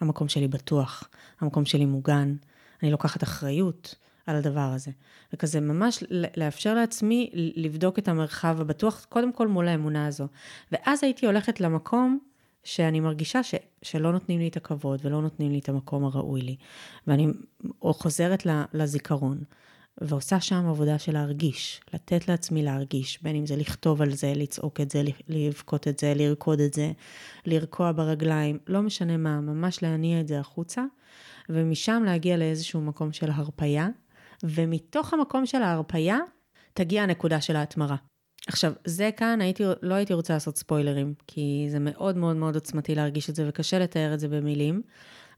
המקום 0.00 0.28
שלי 0.28 0.48
בטוח, 0.48 1.08
המקום 1.40 1.64
שלי 1.64 1.84
מוגן, 1.84 2.36
אני 2.82 2.90
לוקחת 2.90 3.22
אחריות, 3.22 3.94
על 4.26 4.36
הדבר 4.36 4.60
הזה. 4.74 4.90
וכזה 5.32 5.60
ממש 5.60 6.04
לאפשר 6.36 6.74
לעצמי 6.74 7.30
לבדוק 7.34 7.98
את 7.98 8.08
המרחב 8.08 8.60
הבטוח, 8.60 9.06
קודם 9.08 9.32
כל 9.32 9.48
מול 9.48 9.68
האמונה 9.68 10.06
הזו. 10.06 10.26
ואז 10.72 11.04
הייתי 11.04 11.26
הולכת 11.26 11.60
למקום 11.60 12.18
שאני 12.64 13.00
מרגישה 13.00 13.42
ש, 13.42 13.54
שלא 13.82 14.12
נותנים 14.12 14.40
לי 14.40 14.48
את 14.48 14.56
הכבוד 14.56 15.00
ולא 15.02 15.22
נותנים 15.22 15.52
לי 15.52 15.58
את 15.58 15.68
המקום 15.68 16.04
הראוי 16.04 16.40
לי. 16.40 16.56
ואני 17.06 17.26
חוזרת 17.82 18.46
לזיכרון. 18.72 19.38
ועושה 20.00 20.40
שם 20.40 20.66
עבודה 20.68 20.98
של 20.98 21.12
להרגיש, 21.12 21.80
לתת 21.94 22.28
לעצמי 22.28 22.62
להרגיש, 22.62 23.22
בין 23.22 23.36
אם 23.36 23.46
זה 23.46 23.56
לכתוב 23.56 24.02
על 24.02 24.14
זה, 24.14 24.32
לצעוק 24.36 24.80
את 24.80 24.90
זה, 24.90 25.02
לבכות 25.28 25.88
את 25.88 25.98
זה, 25.98 26.14
לרקוד 26.16 26.60
את 26.60 26.74
זה, 26.74 26.92
לרקוע 27.46 27.92
ברגליים, 27.92 28.58
לא 28.66 28.82
משנה 28.82 29.16
מה, 29.16 29.40
ממש 29.40 29.82
להניע 29.82 30.20
את 30.20 30.28
זה 30.28 30.40
החוצה, 30.40 30.84
ומשם 31.48 32.02
להגיע 32.06 32.36
לאיזשהו 32.36 32.80
מקום 32.80 33.12
של 33.12 33.30
הרפייה, 33.30 33.88
ומתוך 34.44 35.14
המקום 35.14 35.46
של 35.46 35.62
ההרפייה, 35.62 36.18
תגיע 36.74 37.02
הנקודה 37.02 37.40
של 37.40 37.56
ההתמרה. 37.56 37.96
עכשיו, 38.46 38.72
זה 38.84 39.10
כאן, 39.16 39.40
הייתי, 39.40 39.64
לא 39.82 39.94
הייתי 39.94 40.14
רוצה 40.14 40.34
לעשות 40.34 40.58
ספוילרים, 40.58 41.14
כי 41.26 41.66
זה 41.70 41.78
מאוד 41.78 42.16
מאוד 42.16 42.36
מאוד 42.36 42.54
עוצמתי 42.54 42.94
להרגיש 42.94 43.30
את 43.30 43.34
זה, 43.34 43.48
וקשה 43.48 43.78
לתאר 43.78 44.14
את 44.14 44.20
זה 44.20 44.28
במילים, 44.28 44.82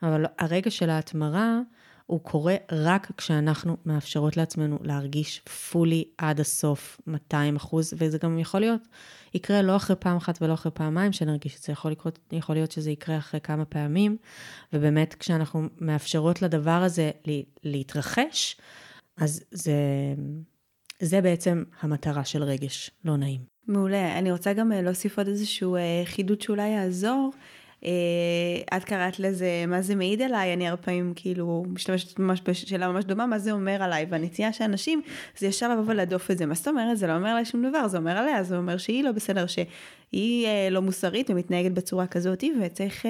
אבל 0.02 0.24
הרגע 0.38 0.70
של 0.70 0.90
ההתמרה, 0.90 1.60
הוא 2.06 2.20
קורה 2.20 2.56
רק 2.72 3.10
כשאנחנו 3.16 3.76
מאפשרות 3.86 4.36
לעצמנו 4.36 4.78
להרגיש 4.82 5.40
פולי 5.70 6.04
עד 6.18 6.40
הסוף, 6.40 7.00
200 7.06 7.56
אחוז, 7.56 7.94
וזה 7.96 8.18
גם 8.18 8.38
יכול 8.38 8.60
להיות, 8.60 8.80
יקרה 9.34 9.62
לא 9.62 9.76
אחרי 9.76 9.96
פעם 9.96 10.16
אחת 10.16 10.42
ולא 10.42 10.54
אחרי 10.54 10.72
פעמיים 10.74 11.12
שנרגיש 11.12 11.56
את 11.56 11.62
זה, 11.62 11.72
יכול, 11.72 11.90
לקרות, 11.90 12.18
יכול 12.32 12.54
להיות 12.54 12.72
שזה 12.72 12.90
יקרה 12.90 13.18
אחרי 13.18 13.40
כמה 13.40 13.64
פעמים, 13.64 14.16
ובאמת 14.72 15.14
כשאנחנו 15.14 15.68
מאפשרות 15.80 16.42
לדבר 16.42 16.70
הזה 16.70 17.10
להתרחש, 17.64 18.56
אז 19.20 19.44
זה, 19.50 19.74
זה 21.00 21.20
בעצם 21.20 21.64
המטרה 21.80 22.24
של 22.24 22.42
רגש 22.42 22.90
לא 23.04 23.16
נעים. 23.16 23.40
מעולה. 23.68 24.18
אני 24.18 24.32
רוצה 24.32 24.52
גם 24.52 24.72
אה, 24.72 24.82
להוסיף 24.82 25.18
עוד 25.18 25.28
איזשהו 25.28 25.76
אה, 25.76 26.02
חידוד 26.04 26.40
שאולי 26.40 26.68
יעזור. 26.68 27.30
Uh, 27.80 28.76
את 28.76 28.84
קראת 28.84 29.20
לזה, 29.20 29.64
מה 29.68 29.82
זה 29.82 29.94
מעיד 29.94 30.22
עליי, 30.22 30.52
אני 30.52 30.68
הרבה 30.68 30.82
פעמים 30.82 31.12
כאילו 31.16 31.64
משתמשת 31.68 32.18
ממש 32.18 32.42
בשאלה 32.44 32.88
ממש 32.88 33.04
דומה, 33.04 33.26
מה 33.26 33.38
זה 33.38 33.52
אומר 33.52 33.82
עליי, 33.82 34.06
והנטייה 34.10 34.52
של 34.52 34.64
אנשים 34.64 35.02
זה 35.38 35.46
ישר 35.46 35.72
לבוא 35.72 35.82
ולהדוף 35.86 36.30
את 36.30 36.38
זה, 36.38 36.46
מה 36.46 36.54
זאת 36.54 36.68
אומרת, 36.68 36.98
זה 36.98 37.06
לא 37.06 37.16
אומר 37.16 37.28
עליי 37.28 37.44
שום 37.44 37.68
דבר, 37.68 37.88
זה 37.88 37.98
אומר 37.98 38.16
עליה, 38.16 38.42
זה 38.42 38.56
אומר 38.56 38.78
שהיא 38.78 39.04
לא 39.04 39.12
בסדר, 39.12 39.44
שהיא 39.46 40.48
לא 40.70 40.82
מוסרית 40.82 41.30
ומתנהגת 41.30 41.72
בצורה 41.72 42.06
כזאת, 42.06 42.44
וצריך, 42.62 43.06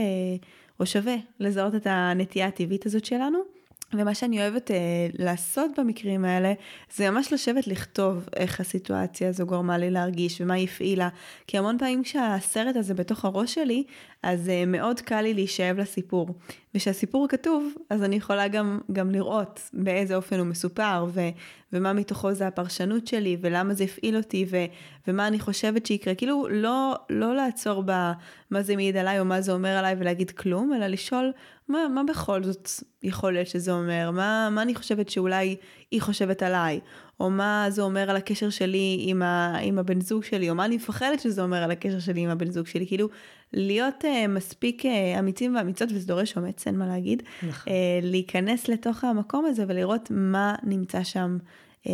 או 0.81 0.87
שווה, 0.87 1.15
לזהות 1.41 1.75
את 1.75 1.87
הנטייה 1.91 2.47
הטבעית 2.47 2.87
הזאת 2.87 3.05
שלנו. 3.05 3.58
ומה 3.95 4.15
שאני 4.15 4.41
אוהבת 4.43 4.71
אה, 4.71 4.77
לעשות 5.19 5.71
במקרים 5.79 6.25
האלה, 6.25 6.53
זה 6.95 7.11
ממש 7.11 7.33
לשבת 7.33 7.67
לכתוב 7.67 8.29
איך 8.37 8.61
הסיטואציה 8.61 9.29
הזו 9.29 9.47
גורמה 9.47 9.79
לי 9.79 9.91
להרגיש 9.91 10.41
ומה 10.41 10.55
היא 10.55 10.65
הפעילה. 10.65 11.09
כי 11.47 11.59
המון 11.59 11.79
פעמים 11.79 12.03
כשהסרט 12.03 12.77
הזה 12.77 12.95
בתוך 12.95 13.25
הראש 13.25 13.55
שלי, 13.55 13.85
אז 14.23 14.49
אה, 14.49 14.65
מאוד 14.67 15.01
קל 15.01 15.21
לי 15.21 15.35
להישאב 15.35 15.79
לסיפור. 15.79 16.29
וכשהסיפור 16.75 17.29
כתוב, 17.29 17.75
אז 17.91 18.03
אני 18.03 18.17
יכולה 18.17 18.49
גם, 18.49 18.79
גם 18.93 19.11
לראות 19.11 19.61
באיזה 19.73 20.17
אופן 20.17 20.39
הוא 20.39 20.47
מסופר, 20.47 21.07
ו, 21.09 21.21
ומה 21.73 21.93
מתוכו 21.93 22.33
זה 22.33 22.47
הפרשנות 22.47 23.07
שלי, 23.07 23.37
ולמה 23.41 23.75
זה 23.75 23.85
הפעיל 23.85 24.17
אותי, 24.17 24.47
ו, 24.51 24.57
ומה 25.09 25.27
אני 25.27 25.41
חושבת 25.41 25.87
שיקרה. 25.87 26.15
כאילו, 26.15 26.49
לא, 26.51 26.95
לא 27.11 27.37
לעצור 27.37 27.83
במה 27.87 28.63
זה 28.63 28.77
מעיד 28.77 28.97
עליי 28.97 29.21
או 29.21 29.25
מה 29.25 29.41
זה 29.41 29.53
אומר 29.53 29.69
עליי 29.69 29.95
ולהגיד 29.99 30.31
כלום, 30.31 30.73
אלא 30.75 30.87
לשאול 30.87 31.33
מה, 31.69 31.89
מה 31.89 32.03
בכל 32.09 32.45
זאת 32.45 32.71
יכול 33.03 33.33
להיות 33.33 33.47
שזה 33.47 33.73
אומר, 33.73 34.11
מה, 34.11 34.49
מה 34.51 34.63
אני 34.63 34.75
חושבת 34.75 35.09
שאולי 35.09 35.57
היא 35.91 36.03
חושבת 36.03 36.43
עליי, 36.43 36.81
או 37.21 37.31
מה 37.31 37.67
זה 37.69 37.83
אומר 37.83 38.11
על 38.11 38.17
הקשר 38.17 38.51
שלי 38.51 38.97
עם, 39.01 39.23
ה, 39.23 39.57
עם 39.63 39.79
הבן 39.79 40.01
זוג 40.01 40.25
שלי, 40.25 40.51
או 40.51 40.55
מה 40.55 40.65
אני 40.65 40.77
מפחדת 40.77 41.21
שזה 41.21 41.43
אומר 41.43 41.63
על 41.63 41.71
הקשר 41.71 41.99
שלי 42.01 42.21
עם 42.21 42.31
הבן 42.31 42.51
זוג 42.51 42.67
שלי. 42.67 42.87
כאילו, 42.87 43.09
להיות 43.53 44.05
uh, 44.05 44.29
מספיק 44.29 44.85
uh, 44.85 44.89
אמיצים 45.19 45.57
ואמיצות, 45.57 45.89
וזה 45.93 46.07
דורש 46.07 46.37
אומץ, 46.37 46.67
אין 46.67 46.79
מה 46.79 46.87
להגיד, 46.87 47.23
נכון. 47.49 47.73
uh, 47.73 48.07
להיכנס 48.07 48.69
לתוך 48.69 49.05
המקום 49.05 49.45
הזה 49.45 49.65
ולראות 49.69 50.11
מה 50.11 50.55
נמצא 50.63 51.05
שם 51.05 51.39
uh, 51.85 51.89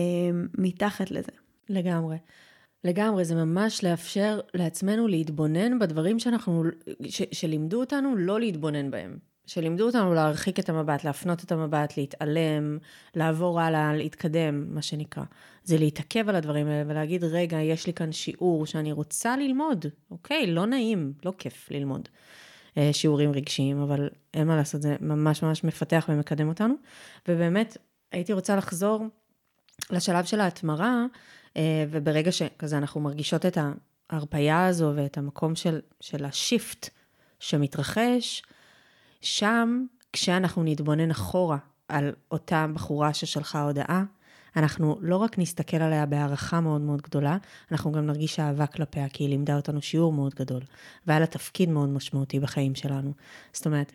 מתחת 0.58 1.10
לזה. 1.10 1.32
לגמרי. 1.68 2.16
לגמרי, 2.84 3.24
זה 3.24 3.34
ממש 3.34 3.84
לאפשר 3.84 4.40
לעצמנו 4.54 5.08
להתבונן 5.08 5.78
בדברים 5.78 6.18
שאנחנו, 6.18 6.64
ש, 7.08 7.22
שלימדו 7.32 7.80
אותנו 7.80 8.16
לא 8.16 8.40
להתבונן 8.40 8.90
בהם. 8.90 9.18
שלימדו 9.46 9.86
אותנו 9.86 10.14
להרחיק 10.14 10.58
את 10.58 10.68
המבט, 10.68 11.04
להפנות 11.04 11.44
את 11.44 11.52
המבט, 11.52 11.96
להתעלם, 11.96 12.78
לעבור 13.14 13.60
הלאה, 13.60 13.94
להתקדם, 13.96 14.74
מה 14.74 14.82
שנקרא. 14.82 15.22
זה 15.64 15.78
להתעכב 15.78 16.28
על 16.28 16.36
הדברים 16.36 16.66
האלה 16.66 16.90
ולהגיד, 16.90 17.24
רגע, 17.24 17.60
יש 17.60 17.86
לי 17.86 17.92
כאן 17.92 18.12
שיעור 18.12 18.66
שאני 18.66 18.92
רוצה 18.92 19.36
ללמוד, 19.36 19.86
אוקיי, 20.10 20.46
לא 20.46 20.66
נעים, 20.66 21.12
לא 21.24 21.32
כיף 21.38 21.68
ללמוד 21.70 22.08
אה, 22.78 22.90
שיעורים 22.92 23.32
רגשיים, 23.32 23.82
אבל 23.82 24.08
אין 24.34 24.46
מה 24.46 24.56
לעשות, 24.56 24.82
זה 24.82 24.96
ממש 25.00 25.42
ממש 25.42 25.64
מפתח 25.64 26.06
ומקדם 26.08 26.48
אותנו. 26.48 26.74
ובאמת, 27.28 27.76
הייתי 28.12 28.32
רוצה 28.32 28.56
לחזור 28.56 29.04
לשלב 29.90 30.24
של 30.24 30.40
ההתמרה, 30.40 31.06
אה, 31.56 31.84
וברגע 31.90 32.32
שכזה 32.32 32.78
אנחנו 32.78 33.00
מרגישות 33.00 33.46
את 33.46 33.58
ההרפייה 34.10 34.66
הזו 34.66 34.92
ואת 34.96 35.18
המקום 35.18 35.54
של, 35.54 35.80
של 36.00 36.24
השיפט 36.24 36.88
שמתרחש, 37.40 38.42
שם, 39.24 39.84
כשאנחנו 40.12 40.62
נתבונן 40.62 41.10
אחורה 41.10 41.58
על 41.88 42.12
אותה 42.30 42.66
בחורה 42.74 43.14
ששלחה 43.14 43.62
הודעה, 43.62 44.04
אנחנו 44.56 44.98
לא 45.00 45.16
רק 45.16 45.38
נסתכל 45.38 45.76
עליה 45.76 46.06
בהערכה 46.06 46.60
מאוד 46.60 46.80
מאוד 46.80 47.02
גדולה, 47.02 47.36
אנחנו 47.72 47.92
גם 47.92 48.06
נרגיש 48.06 48.40
אהבה 48.40 48.66
כלפיה, 48.66 49.08
כי 49.08 49.24
היא 49.24 49.28
לימדה 49.28 49.56
אותנו 49.56 49.82
שיעור 49.82 50.12
מאוד 50.12 50.34
גדול, 50.34 50.62
והיה 51.06 51.20
לה 51.20 51.26
תפקיד 51.26 51.68
מאוד 51.68 51.88
משמעותי 51.88 52.40
בחיים 52.40 52.74
שלנו. 52.74 53.12
זאת 53.52 53.66
אומרת, 53.66 53.92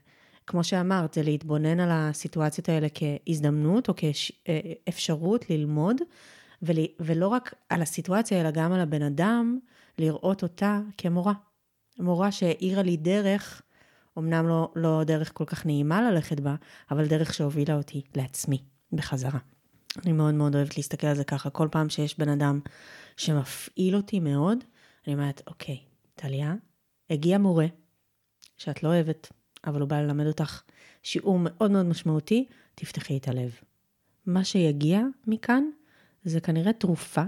כמו 0.48 0.64
שאמרת, 0.64 1.14
זה 1.14 1.24
להתבונן 1.24 1.80
על 1.80 1.90
הסיטואציות 1.92 2.70
האלה 2.70 2.88
כהזדמנות 2.94 3.90
או 3.90 3.94
כאפשרות 3.96 5.50
ללמוד, 5.50 5.98
ולא 7.00 7.28
רק 7.28 7.54
על 7.70 7.82
הסיטואציה, 7.82 8.42
אלא 8.42 8.52
גם 8.52 8.72
על 8.72 8.80
הבן 8.80 9.02
אדם, 9.02 9.60
לראות 9.98 10.44
אותה 10.44 10.80
כמורה. 10.98 11.34
מורה 12.00 12.32
שהאירה 12.32 12.84
לי 12.84 12.98
דרך 12.98 13.62
אמנם 14.18 14.48
לא, 14.48 14.72
לא 14.76 15.04
דרך 15.04 15.32
כל 15.34 15.46
כך 15.46 15.66
נעימה 15.66 16.12
ללכת 16.12 16.40
בה, 16.40 16.56
אבל 16.92 17.08
דרך 17.08 17.34
שהובילה 17.34 17.76
אותי 17.76 18.02
לעצמי, 18.16 18.64
בחזרה. 18.92 19.40
אני 20.04 20.12
מאוד 20.12 20.34
מאוד 20.34 20.56
אוהבת 20.56 20.78
להסתכל 20.78 21.08
על 21.08 21.16
זה 21.16 21.24
ככה. 21.24 21.50
כל 21.50 21.68
פעם 21.72 21.90
שיש 21.90 22.20
בן 22.20 22.30
אדם 22.30 22.60
שמפעיל 23.18 23.96
אותי 23.96 24.20
מאוד, 24.20 24.58
אני 25.08 25.14
אומרת, 25.14 25.42
אוקיי, 25.48 25.78
טליה, 26.16 26.56
הגיע 27.10 27.38
מורה 27.38 27.66
שאת 28.58 28.84
לא 28.84 28.90
אוהבת, 28.90 29.32
אבל 29.66 29.82
הוא 29.82 29.90
בא 29.90 30.02
ללמד 30.02 30.26
אותך 30.26 30.62
שיעור 31.04 31.40
מאוד 31.40 31.72
מאוד 31.72 31.86
משמעותי, 31.86 32.48
תפתחי 32.76 33.18
את 33.18 33.28
הלב. 33.28 33.60
מה 34.26 34.44
שיגיע 34.44 35.02
מכאן 35.28 35.64
זה 36.24 36.42
כנראה 36.42 36.74
תרופה 36.74 37.24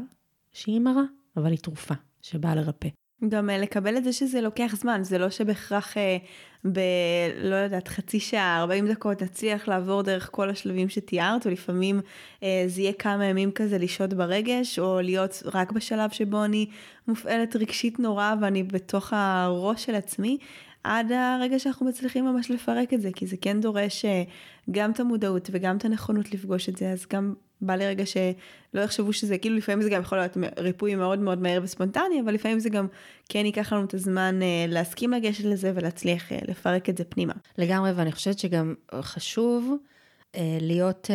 שהיא 0.51 0.79
מרה, 0.79 1.03
אבל 1.37 1.51
היא 1.51 1.59
תרופה 1.59 1.93
שבאה 2.21 2.55
לרפא. 2.55 2.89
גם 3.29 3.49
אה, 3.49 3.57
לקבל 3.57 3.97
את 3.97 4.03
זה 4.03 4.13
שזה 4.13 4.41
לוקח 4.41 4.75
זמן, 4.75 5.03
זה 5.03 5.17
לא 5.17 5.29
שבהכרח 5.29 5.97
אה, 5.97 6.17
ב... 6.65 6.79
לא 7.43 7.55
יודעת, 7.55 7.87
חצי 7.87 8.19
שעה, 8.19 8.59
40 8.59 8.87
דקות 8.87 9.21
נצליח 9.21 9.67
לעבור 9.67 10.01
דרך 10.01 10.29
כל 10.31 10.49
השלבים 10.49 10.89
שתיארת, 10.89 11.45
ולפעמים 11.45 12.01
אה, 12.43 12.63
זה 12.67 12.81
יהיה 12.81 12.93
כמה 12.93 13.25
ימים 13.25 13.51
כזה 13.51 13.77
לשהות 13.77 14.13
ברגש, 14.13 14.79
או 14.79 15.01
להיות 15.01 15.43
רק 15.53 15.71
בשלב 15.71 16.09
שבו 16.09 16.43
אני 16.43 16.65
מופעלת 17.07 17.55
רגשית 17.55 17.99
נורא 17.99 18.33
ואני 18.41 18.63
בתוך 18.63 19.13
הראש 19.15 19.85
של 19.85 19.95
עצמי, 19.95 20.37
עד 20.83 21.11
הרגע 21.11 21.59
שאנחנו 21.59 21.85
מצליחים 21.85 22.25
ממש 22.25 22.51
לפרק 22.51 22.93
את 22.93 23.01
זה, 23.01 23.09
כי 23.15 23.27
זה 23.27 23.35
כן 23.41 23.61
דורש 23.61 24.05
אה, 24.05 24.23
גם 24.71 24.91
את 24.91 24.99
המודעות 24.99 25.49
וגם 25.51 25.77
את 25.77 25.85
הנכונות 25.85 26.33
לפגוש 26.33 26.69
את 26.69 26.77
זה, 26.77 26.91
אז 26.91 27.05
גם 27.13 27.33
בא 27.61 27.75
לי 27.75 27.87
רגע 27.87 28.03
שלא 28.05 28.81
יחשבו 28.81 29.13
שזה, 29.13 29.37
כאילו 29.37 29.55
לפעמים 29.55 29.81
זה 29.81 29.89
גם 29.89 30.01
יכול 30.01 30.17
להיות 30.17 30.37
ריפוי 30.57 30.95
מאוד 30.95 31.19
מאוד 31.19 31.41
מהר 31.41 31.59
וספונטני, 31.63 32.21
אבל 32.23 32.33
לפעמים 32.33 32.59
זה 32.59 32.69
גם 32.69 32.87
כן 33.29 33.45
ייקח 33.45 33.73
לנו 33.73 33.85
את 33.85 33.93
הזמן 33.93 34.39
אה, 34.41 34.65
להסכים 34.67 35.11
לגשת 35.11 35.43
לזה 35.43 35.71
ולהצליח 35.75 36.31
אה, 36.31 36.39
לפרק 36.47 36.89
את 36.89 36.97
זה 36.97 37.03
פנימה. 37.03 37.33
לגמרי, 37.57 37.91
ואני 37.91 38.11
חושבת 38.11 38.39
שגם 38.39 38.73
חשוב 39.01 39.75
להיות 40.61 41.09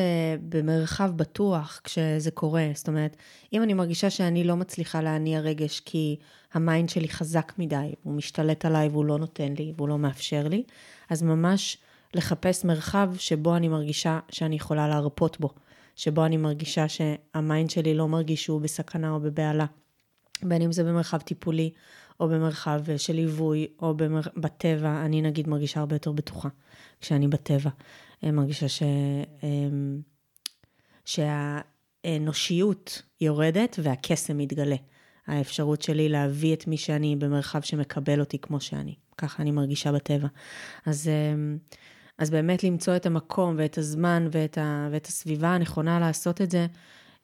במרחב 0.49 1.11
בטוח 1.17 1.81
כשזה 1.85 2.31
קורה. 2.31 2.67
זאת 2.75 2.89
אומרת, 2.89 3.17
אם 3.53 3.63
אני 3.63 3.75
מרגישה 3.75 4.11
שאני 4.11 4.45
לא 4.45 4.57
מצליחה 4.57 5.01
להניע 5.01 5.41
רגש 5.41 5.81
כי 5.81 6.17
ה 6.57 6.63
mind 6.63 6.89
שלי 6.89 7.09
חזק 7.09 7.53
מדי, 7.59 7.95
הוא 8.03 8.15
משתלט 8.15 8.65
עליי 8.65 8.89
והוא 8.89 9.05
לא 9.05 9.19
נותן 9.19 9.55
לי 9.59 9.73
והוא 9.77 9.89
לא 9.89 9.99
מאפשר 9.99 10.49
לי, 10.49 10.63
אז 11.11 11.23
ממש 11.23 11.79
לחפש 12.15 12.65
מרחב 12.65 13.11
שבו 13.19 13.57
אני 13.57 13.69
מרגישה 13.69 14.21
שאני 14.31 14.57
יכולה 14.57 14.89
להרפות 14.89 15.41
בו. 15.41 15.49
שבו 15.97 16.25
אני 16.25 16.37
מרגישה 16.37 16.87
שה 16.89 17.24
mind 17.24 17.71
שלי 17.71 17.95
לא 17.95 18.09
מרגיש 18.09 18.45
שהוא 18.45 18.61
בסכנה 18.61 19.11
או 19.11 19.21
בבהלה. 19.21 19.67
בין 20.43 20.63
אם 20.63 20.73
זה 20.73 20.85
במרחב 20.85 21.19
טיפולי, 21.19 21.71
או 22.21 22.29
במרחב 22.29 22.81
של 22.97 23.13
ליווי, 23.13 23.67
או 23.83 23.95
במר... 23.95 24.21
בטבע, 24.37 25.05
אני 25.05 25.23
נגיד 25.23 25.49
מרגישה 25.49 25.81
הרבה 25.81 25.95
יותר 25.95 26.13
בטוחה 26.13 26.49
כשאני 27.01 27.29
בטבע. 27.29 27.71
אני 28.23 28.31
מרגישה 28.31 28.69
ש... 28.69 28.83
אמ, 29.43 30.01
שהאנושיות 31.05 33.03
יורדת 33.21 33.77
והקסם 33.83 34.39
מתגלה. 34.39 34.77
האפשרות 35.27 35.83
שלי 35.83 36.09
להביא 36.09 36.55
את 36.55 36.67
מי 36.67 36.77
שאני 36.77 37.17
במרחב 37.17 37.61
שמקבל 37.61 38.21
אותי 38.21 38.39
כמו 38.39 38.61
שאני. 38.61 38.95
ככה 39.19 39.43
אני 39.43 39.51
מרגישה 39.51 39.93
בטבע. 39.93 40.29
אז 40.87 41.09
אמ, 41.09 41.59
אז 42.19 42.31
באמת 42.31 42.65
למצוא 42.65 42.97
את 42.97 43.07
המקום 43.07 43.55
ואת 43.59 43.79
הזמן 43.79 44.29
ואת, 44.33 44.59
ה, 44.59 44.89
ואת 44.93 45.07
הסביבה 45.07 45.49
הנכונה 45.49 46.01
לעשות 46.01 46.41
את 46.43 46.51
זה, 46.51 46.67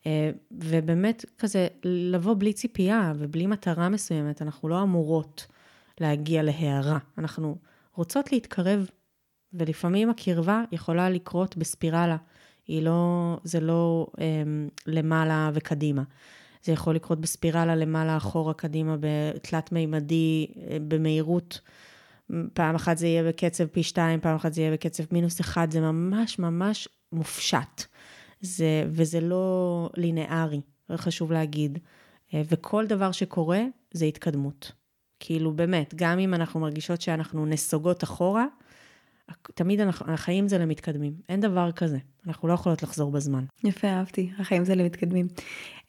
אה, 0.07 0.30
ובאמת 0.50 1.24
כזה 1.38 1.68
לבוא 1.84 2.34
בלי 2.38 2.53
ציפייה 2.53 3.12
ובלי 3.16 3.46
מטרה 3.46 3.88
מסוימת, 3.88 4.42
אנחנו 4.42 4.68
לא 4.68 4.82
אמורות 4.82 5.46
להגיע 6.00 6.42
להערה, 6.42 6.98
אנחנו 7.18 7.57
רוצות 7.94 8.32
להתקרב, 8.32 8.90
ולפעמים 9.53 10.11
הקרבה 10.11 10.62
יכולה 10.72 11.11
לקרות 11.11 11.57
בספירלה, 11.57 12.16
היא 12.66 12.82
לא, 12.82 13.36
זה 13.44 13.61
לא 13.61 14.07
um, 14.12 14.18
למעלה 14.86 15.50
וקדימה. 15.55 16.03
זה 16.64 16.72
יכול 16.72 16.94
לקרות 16.94 17.20
בספירלה 17.20 17.76
למעלה, 17.76 18.16
אחורה, 18.16 18.54
קדימה, 18.54 18.96
בתלת 19.00 19.72
מימדי, 19.72 20.46
אה, 20.56 20.76
במהירות 20.88 21.60
פעם 22.52 22.74
אחת 22.74 22.98
זה 22.98 23.06
יהיה 23.06 23.24
בקצב 23.24 23.66
פי 23.66 23.82
שתיים, 23.82 24.20
פעם 24.20 24.36
אחת 24.36 24.52
זה 24.52 24.60
יהיה 24.60 24.72
בקצב 24.72 25.02
מינוס 25.12 25.40
אחד, 25.40 25.70
זה 25.70 25.80
ממש 25.80 26.38
ממש 26.38 26.88
מופשט. 27.12 27.82
זה, 28.40 28.84
וזה 28.88 29.20
לא 29.20 29.88
לינארי, 29.96 30.60
חשוב 30.96 31.32
להגיד. 31.32 31.78
אה, 32.34 32.42
וכל 32.48 32.86
דבר 32.86 33.12
שקורה 33.12 33.60
זה 33.90 34.04
התקדמות. 34.04 34.72
כאילו 35.20 35.52
באמת, 35.52 35.94
גם 35.96 36.18
אם 36.18 36.34
אנחנו 36.34 36.60
מרגישות 36.60 37.00
שאנחנו 37.00 37.46
נסוגות 37.46 38.04
אחורה, 38.04 38.46
תמיד 39.55 39.80
אנחנו, 39.80 40.12
החיים 40.12 40.49
זה 40.49 40.59
למתקדמים, 40.59 41.12
אין 41.28 41.41
דבר 41.41 41.72
כזה, 41.72 41.99
אנחנו 42.26 42.49
לא 42.49 42.53
יכולות 42.53 42.83
לחזור 42.83 43.11
בזמן. 43.11 43.45
יפה, 43.64 43.89
אהבתי, 43.89 44.30
החיים 44.39 44.64
זה 44.64 44.74
למתקדמים. 44.74 45.26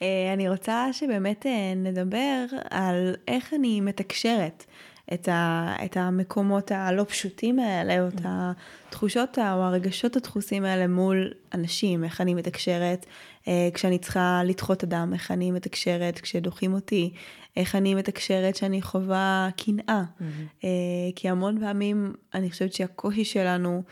אה, 0.01 0.33
אני 0.33 0.49
רוצה 0.49 0.87
שבאמת 0.91 1.45
אה, 1.45 1.73
נדבר 1.75 2.45
על 2.69 3.15
איך 3.27 3.53
אני 3.53 3.81
מתקשרת 3.81 4.65
את, 5.13 5.27
ה, 5.27 5.75
את 5.85 5.97
המקומות 5.97 6.71
הלא 6.71 7.03
פשוטים 7.03 7.59
האלה, 7.59 8.01
או 8.01 8.07
את 8.07 8.21
התחושות 8.23 9.37
או 9.39 9.43
הרגשות 9.43 10.15
הדחוסים 10.15 10.63
האלה 10.65 10.87
מול 10.87 11.33
אנשים, 11.53 12.03
איך 12.03 12.21
אני 12.21 12.33
מתקשרת 12.33 13.05
אה, 13.47 13.69
כשאני 13.73 13.99
צריכה 13.99 14.41
לדחות 14.45 14.83
אדם, 14.83 15.13
איך 15.13 15.31
אני 15.31 15.51
מתקשרת 15.51 16.19
כשדוחים 16.19 16.73
אותי, 16.73 17.13
איך 17.55 17.75
אני 17.75 17.95
מתקשרת 17.95 18.55
שאני 18.55 18.81
חווה 18.81 19.49
קנאה. 19.57 20.03
Mm-hmm. 20.03 20.23
אה, 20.63 20.69
כי 21.15 21.29
המון 21.29 21.59
פעמים 21.59 22.13
אני 22.33 22.51
חושבת 22.51 22.73
שהקושי 22.73 23.25
שלנו 23.25 23.83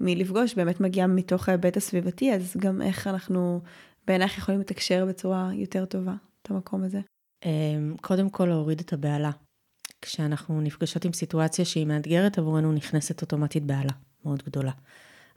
מלפגוש 0.00 0.54
באמת 0.54 0.80
מגיע 0.80 1.06
מתוך 1.06 1.48
ההיבט 1.48 1.76
הסביבתי, 1.76 2.34
אז 2.34 2.56
גם 2.58 2.82
איך 2.82 3.06
אנחנו 3.06 3.60
בעינייך 4.06 4.38
יכולים 4.38 4.60
לתקשר 4.60 5.06
בצורה 5.06 5.50
יותר 5.54 5.84
טובה 5.84 6.14
את 6.42 6.50
המקום 6.50 6.84
הזה. 6.84 7.00
אה, 7.44 7.50
קודם 8.00 8.30
כל 8.30 8.46
להוריד 8.46 8.80
את 8.80 8.92
הבהלה. 8.92 9.30
כשאנחנו 10.02 10.60
נפגשות 10.60 11.04
עם 11.04 11.12
סיטואציה 11.12 11.64
שהיא 11.64 11.86
מאתגרת 11.86 12.38
עבורנו, 12.38 12.72
נכנסת 12.72 13.22
אוטומטית 13.22 13.64
בהלה 13.64 13.92
מאוד 14.24 14.42
גדולה. 14.42 14.72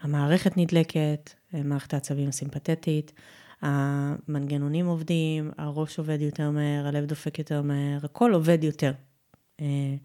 המערכת 0.02 0.58
נדלקת, 0.58 1.34
מערכת 1.54 1.94
העצבים 1.94 2.30
הסימפתטית, 2.30 3.14
המנגנונים 3.62 4.86
עובדים, 4.86 5.52
הראש 5.58 6.00
עובד 6.00 6.22
יותר 6.22 6.52
מהר, 6.52 6.88
הלב 6.88 7.06
דופק 7.06 7.40
יותר 7.40 7.62
מהר, 7.62 8.00
הכל 8.04 8.34
עובד 8.34 8.64
יותר. 8.64 8.92
אה, 9.62 9.96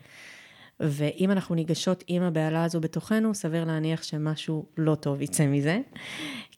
ואם 0.80 1.30
אנחנו 1.30 1.54
ניגשות 1.54 2.04
עם 2.06 2.22
הבהלה 2.22 2.64
הזו 2.64 2.80
בתוכנו, 2.80 3.34
סביר 3.34 3.64
להניח 3.64 4.02
שמשהו 4.02 4.66
לא 4.76 4.94
טוב 4.94 5.22
יצא 5.22 5.46
מזה, 5.46 5.78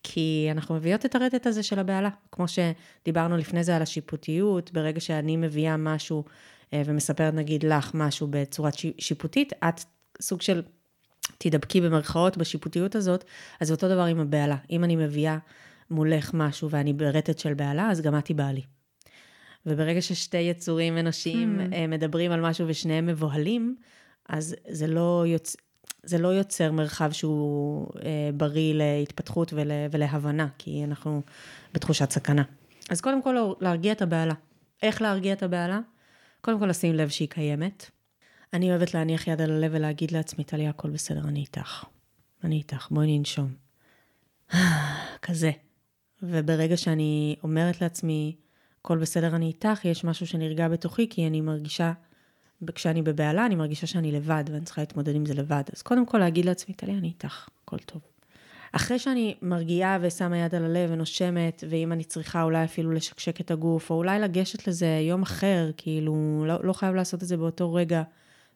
כי 0.03 0.49
אנחנו 0.51 0.75
מביאות 0.75 1.07
את 1.07 1.15
הרטט 1.15 1.47
הזה 1.47 1.63
של 1.63 1.79
הבהלה. 1.79 2.09
כמו 2.33 2.47
שדיברנו 2.49 3.37
לפני 3.37 3.65
זה 3.65 3.77
על 3.77 3.83
השיפוטיות, 3.83 4.73
ברגע 4.73 5.01
שאני 5.01 5.37
מביאה 5.37 5.77
משהו 5.77 6.25
ומספרת 6.75 7.35
נגיד 7.35 7.63
לך 7.63 7.91
משהו 7.95 8.27
בצורת 8.31 8.75
שיפוטית, 8.99 9.53
את 9.69 9.81
סוג 10.21 10.43
של 10.43 10.63
תדבקי 11.39 11.81
במרכאות 11.81 12.37
בשיפוטיות 12.37 12.95
הזאת, 12.95 13.25
אז 13.61 13.71
אותו 13.71 13.89
דבר 13.89 14.05
עם 14.05 14.21
הבהלה. 14.21 14.57
אם 14.71 14.85
אני 14.85 14.97
מביאה 14.97 15.39
מולך 15.91 16.31
משהו 16.35 16.71
ואני 16.71 16.93
ברטט 16.93 17.39
של 17.39 17.55
בהלה, 17.55 17.91
אז 17.91 18.01
גם 18.01 18.19
את 18.19 18.25
תיבהלי. 18.25 18.63
וברגע 19.67 20.03
ששתי 20.03 20.39
יצורים 20.39 20.99
אנושיים 20.99 21.61
hmm. 21.61 21.75
מדברים 21.89 22.33
על 22.33 22.41
משהו 22.41 22.69
ושניהם 22.69 23.07
מבוהלים, 23.07 23.77
אז 24.29 24.57
זה 24.69 24.87
לא, 24.87 25.25
יוצ... 25.27 25.57
זה 26.03 26.19
לא 26.19 26.29
יוצר 26.29 26.73
מרחב 26.73 27.13
שהוא 27.13 27.87
אה, 28.05 28.31
בריא 28.35 28.75
להתפתחות 28.75 29.53
ול... 29.53 29.71
ולהבנה, 29.91 30.49
כי 30.59 30.85
אנחנו 30.85 31.23
בתחושת 31.75 32.11
סכנה. 32.11 32.43
אז 32.91 33.01
קודם 33.01 33.23
כל 33.23 33.37
להרגיע 33.61 33.93
את 33.93 34.03
הבהלה. 34.03 34.35
איך 34.83 35.03
להרגיע 35.03 35.33
את 35.33 35.43
הבהלה? 35.43 35.81
קודם 36.49 36.61
כל 36.61 36.67
לשים 36.67 36.95
לב 36.95 37.09
שהיא 37.09 37.29
קיימת. 37.29 37.91
אני 38.53 38.71
אוהבת 38.71 38.95
להניח 38.95 39.27
יד 39.27 39.41
על 39.41 39.51
הלב 39.51 39.71
ולהגיד 39.75 40.11
לעצמי, 40.11 40.45
טליה, 40.45 40.71
הכל 40.71 40.91
בסדר, 40.91 41.21
אני 41.21 41.41
איתך. 41.41 41.85
אני 42.45 42.57
איתך, 42.57 42.89
בואי 42.91 43.19
ננשום. 43.19 43.55
כזה. 45.23 45.51
וברגע 46.23 46.77
שאני 46.77 47.37
אומרת 47.43 47.81
לעצמי, 47.81 48.37
הכל 48.81 48.99
בסדר, 48.99 49.37
אני 49.37 49.47
איתך, 49.47 49.85
יש 49.85 50.05
משהו 50.05 50.27
שנרגע 50.27 50.69
בתוכי, 50.69 51.09
כי 51.09 51.27
אני 51.27 51.41
מרגישה, 51.41 51.93
כשאני 52.75 53.03
בבהלה, 53.03 53.47
אני 53.47 53.55
מרגישה 53.55 53.87
שאני 53.87 54.13
לבד, 54.13 54.45
ואני 54.53 54.65
צריכה 54.65 54.83
להתמודד 54.83 55.15
עם 55.15 55.27
זה 55.27 55.35
לבד. 55.35 55.65
אז 55.73 55.83
קודם 55.83 56.07
כל 56.07 56.19
להגיד 56.19 56.45
לעצמי, 56.45 56.75
טליה, 56.75 56.99
אני 56.99 57.09
איתך, 57.09 57.49
הכל 57.65 57.79
טוב. 57.79 58.03
אחרי 58.73 58.99
שאני 58.99 59.35
מרגיעה 59.43 59.99
ושמה 60.01 60.39
יד 60.39 60.55
על 60.55 60.65
הלב 60.65 60.91
ונושמת, 60.93 61.65
ואם 61.69 61.93
אני 61.93 62.05
צריכה 62.05 62.43
אולי 62.43 62.65
אפילו 62.65 62.93
לשקשק 62.93 63.41
את 63.41 63.51
הגוף, 63.51 63.91
או 63.91 63.97
אולי 63.97 64.19
לגשת 64.19 64.69
לזה 64.69 65.01
יום 65.09 65.23
אחר, 65.23 65.71
כאילו, 65.77 66.45
לא, 66.47 66.65
לא 66.65 66.73
חייב 66.73 66.95
לעשות 66.95 67.23
את 67.23 67.29
זה 67.29 67.37
באותו 67.37 67.75
רגע. 67.75 68.03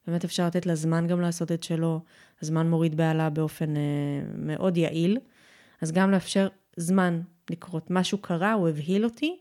באמת 0.07 0.25
אפשר 0.25 0.47
לתת 0.47 0.67
לזמן 0.67 1.07
גם 1.07 1.21
לעשות 1.21 1.53
את 1.53 1.63
שלו. 1.63 2.01
הזמן 2.43 2.71
מוריד 2.71 2.97
בהלה 2.97 3.31
באופן 3.31 3.77
אה, 3.77 3.83
מאוד 4.35 4.77
יעיל. 4.77 5.19
אז 5.81 5.93
גם 5.93 6.11
לאפשר 6.11 6.49
זמן 6.77 7.21
לקרות. 7.51 7.87
משהו 7.91 8.19
קרה, 8.19 8.53
הוא 8.53 8.69
הבהיל 8.69 9.05
אותי, 9.05 9.37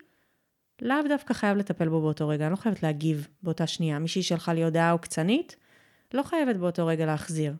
לאו 0.81 0.97
דווקא 1.09 1.33
חייב 1.33 1.57
לטפל 1.57 1.89
בו 1.89 2.01
באותו 2.01 2.27
רגע, 2.27 2.45
אני 2.45 2.51
לא 2.51 2.55
חייבת 2.55 2.83
להגיב 2.83 3.27
באותה 3.43 3.67
שנייה. 3.67 3.99
מישהי 3.99 4.23
שלחה 4.23 4.53
לי 4.53 4.63
הודעה 4.63 4.91
עוקצנית, 4.91 5.55
לא 6.13 6.23
חייבת 6.23 6.55
באותו 6.55 6.87
רגע 6.87 7.05
להחזיר. 7.05 7.53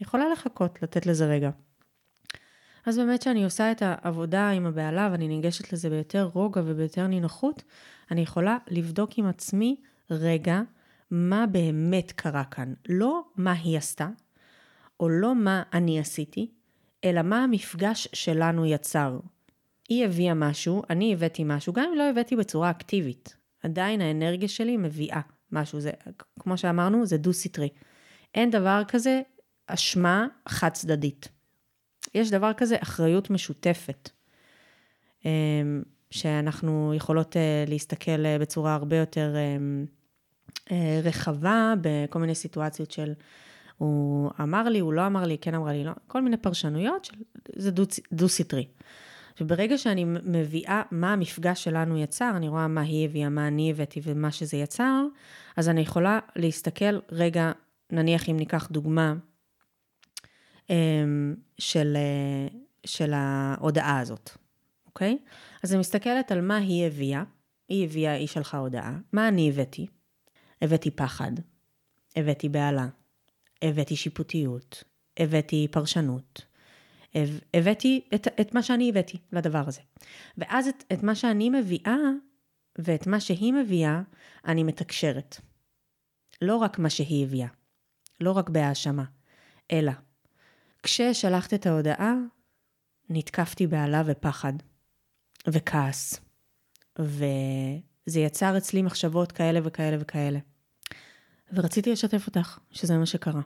יכולה 0.00 0.24
לחכות, 0.32 0.82
לתת 0.82 1.06
לזה 1.06 1.26
רגע. 1.26 1.50
אז 2.86 2.98
באמת 2.98 3.22
שאני 3.22 3.44
עושה 3.44 3.72
את 3.72 3.82
העבודה 3.82 4.50
עם 4.50 4.66
הבעלה 4.66 5.08
ואני 5.12 5.28
ניגשת 5.28 5.72
לזה 5.72 5.90
ביותר 5.90 6.30
רוגע 6.34 6.60
וביותר 6.64 7.06
נינוחות, 7.06 7.62
אני 8.10 8.20
יכולה 8.20 8.58
לבדוק 8.68 9.18
עם 9.18 9.26
עצמי 9.26 9.76
רגע 10.10 10.60
מה 11.10 11.46
באמת 11.46 12.12
קרה 12.12 12.44
כאן. 12.44 12.74
לא 12.88 13.22
מה 13.36 13.52
היא 13.52 13.78
עשתה, 13.78 14.08
או 15.00 15.08
לא 15.08 15.34
מה 15.34 15.62
אני 15.72 16.00
עשיתי, 16.00 16.50
אלא 17.04 17.22
מה 17.22 17.44
המפגש 17.44 18.08
שלנו 18.12 18.66
יצר. 18.66 19.18
היא 19.88 20.04
הביאה 20.04 20.34
משהו, 20.34 20.82
אני 20.90 21.12
הבאתי 21.12 21.42
משהו, 21.46 21.72
גם 21.72 21.84
אם 21.92 21.98
לא 21.98 22.10
הבאתי 22.10 22.36
בצורה 22.36 22.70
אקטיבית. 22.70 23.36
עדיין 23.62 24.00
האנרגיה 24.00 24.48
שלי 24.48 24.76
מביאה 24.76 25.20
משהו, 25.52 25.80
זה, 25.80 25.90
כמו 26.40 26.58
שאמרנו, 26.58 27.06
זה 27.06 27.16
דו-סטרי. 27.16 27.68
אין 28.34 28.50
דבר 28.50 28.82
כזה 28.88 29.22
אשמה 29.66 30.26
חד 30.48 30.68
צדדית. 30.68 31.28
יש 32.14 32.30
דבר 32.30 32.52
כזה 32.52 32.76
אחריות 32.80 33.30
משותפת, 33.30 34.10
אמ, 35.24 35.82
שאנחנו 36.10 36.94
יכולות 36.94 37.36
אה, 37.36 37.64
להסתכל 37.68 38.26
אה, 38.26 38.38
בצורה 38.38 38.74
הרבה 38.74 38.96
יותר 38.96 39.34
אמ, 39.36 39.86
אה, 40.70 41.00
רחבה 41.02 41.74
בכל 41.80 42.18
מיני 42.18 42.34
סיטואציות 42.34 42.90
של 42.90 43.12
הוא 43.78 44.30
אמר 44.40 44.68
לי, 44.68 44.78
הוא 44.78 44.92
לא 44.92 45.06
אמר 45.06 45.24
לי, 45.24 45.38
כן 45.38 45.54
אמרה 45.54 45.72
לי, 45.72 45.84
לא, 45.84 45.92
כל 46.06 46.22
מיני 46.22 46.36
פרשנויות, 46.36 47.04
של, 47.04 47.14
זה 47.56 47.70
דו-סטרי. 48.12 48.66
וברגע 49.40 49.78
שאני 49.78 50.04
מביאה 50.04 50.82
מה 50.90 51.12
המפגש 51.12 51.64
שלנו 51.64 51.98
יצר, 51.98 52.32
אני 52.36 52.48
רואה 52.48 52.68
מה 52.68 52.80
היא 52.80 53.04
הביאה, 53.04 53.28
מה 53.28 53.48
אני 53.48 53.70
הבאתי 53.70 54.00
ומה 54.04 54.32
שזה 54.32 54.56
יצר, 54.56 55.04
אז 55.56 55.68
אני 55.68 55.80
יכולה 55.80 56.18
להסתכל 56.36 56.98
רגע, 57.12 57.52
נניח 57.92 58.28
אם 58.28 58.36
ניקח 58.36 58.68
דוגמה 58.70 59.14
של, 61.58 61.96
של 62.86 63.12
ההודעה 63.14 64.00
הזאת, 64.00 64.30
אוקיי? 64.86 65.18
אז 65.62 65.72
אני 65.72 65.80
מסתכלת 65.80 66.32
על 66.32 66.40
מה 66.40 66.56
היא 66.56 66.86
הביאה, 66.86 67.22
היא 67.68 67.84
הביאה, 67.84 68.12
היא 68.12 68.26
שלחה 68.26 68.58
הודעה, 68.58 68.98
מה 69.12 69.28
אני 69.28 69.48
הבאתי? 69.48 69.86
הבאתי 70.62 70.90
פחד, 70.90 71.32
הבאתי 72.16 72.48
בהלה, 72.48 72.88
הבאתי 73.62 73.96
שיפוטיות, 73.96 74.84
הבאתי 75.16 75.68
פרשנות, 75.70 76.44
הבאתי 77.54 78.00
את, 78.14 78.28
את 78.40 78.54
מה 78.54 78.62
שאני 78.62 78.88
הבאתי 78.88 79.18
לדבר 79.32 79.62
הזה. 79.66 79.80
ואז 80.38 80.68
את, 80.68 80.84
את 80.92 81.02
מה 81.02 81.14
שאני 81.14 81.50
מביאה 81.50 81.96
ואת 82.78 83.06
מה 83.06 83.20
שהיא 83.20 83.52
מביאה, 83.52 84.02
אני 84.44 84.62
מתקשרת. 84.62 85.40
לא 86.42 86.56
רק 86.56 86.78
מה 86.78 86.90
שהיא 86.90 87.24
הביאה, 87.24 87.48
לא 88.20 88.32
רק 88.32 88.48
בהאשמה, 88.48 89.04
אלא 89.72 89.92
כששלחת 90.84 91.54
את 91.54 91.66
ההודעה, 91.66 92.14
נתקפתי 93.10 93.66
בעלה 93.66 94.02
ופחד 94.06 94.52
וכעס, 95.48 96.20
וזה 96.98 98.20
יצר 98.20 98.56
אצלי 98.56 98.82
מחשבות 98.82 99.32
כאלה 99.32 99.60
וכאלה 99.64 99.96
וכאלה. 100.00 100.38
ורציתי 101.52 101.92
לשתף 101.92 102.26
אותך 102.26 102.58
שזה 102.70 102.98
מה 102.98 103.06
שקרה. 103.06 103.40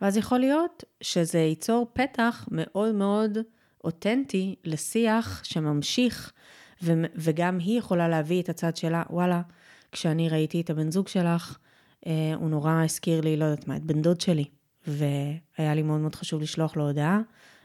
ואז 0.00 0.16
יכול 0.16 0.38
להיות 0.38 0.84
שזה 1.00 1.38
ייצור 1.38 1.90
פתח 1.92 2.48
מאוד 2.50 2.94
מאוד 2.94 3.38
אותנטי 3.84 4.56
לשיח 4.64 5.44
שממשיך, 5.44 6.32
ו- 6.82 6.92
וגם 7.14 7.58
היא 7.58 7.78
יכולה 7.78 8.08
להביא 8.08 8.42
את 8.42 8.48
הצד 8.48 8.76
שלה, 8.76 9.02
וואלה, 9.10 9.42
כשאני 9.92 10.28
ראיתי 10.28 10.60
את 10.60 10.70
הבן 10.70 10.90
זוג 10.90 11.08
שלך, 11.08 11.58
אה, 12.06 12.34
הוא 12.34 12.50
נורא 12.50 12.84
הזכיר 12.84 13.20
לי, 13.20 13.36
לא 13.36 13.44
יודעת 13.44 13.68
מה, 13.68 13.76
את 13.76 13.82
בן 13.82 14.02
דוד 14.02 14.20
שלי, 14.20 14.44
והיה 14.86 15.74
לי 15.74 15.82
מאוד 15.82 16.00
מאוד 16.00 16.14
חשוב 16.14 16.42
לשלוח 16.42 16.76
לו 16.76 16.86
הודעה, 16.86 17.20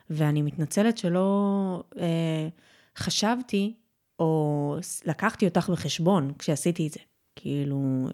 ואני 0.10 0.42
מתנצלת 0.42 0.98
שלא 0.98 1.84
אה, 2.00 2.48
חשבתי, 2.98 3.74
או 4.20 4.76
לקחתי 5.06 5.46
אותך 5.46 5.70
בחשבון 5.70 6.32
כשעשיתי 6.40 6.88
את 6.88 6.92
זה. 6.92 7.00
כאילו, 7.36 8.08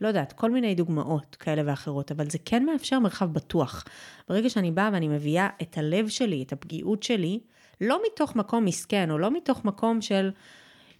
לא 0.00 0.08
יודעת, 0.08 0.32
כל 0.32 0.50
מיני 0.50 0.74
דוגמאות 0.74 1.36
כאלה 1.36 1.62
ואחרות, 1.66 2.10
אבל 2.12 2.30
זה 2.30 2.38
כן 2.44 2.64
מאפשר 2.64 2.98
מרחב 2.98 3.32
בטוח. 3.32 3.84
ברגע 4.28 4.50
שאני 4.50 4.70
באה 4.70 4.90
ואני 4.92 5.08
מביאה 5.08 5.48
את 5.62 5.78
הלב 5.78 6.08
שלי, 6.08 6.42
את 6.42 6.52
הפגיעות 6.52 7.02
שלי, 7.02 7.40
לא 7.80 8.00
מתוך 8.06 8.36
מקום 8.36 8.64
מסכן, 8.64 9.10
או 9.10 9.18
לא 9.18 9.30
מתוך 9.30 9.64
מקום 9.64 10.00
של, 10.00 10.30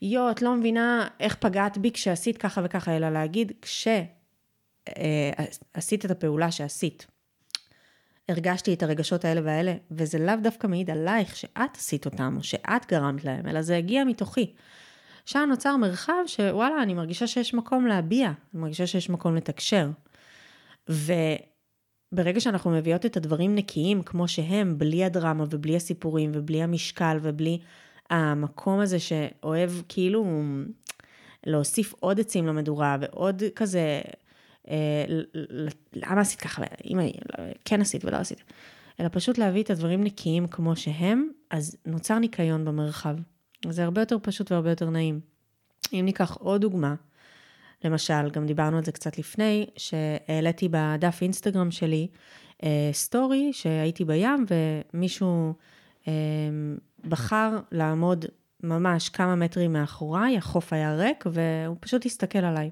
יו, 0.02 0.30
את 0.30 0.42
לא 0.42 0.54
מבינה 0.54 1.08
איך 1.20 1.34
פגעת 1.34 1.78
בי 1.78 1.90
כשעשית 1.90 2.38
ככה 2.38 2.60
וככה, 2.64 2.96
אלא 2.96 3.08
להגיד, 3.08 3.52
כשעשית 3.62 4.10
אה, 6.04 6.06
את 6.06 6.10
הפעולה 6.10 6.50
שעשית, 6.50 7.06
הרגשתי 8.32 8.74
את 8.74 8.82
הרגשות 8.82 9.24
האלה 9.24 9.40
והאלה, 9.44 9.74
וזה 9.90 10.18
לאו 10.18 10.34
דווקא 10.42 10.66
מעיד 10.66 10.90
עלייך 10.90 11.36
שאת 11.36 11.76
עשית 11.76 12.04
אותם, 12.04 12.34
או 12.36 12.42
שאת 12.42 12.86
גרמת 12.90 13.24
להם, 13.24 13.48
אלא 13.48 13.62
זה 13.62 13.76
הגיע 13.76 14.04
מתוכי. 14.04 14.54
שם 15.24 15.46
נוצר 15.48 15.76
מרחב 15.76 16.22
שוואלה, 16.26 16.82
אני 16.82 16.94
מרגישה 16.94 17.26
שיש 17.26 17.54
מקום 17.54 17.86
להביע, 17.86 18.26
אני 18.26 18.62
מרגישה 18.62 18.86
שיש 18.86 19.10
מקום 19.10 19.36
לתקשר. 19.36 19.90
וברגע 20.88 22.40
שאנחנו 22.40 22.70
מביאות 22.70 23.06
את 23.06 23.16
הדברים 23.16 23.54
נקיים 23.54 24.02
כמו 24.02 24.28
שהם, 24.28 24.78
בלי 24.78 25.04
הדרמה 25.04 25.44
ובלי 25.50 25.76
הסיפורים 25.76 26.30
ובלי 26.34 26.62
המשקל 26.62 27.18
ובלי 27.22 27.58
המקום 28.10 28.80
הזה 28.80 28.98
שאוהב 28.98 29.70
כאילו 29.88 30.26
להוסיף 31.46 31.94
עוד 32.00 32.20
עצים 32.20 32.46
למדורה 32.46 32.96
ועוד 33.00 33.42
כזה, 33.56 34.00
למה 35.92 36.20
עשית 36.20 36.40
ככה, 36.40 36.62
אם 36.84 36.98
כן 37.64 37.80
עשית 37.80 38.04
ולא 38.04 38.16
עשית, 38.16 38.42
אלא 39.00 39.08
פשוט 39.12 39.38
להביא 39.38 39.62
את 39.62 39.70
הדברים 39.70 40.04
נקיים 40.04 40.46
כמו 40.46 40.76
שהם, 40.76 41.28
אז 41.50 41.76
נוצר 41.86 42.18
ניקיון 42.18 42.64
במרחב. 42.64 43.16
זה 43.68 43.84
הרבה 43.84 44.02
יותר 44.02 44.16
פשוט 44.22 44.52
והרבה 44.52 44.70
יותר 44.70 44.90
נעים. 44.90 45.20
אם 45.92 46.02
ניקח 46.04 46.36
עוד 46.36 46.60
דוגמה, 46.60 46.94
למשל, 47.84 48.30
גם 48.30 48.46
דיברנו 48.46 48.76
על 48.76 48.84
זה 48.84 48.92
קצת 48.92 49.18
לפני, 49.18 49.66
שהעליתי 49.76 50.68
בדף 50.70 51.18
אינסטגרם 51.22 51.70
שלי 51.70 52.08
אה, 52.62 52.90
סטורי 52.92 53.52
שהייתי 53.52 54.04
בים 54.04 54.46
ומישהו 54.94 55.54
אה, 56.08 56.12
בחר 57.04 57.58
לעמוד 57.72 58.24
ממש 58.62 59.08
כמה 59.08 59.34
מטרים 59.34 59.72
מאחוריי, 59.72 60.36
החוף 60.36 60.72
היה 60.72 60.96
ריק 60.96 61.24
והוא 61.32 61.76
פשוט 61.80 62.06
הסתכל 62.06 62.38
עליי. 62.38 62.70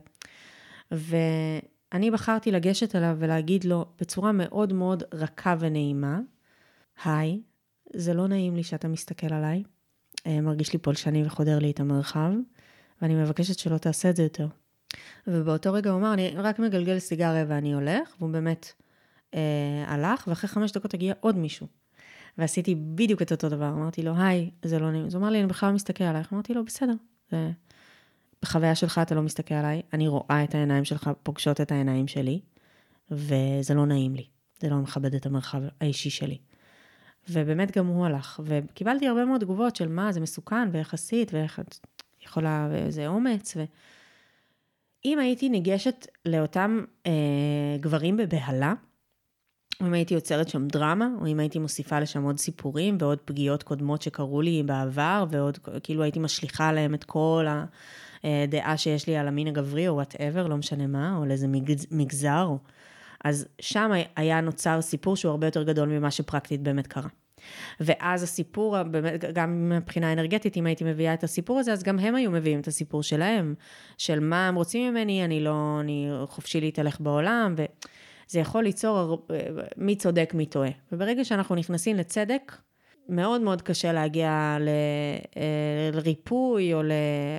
אני 1.93 2.11
בחרתי 2.11 2.51
לגשת 2.51 2.97
אליו 2.97 3.17
ולהגיד 3.19 3.65
לו 3.65 3.85
בצורה 4.01 4.33
מאוד 4.33 4.73
מאוד 4.73 5.03
רכה 5.15 5.57
ונעימה, 5.61 6.21
היי, 7.05 7.41
זה 7.97 8.15
לא 8.15 8.29
נעים 8.29 8.57
לי 8.57 8.63
שאתה 8.63 8.89
מסתכל 8.89 9.35
עליי, 9.35 9.63
אה, 10.27 10.41
מרגיש 10.41 10.73
לי 10.73 10.79
פולשני 10.79 11.27
וחודר 11.27 11.59
לי 11.59 11.71
את 11.71 11.81
המרחב, 11.81 12.31
ואני 13.03 13.15
מבקשת 13.15 13.59
שלא 13.59 13.79
תעשה 13.79 14.11
את 14.11 14.17
זה 14.17 14.23
יותר. 14.23 14.49
ובאותו 15.27 15.73
רגע 15.73 15.91
הוא 15.91 15.99
אמר, 15.99 16.13
אני 16.15 16.31
רק 16.37 16.59
מגלגל 16.59 16.99
סיגריה 16.99 17.45
ואני 17.49 17.75
הולך, 17.75 18.15
והוא 18.19 18.31
באמת 18.31 18.73
אה, 19.35 19.85
הלך, 19.87 20.25
ואחרי 20.29 20.49
חמש 20.49 20.73
דקות 20.73 20.95
הגיע 20.95 21.15
עוד 21.21 21.37
מישהו. 21.37 21.67
ועשיתי 22.39 22.75
בדיוק 22.75 23.23
את 23.23 23.33
אותו 23.33 23.49
דבר, 23.49 23.69
אמרתי 23.69 24.03
לו, 24.03 24.13
היי, 24.17 24.51
זה 24.65 24.79
לא 24.79 24.91
נעים. 24.91 25.07
אז 25.07 25.15
הוא 25.15 25.21
אמר 25.21 25.31
לי, 25.31 25.39
אני 25.41 25.47
בכלל 25.47 25.69
לא 25.69 25.75
מסתכל 25.75 26.05
עלייך. 26.05 26.33
אמרתי 26.33 26.55
לו, 26.55 26.65
בסדר, 26.65 26.95
זה... 27.31 27.51
בחוויה 28.43 28.75
שלך 28.75 29.01
אתה 29.03 29.15
לא 29.15 29.23
מסתכל 29.23 29.55
עליי, 29.55 29.83
אני 29.93 30.09
רואה 30.09 30.45
את 30.45 30.55
העיניים 30.55 30.85
שלך 30.85 31.11
פוגשות 31.23 31.61
את 31.61 31.73
העיניים 31.73 32.09
שלי, 32.09 32.41
וזה 33.11 33.75
לא 33.75 33.87
נעים 33.87 34.15
לי, 34.15 34.27
זה 34.61 34.69
לא 34.69 34.77
מכבד 34.77 35.15
את 35.15 35.27
המרחב 35.27 35.63
האישי 35.81 36.11
שלי. 36.11 36.39
ובאמת 37.29 37.77
גם 37.79 37.87
הוא 37.87 38.07
הלך, 38.07 38.41
וקיבלתי 38.45 39.09
הרבה 39.09 39.25
מאוד 39.25 39.41
תגובות 39.41 39.77
של 39.77 39.89
מה, 39.89 40.13
זה 40.13 40.21
מסוכן 40.21 40.69
ויחסית, 40.73 41.35
ואיך 41.35 41.61
את 41.61 41.79
יכולה, 42.23 42.69
ואיזה 42.71 43.07
אומץ, 43.07 43.57
ו... 43.57 43.65
אם 45.05 45.19
הייתי 45.19 45.49
ניגשת 45.49 46.07
לאותם 46.27 46.85
אה, 47.07 47.77
גברים 47.81 48.17
בבהלה, 48.17 48.75
או 49.81 49.87
אם 49.87 49.93
הייתי 49.93 50.15
יוצרת 50.15 50.49
שם 50.49 50.69
דרמה, 50.69 51.09
או 51.21 51.27
אם 51.27 51.41
הייתי 51.41 51.59
מוסיפה 51.59 52.01
לשם 52.01 52.23
עוד 52.23 52.39
סיפורים 52.39 52.97
ועוד 53.01 53.19
פגיעות 53.25 53.63
קודמות 53.63 54.03
שקרו 54.03 54.43
לי 54.43 54.63
בעבר, 54.63 55.25
ועוד 55.31 55.59
כאילו 55.83 56.03
הייתי 56.03 56.19
משליכה 56.19 56.69
עליהם 56.69 56.95
את 56.95 57.05
כל 57.05 57.47
הדעה 58.25 58.77
שיש 58.77 59.07
לי 59.07 59.17
על 59.17 59.29
המין 59.29 59.47
הגברי, 59.47 59.89
או 59.89 59.95
וואטאבר, 59.95 60.47
לא 60.47 60.57
משנה 60.57 60.87
מה, 60.87 61.17
או 61.17 61.25
לאיזה 61.25 61.47
מגזר. 61.91 62.49
אז 63.25 63.47
שם 63.61 63.91
היה 64.17 64.41
נוצר 64.41 64.81
סיפור 64.81 65.17
שהוא 65.17 65.31
הרבה 65.31 65.47
יותר 65.47 65.63
גדול 65.63 65.89
ממה 65.89 66.11
שפרקטית 66.11 66.63
באמת 66.63 66.87
קרה. 66.87 67.09
ואז 67.81 68.23
הסיפור, 68.23 68.83
באמת, 68.83 69.25
גם 69.33 69.69
מבחינה 69.69 70.13
אנרגטית, 70.13 70.57
אם 70.57 70.67
הייתי 70.67 70.85
מביאה 70.85 71.15
את 71.15 71.25
הסיפור 71.25 71.59
הזה, 71.59 71.73
אז 71.73 71.83
גם 71.83 71.99
הם 71.99 72.15
היו 72.15 72.31
מביאים 72.31 72.61
את 72.61 72.69
הסיפור 72.69 73.03
שלהם, 73.03 73.55
של 73.99 74.21
מה 74.21 74.49
הם 74.49 74.55
רוצים 74.55 74.91
ממני, 74.91 75.25
אני 75.25 75.41
לא, 75.41 75.79
אני 75.81 76.09
חופשי 76.27 76.61
להתהלך 76.61 77.01
בעולם, 77.01 77.55
וזה 77.57 78.41
יכול 78.41 78.65
ליצור 78.65 79.27
מי 79.77 79.97
צודק, 79.97 80.33
מי 80.35 80.47
טועה. 80.47 80.71
וברגע 80.93 81.25
שאנחנו 81.25 81.55
נכנסים 81.55 81.97
לצדק, 81.97 82.53
מאוד 83.11 83.41
מאוד 83.41 83.63
קשה 83.63 83.93
להגיע 83.93 84.57
אה, 84.61 85.91
לריפוי, 85.93 86.75
או 86.75 86.83
ל, 86.83 86.93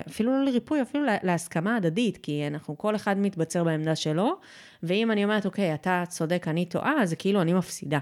אפילו 0.08 0.32
לא 0.32 0.44
לריפוי, 0.44 0.82
אפילו 0.82 1.04
להסכמה 1.22 1.76
הדדית, 1.76 2.16
כי 2.16 2.46
אנחנו, 2.46 2.78
כל 2.78 2.96
אחד 2.96 3.18
מתבצר 3.18 3.64
בעמדה 3.64 3.96
שלו, 3.96 4.36
ואם 4.82 5.10
אני 5.10 5.24
אומרת, 5.24 5.46
אוקיי, 5.46 5.74
אתה 5.74 6.04
צודק, 6.08 6.48
אני 6.48 6.64
טועה, 6.64 7.06
זה 7.06 7.16
כאילו 7.16 7.42
אני 7.42 7.52
מפסידה. 7.52 7.98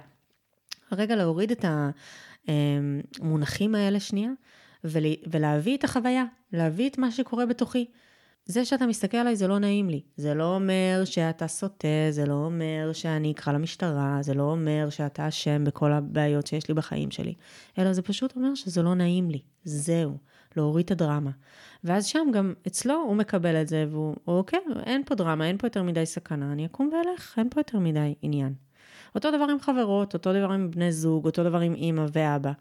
רגע 0.92 1.16
להוריד 1.16 1.50
את 1.50 1.64
המונחים 2.48 3.74
האלה 3.74 4.00
שנייה, 4.00 4.30
ולהביא 5.26 5.76
את 5.76 5.84
החוויה, 5.84 6.24
להביא 6.52 6.88
את 6.88 6.98
מה 6.98 7.10
שקורה 7.10 7.46
בתוכי. 7.46 7.86
זה 8.50 8.64
שאתה 8.64 8.86
מסתכל 8.86 9.16
עליי 9.16 9.36
זה 9.36 9.48
לא 9.48 9.58
נעים 9.58 9.90
לי. 9.90 10.00
זה 10.16 10.34
לא 10.34 10.54
אומר 10.54 11.02
שאתה 11.04 11.48
סוטה, 11.48 11.88
זה 12.10 12.26
לא 12.26 12.34
אומר 12.34 12.90
שאני 12.92 13.32
אקרא 13.32 13.52
למשטרה, 13.52 14.18
זה 14.20 14.34
לא 14.34 14.42
אומר 14.42 14.90
שאתה 14.90 15.28
אשם 15.28 15.64
בכל 15.64 15.92
הבעיות 15.92 16.46
שיש 16.46 16.68
לי 16.68 16.74
בחיים 16.74 17.10
שלי, 17.10 17.34
אלא 17.78 17.92
זה 17.92 18.02
פשוט 18.02 18.36
אומר 18.36 18.54
שזה 18.54 18.82
לא 18.82 18.94
נעים 18.94 19.30
לי. 19.30 19.40
זהו, 19.64 20.16
להוריד 20.56 20.84
את 20.84 20.90
הדרמה. 20.90 21.30
ואז 21.84 22.06
שם 22.06 22.28
גם 22.32 22.54
אצלו 22.66 22.94
הוא 22.94 23.16
מקבל 23.16 23.62
את 23.62 23.68
זה, 23.68 23.86
והוא, 23.90 24.16
אוקיי, 24.26 24.58
אין 24.86 25.02
פה 25.04 25.14
דרמה, 25.14 25.46
אין 25.46 25.58
פה 25.58 25.66
יותר 25.66 25.82
מדי 25.82 26.06
סכנה, 26.06 26.52
אני 26.52 26.66
אקום 26.66 26.90
ואלך, 26.92 27.34
אין 27.38 27.50
פה 27.50 27.60
יותר 27.60 27.78
מדי 27.78 28.14
עניין. 28.22 28.54
אותו 29.14 29.30
דבר 29.30 29.46
עם 29.50 29.60
חברות, 29.60 30.14
אותו 30.14 30.32
דבר 30.32 30.52
עם 30.52 30.70
בני 30.70 30.92
זוג, 30.92 31.26
אותו 31.26 31.44
דבר 31.44 31.60
עם 31.60 31.74
אימא 31.74 32.04
ואבא. 32.12 32.52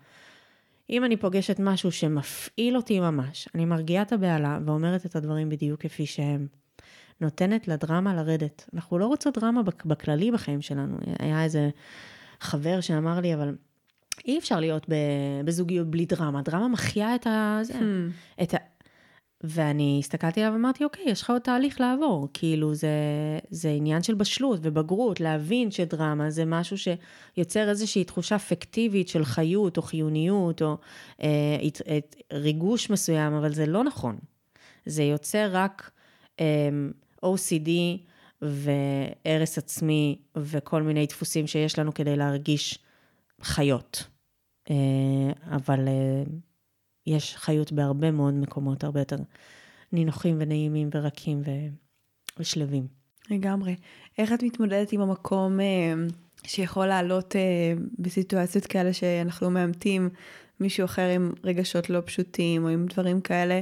אם 0.90 1.06
אני 1.06 1.18
פוגשת 1.18 1.60
משהו 1.60 1.92
שמפעיל 1.92 2.78
אותי 2.78 3.00
ממש, 3.00 3.50
אני 3.56 3.66
מרגיעה 3.66 4.04
את 4.04 4.14
הבהלה 4.14 4.60
ואומרת 4.66 5.06
את 5.06 5.16
הדברים 5.16 5.50
בדיוק 5.50 5.82
כפי 5.82 6.06
שהם. 6.06 6.48
נותנת 7.22 7.68
לדרמה 7.68 8.16
לרדת. 8.16 8.70
אנחנו 8.74 9.00
לא 9.00 9.06
רוצות 9.06 9.38
דרמה 9.38 9.62
בכללי 9.86 10.32
בחיים 10.32 10.62
שלנו. 10.62 10.98
היה 11.20 11.44
איזה 11.44 11.70
חבר 12.42 12.82
שאמר 12.82 13.20
לי, 13.20 13.34
אבל 13.34 13.56
אי 14.26 14.38
אפשר 14.40 14.60
להיות 14.60 14.86
בזוגיות 15.46 15.88
בלי 15.88 16.06
דרמה. 16.06 16.42
דרמה 16.42 16.68
מחיה 16.68 17.16
את 17.16 17.28
ה... 17.28 17.62
Hmm. 17.70 18.44
את. 18.44 18.54
ואני 19.44 19.98
הסתכלתי 20.00 20.42
עליו 20.42 20.54
ואמרתי, 20.54 20.84
אוקיי, 20.84 21.04
יש 21.08 21.22
לך 21.22 21.30
עוד 21.30 21.42
תהליך 21.42 21.82
לעבור. 21.82 22.28
כאילו, 22.34 22.74
זה, 22.74 22.90
זה 23.50 23.70
עניין 23.70 24.04
של 24.04 24.16
בשלות 24.16 24.60
ובגרות, 24.64 25.20
להבין 25.20 25.72
שדרמה 25.72 26.30
זה 26.30 26.46
משהו 26.46 26.78
שיוצר 26.78 27.70
איזושהי 27.70 28.04
תחושה 28.04 28.40
פיקטיבית 28.40 29.08
של 29.08 29.26
חיות 29.26 29.78
או 29.78 29.82
חיוניות 29.82 30.62
או 30.62 30.78
אה, 31.22 31.28
את, 31.68 31.82
את, 31.98 32.16
ריגוש 32.34 32.90
מסוים, 32.90 33.34
אבל 33.34 33.54
זה 33.54 33.66
לא 33.66 33.84
נכון. 33.84 34.18
זה 34.86 35.04
יוצר 35.04 35.50
רק 35.52 35.92
אה, 36.40 36.70
OCD 37.26 37.70
והרס 38.42 39.58
עצמי 39.58 40.20
וכל 40.36 40.82
מיני 40.82 41.06
דפוסים 41.06 41.48
שיש 41.48 41.80
לנו 41.80 41.94
כדי 41.94 42.16
להרגיש 42.16 42.80
חיות. 43.42 44.04
אה, 44.70 44.76
אבל... 45.56 45.88
אה, 45.88 46.24
יש 47.10 47.36
חיות 47.36 47.72
בהרבה 47.72 48.12
מאוד 48.12 48.34
מקומות, 48.34 48.84
הרבה 48.84 49.00
יותר 49.00 49.18
נינוחים 49.92 50.38
ונעימים 50.40 50.90
ורקים 50.94 51.42
ושלווים. 52.40 52.88
לגמרי. 53.30 53.76
איך 54.18 54.34
את 54.34 54.44
מתמודדת 54.44 54.92
עם 54.92 55.02
המקום 55.02 55.60
אה, 55.60 55.94
שיכול 56.44 56.86
לעלות 56.86 57.36
אה, 57.36 57.74
בסיטואציות 58.00 58.66
כאלה 58.66 58.94
שאנחנו 58.94 59.50
מאמתים 59.50 60.10
מישהו 60.60 60.86
אחר 60.86 61.10
עם 61.10 61.32
רגשות 61.44 61.90
לא 61.90 62.02
פשוטים 62.06 62.64
או 62.64 62.70
עם 62.70 62.86
דברים 62.86 63.22
כאלה? 63.22 63.62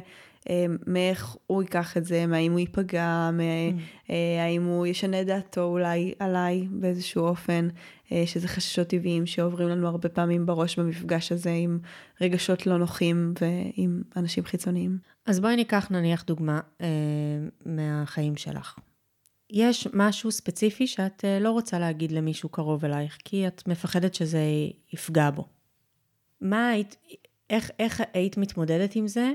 אה, 0.50 0.66
מאיך 0.88 1.36
הוא 1.48 1.62
ייקח 1.62 1.98
את 1.98 2.06
זה, 2.06 2.26
מהאם 2.26 2.52
הוא 2.52 2.60
ייפגע, 2.60 3.30
mm. 3.38 4.12
האם 4.42 4.64
הוא 4.64 4.88
ישנה 4.88 5.24
דעתו 5.24 5.64
אולי 5.64 6.14
עליי 6.20 6.68
באיזשהו 6.72 7.24
אופן, 7.24 7.68
אה, 8.12 8.24
שזה 8.26 8.48
חששות 8.48 8.88
טבעיים 8.88 9.26
שעוברים 9.26 9.70
לנו 9.70 9.88
הרבה 9.88 10.10
פעמים 10.10 10.46
בראש 10.46 10.80
במפגש 10.80 11.32
הזה 11.32 11.52
עם 11.52 11.80
רגשות 12.22 12.68
לא 12.68 12.78
נוחים 12.78 13.34
ועם 13.42 14.02
אנשים 14.16 14.46
חיצוניים. 14.46 14.98
אז 15.26 15.40
בואי 15.40 15.56
ניקח 15.56 15.88
נניח 15.92 16.24
דוגמה 16.24 16.60
אה, 16.82 16.88
מהחיים 17.66 18.36
שלך. 18.36 18.76
יש 19.50 19.88
משהו 19.94 20.32
ספציפי 20.32 20.88
שאת 20.88 21.26
אה, 21.26 21.40
לא 21.40 21.52
רוצה 21.52 21.80
להגיד 21.80 22.12
למישהו 22.12 22.50
קרוב 22.50 22.86
אלייך, 22.86 23.18
כי 23.24 23.48
את 23.48 23.68
מפחדת 23.68 24.14
שזה 24.14 24.42
יפגע 24.94 25.30
בו. 25.30 25.46
מה 26.42 26.70
היית, 26.70 26.96
איך, 27.50 27.72
איך 27.80 28.02
היית 28.14 28.38
מתמודדת 28.38 28.96
עם 28.96 29.08
זה 29.08 29.34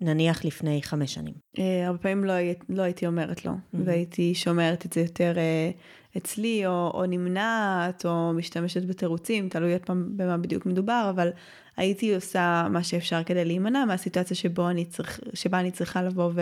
נניח 0.00 0.44
לפני 0.44 0.82
חמש 0.82 1.14
שנים? 1.14 1.34
Uh, 1.56 1.60
הרבה 1.86 1.98
פעמים 1.98 2.24
לא, 2.24 2.32
לא 2.68 2.82
הייתי 2.82 3.06
אומרת 3.06 3.44
לו, 3.44 3.52
mm-hmm. 3.52 3.76
והייתי 3.84 4.34
שומרת 4.34 4.86
את 4.86 4.92
זה 4.92 5.00
יותר 5.00 5.34
uh, 5.34 6.16
אצלי, 6.16 6.66
או, 6.66 6.90
או 6.94 7.06
נמנעת, 7.06 8.06
או 8.06 8.32
משתמשת 8.32 8.84
בתירוצים, 8.84 9.48
תלוי 9.48 9.72
עוד 9.72 9.82
פעם 9.82 10.08
במה 10.16 10.36
בדיוק 10.36 10.66
מדובר, 10.66 11.06
אבל 11.10 11.28
הייתי 11.76 12.14
עושה 12.14 12.66
מה 12.70 12.82
שאפשר 12.82 13.22
כדי 13.22 13.44
להימנע 13.44 13.84
מהסיטואציה 13.84 14.36
שבו 14.36 14.68
אני 14.68 14.84
צריך, 14.84 15.20
שבה 15.34 15.60
אני 15.60 15.70
צריכה 15.70 16.02
לבוא 16.02 16.30
ו... 16.34 16.40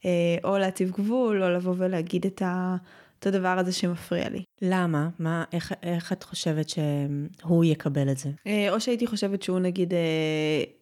Uh, 0.00 0.04
או 0.44 0.58
להציב 0.58 0.90
גבול, 0.90 1.42
או 1.42 1.50
לבוא 1.50 1.74
ולהגיד 1.78 2.26
את 2.26 2.42
ה... 2.42 2.76
את 3.18 3.26
הדבר 3.26 3.58
הזה 3.58 3.72
שמפריע 3.72 4.28
לי. 4.28 4.42
למה? 4.62 5.08
מה, 5.18 5.44
איך, 5.52 5.72
איך 5.82 6.12
את 6.12 6.22
חושבת 6.22 6.68
שהוא 6.68 7.64
יקבל 7.64 8.10
את 8.10 8.18
זה? 8.18 8.30
או 8.70 8.80
שהייתי 8.80 9.06
חושבת 9.06 9.42
שהוא 9.42 9.58
נגיד 9.58 9.92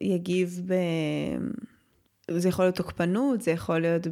יגיב 0.00 0.60
ב... 0.66 0.74
זה 2.30 2.48
יכול 2.48 2.64
להיות 2.64 2.74
תוקפנות, 2.74 3.42
זה 3.42 3.50
יכול 3.50 3.78
להיות 3.78 4.06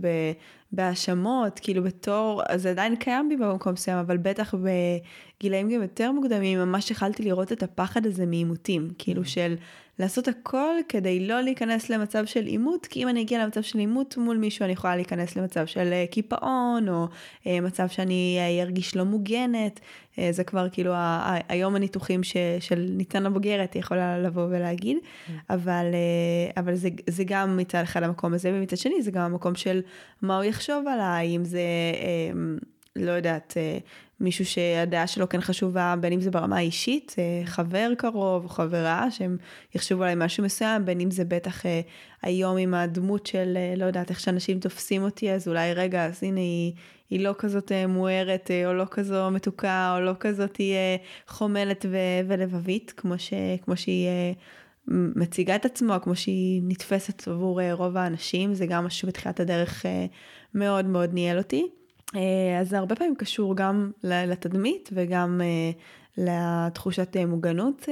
בהאשמות, 0.73 1.61
כאילו 1.62 1.83
בתור, 1.83 2.43
זה 2.57 2.71
עדיין 2.71 2.97
קיים 2.97 3.29
בי 3.29 3.37
במקום 3.37 3.73
מסוים, 3.73 3.99
אבל 3.99 4.17
בטח 4.17 4.55
בגילאים 4.55 5.71
גם 5.71 5.83
יותר 5.83 6.12
מוקדמים, 6.12 6.59
ממש 6.59 6.91
יכלתי 6.91 7.23
לראות 7.23 7.53
את 7.53 7.62
הפחד 7.62 8.07
הזה 8.07 8.27
מעימותים, 8.27 8.91
כאילו 8.99 9.23
mm-hmm. 9.23 9.29
של 9.29 9.55
לעשות 9.99 10.28
הכל 10.28 10.74
כדי 10.88 11.26
לא 11.26 11.40
להיכנס 11.40 11.90
למצב 11.90 12.26
של 12.26 12.47
עימות, 12.47 12.86
כי 12.86 13.03
אם 13.03 13.09
אני 13.09 13.20
אגיע 13.20 13.45
למצב 13.45 13.62
של 13.62 13.78
עימות 13.78 14.16
מול 14.16 14.36
מישהו, 14.36 14.64
אני 14.64 14.72
יכולה 14.72 14.97
להיכנס 14.97 15.36
למצב 15.36 15.66
של 15.66 15.92
אה, 15.92 16.05
קיפאון, 16.11 16.88
או 16.88 17.09
אה, 17.47 17.61
מצב 17.61 17.88
שאני 17.88 18.38
ארגיש 18.62 18.97
לא 18.97 19.05
מוגנת, 19.05 19.80
אה, 20.18 20.28
זה 20.32 20.45
כבר 20.45 20.68
כאילו 20.68 20.92
היום 21.49 21.76
הניתוחים 21.76 22.22
ש, 22.22 22.36
של 22.61 22.86
ניתן 22.90 23.22
לבוגרת, 23.22 23.74
היא 23.74 23.80
יכולה 23.80 24.18
לבוא 24.18 24.45
ולהגיד, 24.45 24.97
mm. 24.97 25.30
אבל, 25.51 25.84
אבל 26.57 26.74
זה, 26.74 26.88
זה 27.11 27.24
גם 27.26 27.57
מצד 27.57 27.82
אחד 27.82 28.03
המקום 28.03 28.34
הזה, 28.34 28.51
ומצד 28.55 28.76
שני 28.76 29.03
זה 29.03 29.11
גם 29.11 29.22
המקום 29.22 29.55
של 29.55 29.80
מה 30.22 30.36
הוא 30.36 30.45
יחשוב 30.45 30.84
עליי, 30.88 31.36
אם 31.36 31.45
זה, 31.45 31.61
לא 32.97 33.12
יודעת, 33.12 33.57
מישהו 34.25 34.45
שהדעה 34.45 35.07
שלו 35.07 35.29
כן 35.29 35.41
חשובה, 35.41 35.95
בין 36.01 36.12
אם 36.12 36.20
זה 36.20 36.31
ברמה 36.31 36.57
האישית, 36.57 37.14
אה, 37.18 37.47
חבר 37.47 37.93
קרוב 37.99 38.45
או 38.45 38.49
חברה, 38.49 39.11
שהם 39.11 39.37
יחשבו 39.75 40.03
עליי 40.03 40.14
משהו 40.16 40.45
מסוים, 40.45 40.85
בין 40.85 41.01
אם 41.01 41.11
זה 41.11 41.25
בטח 41.25 41.66
אה, 41.66 41.81
היום 42.22 42.57
עם 42.57 42.75
הדמות 42.75 43.27
של, 43.27 43.57
אה, 43.57 43.75
לא 43.77 43.85
יודעת 43.85 44.11
איך 44.11 44.20
שאנשים 44.20 44.61
תופסים 44.61 45.03
אותי, 45.03 45.33
אז 45.33 45.49
אולי 45.49 45.75
רגע, 45.75 46.05
אז 46.07 46.22
הנה 46.22 46.41
היא, 46.41 46.72
היא 47.11 47.20
לא 47.20 47.35
כזאת 47.39 47.72
מוארת, 47.89 48.51
או 48.66 48.75
לא 48.75 48.85
כזו 48.91 49.31
מתוקה, 49.31 49.95
או 49.97 50.01
לא 50.01 50.12
כזאת 50.20 50.61
חומלת 51.29 51.87
ו- 51.91 52.29
ולבבית, 52.29 52.93
כמו, 52.97 53.18
ש- 53.18 53.33
כמו 53.64 53.77
שהיא 53.77 54.09
מציגה 54.89 55.57
את 55.57 55.64
עצמו, 55.64 55.95
כמו 56.03 56.16
שהיא 56.16 56.62
נתפסת 56.64 57.29
עבור 57.29 57.61
רוב 57.72 57.97
האנשים, 57.97 58.55
זה 58.55 58.66
גם 58.66 58.85
משהו 58.85 59.09
בתחילת 59.09 59.41
הדרך 59.41 59.87
מאוד 60.55 60.87
מאוד 60.87 61.14
ניהל 61.14 61.39
אותי. 61.39 61.84
אה, 62.17 62.61
אז 62.61 62.69
זה 62.69 62.79
הרבה 62.79 62.95
פעמים 62.97 63.15
קשור 63.17 63.57
גם 63.57 63.91
לתדמית 64.05 64.91
וגם 64.93 65.41
אה, 65.45 65.71
לתחושת 66.25 67.17
אה, 67.17 67.27
מוגנות 67.27 67.89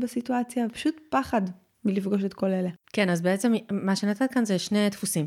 בסיטואציה, 0.00 0.68
פשוט 0.68 0.94
פחד 1.10 1.42
מלפגוש 1.84 2.24
את 2.24 2.34
כל 2.34 2.46
אלה. 2.46 2.68
כן, 2.92 3.10
אז 3.10 3.20
בעצם 3.20 3.52
מה 3.70 3.96
שנתת 3.96 4.32
כאן 4.32 4.44
זה 4.44 4.58
שני 4.58 4.90
דפוסים. 4.90 5.26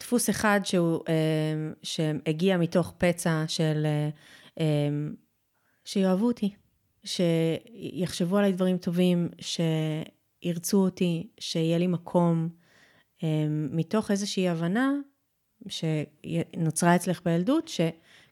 דפוס 0.00 0.30
אחד 0.30 0.60
שהוא, 0.64 1.00
שהגיע 1.82 2.56
מתוך 2.56 2.94
פצע 2.98 3.44
של 3.48 3.86
שיאהבו 5.84 6.26
אותי, 6.26 6.54
שיחשבו 7.04 8.38
עליי 8.38 8.52
דברים 8.52 8.78
טובים, 8.78 9.28
שירצו 9.40 10.78
אותי, 10.78 11.28
שיהיה 11.40 11.78
לי 11.78 11.86
מקום, 11.86 12.48
מתוך 13.70 14.10
איזושהי 14.10 14.48
הבנה 14.48 14.92
שנוצרה 15.68 16.96
אצלך 16.96 17.20
בילדות, 17.24 17.70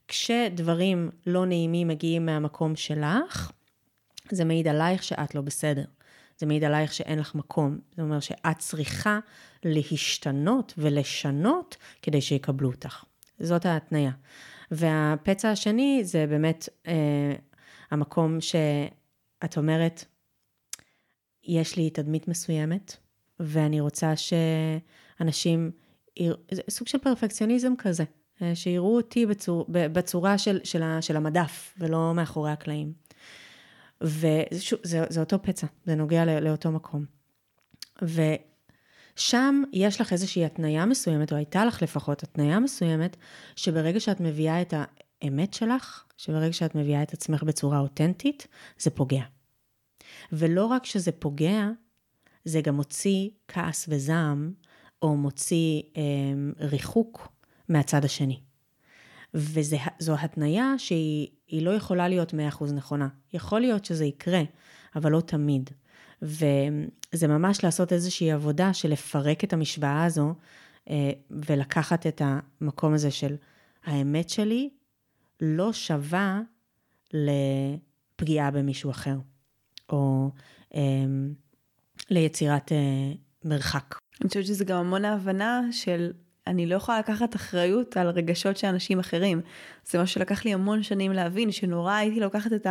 שכשדברים 0.06 1.10
לא 1.26 1.46
נעימים 1.46 1.88
מגיעים 1.88 2.26
מהמקום 2.26 2.76
שלך, 2.76 3.52
זה 4.30 4.44
מעיד 4.44 4.68
עלייך 4.68 5.02
שאת 5.02 5.34
לא 5.34 5.40
בסדר. 5.40 5.84
זה 6.38 6.46
מעיד 6.46 6.64
עלייך 6.64 6.94
שאין 6.94 7.18
לך 7.18 7.34
מקום. 7.34 7.78
זה 7.96 8.02
אומר 8.02 8.20
שאת 8.20 8.58
צריכה 8.58 9.18
להשתנות 9.64 10.74
ולשנות 10.78 11.76
כדי 12.02 12.20
שיקבלו 12.20 12.70
אותך. 12.70 13.04
זאת 13.40 13.66
ההתניה. 13.66 14.10
והפצע 14.70 15.50
השני 15.50 16.00
זה 16.04 16.26
באמת 16.26 16.68
אה, 16.86 17.32
המקום 17.90 18.40
שאת 18.40 19.56
אומרת, 19.56 20.04
יש 21.44 21.76
לי 21.76 21.90
תדמית 21.90 22.28
מסוימת, 22.28 22.96
ואני 23.40 23.80
רוצה 23.80 24.12
שאנשים 24.16 25.70
סוג 26.70 26.88
של 26.88 26.98
פרפקציוניזם 26.98 27.72
כזה, 27.78 28.04
אה, 28.42 28.54
שיראו 28.54 28.96
אותי 28.96 29.26
בצור, 29.26 29.66
בצורה 29.68 30.38
של, 30.38 30.60
של, 30.64 30.82
של 31.00 31.16
המדף 31.16 31.74
ולא 31.78 32.12
מאחורי 32.14 32.50
הקלעים. 32.50 32.92
וזה 34.00 35.20
אותו 35.20 35.42
פצע, 35.42 35.66
זה 35.84 35.94
נוגע 35.94 36.40
לאותו 36.40 36.70
מקום. 36.72 37.04
ושם 38.02 39.62
יש 39.72 40.00
לך 40.00 40.12
איזושהי 40.12 40.44
התניה 40.44 40.86
מסוימת, 40.86 41.32
או 41.32 41.36
הייתה 41.36 41.64
לך 41.64 41.82
לפחות 41.82 42.22
התניה 42.22 42.60
מסוימת, 42.60 43.16
שברגע 43.56 44.00
שאת 44.00 44.20
מביאה 44.20 44.62
את 44.62 44.74
האמת 45.22 45.54
שלך, 45.54 46.04
שברגע 46.16 46.52
שאת 46.52 46.74
מביאה 46.74 47.02
את 47.02 47.12
עצמך 47.12 47.42
בצורה 47.42 47.78
אותנטית, 47.78 48.46
זה 48.78 48.90
פוגע. 48.90 49.22
ולא 50.32 50.64
רק 50.66 50.84
שזה 50.84 51.12
פוגע, 51.12 51.68
זה 52.44 52.60
גם 52.60 52.74
מוציא 52.74 53.30
כעס 53.48 53.86
וזעם 53.88 54.52
או 55.02 55.16
מוציא 55.16 55.82
אה, 55.96 56.02
ריחוק 56.60 57.28
מהצד 57.68 58.04
השני. 58.04 58.40
וזו 59.34 60.14
התניה 60.18 60.74
שהיא 60.78 61.62
לא 61.62 61.70
יכולה 61.70 62.08
להיות 62.08 62.34
100% 62.60 62.64
נכונה. 62.72 63.08
יכול 63.32 63.60
להיות 63.60 63.84
שזה 63.84 64.04
יקרה, 64.04 64.42
אבל 64.96 65.12
לא 65.12 65.20
תמיד. 65.20 65.70
וזה 66.22 67.28
ממש 67.28 67.64
לעשות 67.64 67.92
איזושהי 67.92 68.32
עבודה 68.32 68.74
של 68.74 68.88
לפרק 68.88 69.44
את 69.44 69.52
המשוואה 69.52 70.04
הזו 70.04 70.34
אה, 70.90 71.10
ולקחת 71.30 72.06
את 72.06 72.22
המקום 72.24 72.94
הזה 72.94 73.10
של 73.10 73.36
האמת 73.84 74.28
שלי 74.28 74.70
לא 75.40 75.72
שווה 75.72 76.40
לפגיעה 77.12 78.50
במישהו 78.50 78.90
אחר, 78.90 79.16
או 79.88 80.30
אה, 80.74 80.80
ליצירת 82.10 82.72
אה, 82.72 83.12
מרחק. 83.44 83.94
אני 84.20 84.28
חושבת 84.28 84.46
שזה 84.46 84.64
גם 84.64 84.76
המון 84.76 85.04
ההבנה 85.04 85.60
של 85.70 86.12
אני 86.46 86.66
לא 86.66 86.76
יכולה 86.76 86.98
לקחת 86.98 87.36
אחריות 87.36 87.96
על 87.96 88.08
רגשות 88.08 88.56
של 88.56 88.66
אנשים 88.66 88.98
אחרים. 88.98 89.40
זה 89.84 89.98
מה 89.98 90.06
שלקח 90.06 90.44
לי 90.44 90.54
המון 90.54 90.82
שנים 90.82 91.12
להבין, 91.12 91.52
שנורא 91.52 91.92
הייתי 91.92 92.20
לוקחת 92.20 92.52
את 92.52 92.66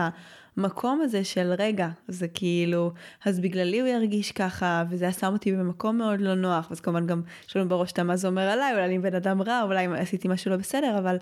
המקום 0.58 1.02
הזה 1.02 1.24
של 1.24 1.54
רגע, 1.58 1.88
זה 2.08 2.28
כאילו, 2.28 2.92
אז 3.26 3.40
בגללי 3.40 3.80
הוא 3.80 3.88
ירגיש 3.88 4.32
ככה, 4.32 4.84
וזה 4.90 5.12
שם 5.12 5.34
אותי 5.34 5.52
במקום 5.52 5.98
מאוד 5.98 6.22
לא 6.22 6.36
נוח, 6.36 6.72
אז 6.72 6.80
כמובן 6.80 7.08
גם 7.08 7.22
יש 7.50 7.58
לנו 7.58 7.70
בראש 7.70 7.92
את 7.92 8.00
מה 8.00 8.16
זה 8.16 8.28
אומר 8.28 8.42
עליי, 8.42 8.74
אולי 8.74 8.86
אני 8.86 9.00
בן 9.00 9.16
אדם 9.16 9.42
רע, 9.42 9.62
אולי 9.64 9.88
עשיתי 9.98 10.28
משהו 10.28 10.52
לא 10.52 10.58
בסדר, 10.58 10.98
אבל 10.98 11.18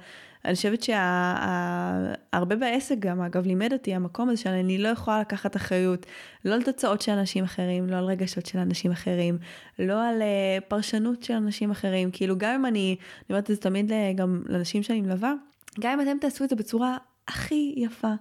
אני 0.46 0.56
חושבת 0.56 0.84
שהרבה 0.84 2.56
בעסק 2.56 2.96
גם, 3.00 3.22
אגב, 3.22 3.46
לימד 3.46 3.74
אותי 3.74 3.96
המקום 3.96 4.30
הזה 4.30 4.42
שאני 4.42 4.78
לא 4.78 4.88
יכולה 4.88 5.22
לקחת 5.22 5.56
אחריות, 5.56 6.06
לא 6.46 6.54
על 6.54 6.64
תוצאות 6.64 7.02
של 7.02 7.12
אנשים 7.12 7.44
אחרים, 7.44 7.88
לא 7.88 7.96
על 7.96 8.06
רגשות 8.06 8.46
של 8.46 8.60
אנשים 8.60 8.92
אחרים, 8.92 9.38
לא 9.80 10.08
על 10.10 10.22
uh, 10.22 10.62
פרשנות 10.68 11.24
של 11.24 11.34
אנשים 11.34 11.72
אחרים, 11.72 12.12
כאילו 12.12 12.38
גם 12.38 12.54
אם 12.54 12.66
אני, 12.66 12.96
אני 13.00 13.26
אומרת 13.30 13.52
את 13.52 13.56
זה 13.56 13.62
תמיד 13.62 13.92
גם 14.16 14.44
לאנשים 14.46 14.84
שאני 14.84 15.02
מלווה, 15.02 15.34
גם 15.80 16.00
אם 16.00 16.10
אתם 16.10 16.18
תעשו 16.22 16.44
את 16.44 16.50
זה 16.50 16.56
בצורה 16.56 16.98
הכי 17.28 17.74
יפה 17.78 18.14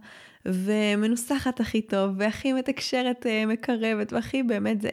ומנוסחת 0.47 1.61
הכי 1.61 1.83
טוב 1.83 2.11
והכי 2.17 2.53
מתקשרת 2.53 3.27
uh, 3.27 3.47
מקרבת 3.47 4.13
והכי 4.13 4.43
באמת 4.43 4.81
זה. 4.81 4.89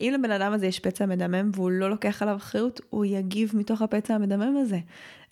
אם 0.00 0.14
לבן 0.18 0.30
אדם 0.30 0.52
הזה 0.52 0.66
יש 0.66 0.80
פצע 0.80 1.06
מדמם 1.06 1.50
והוא 1.54 1.70
לא 1.70 1.90
לוקח 1.90 2.22
עליו 2.22 2.36
אחריות, 2.36 2.80
הוא 2.90 3.04
יגיב 3.04 3.52
מתוך 3.54 3.82
הפצע 3.82 4.14
המדמם 4.14 4.56
הזה. 4.56 4.78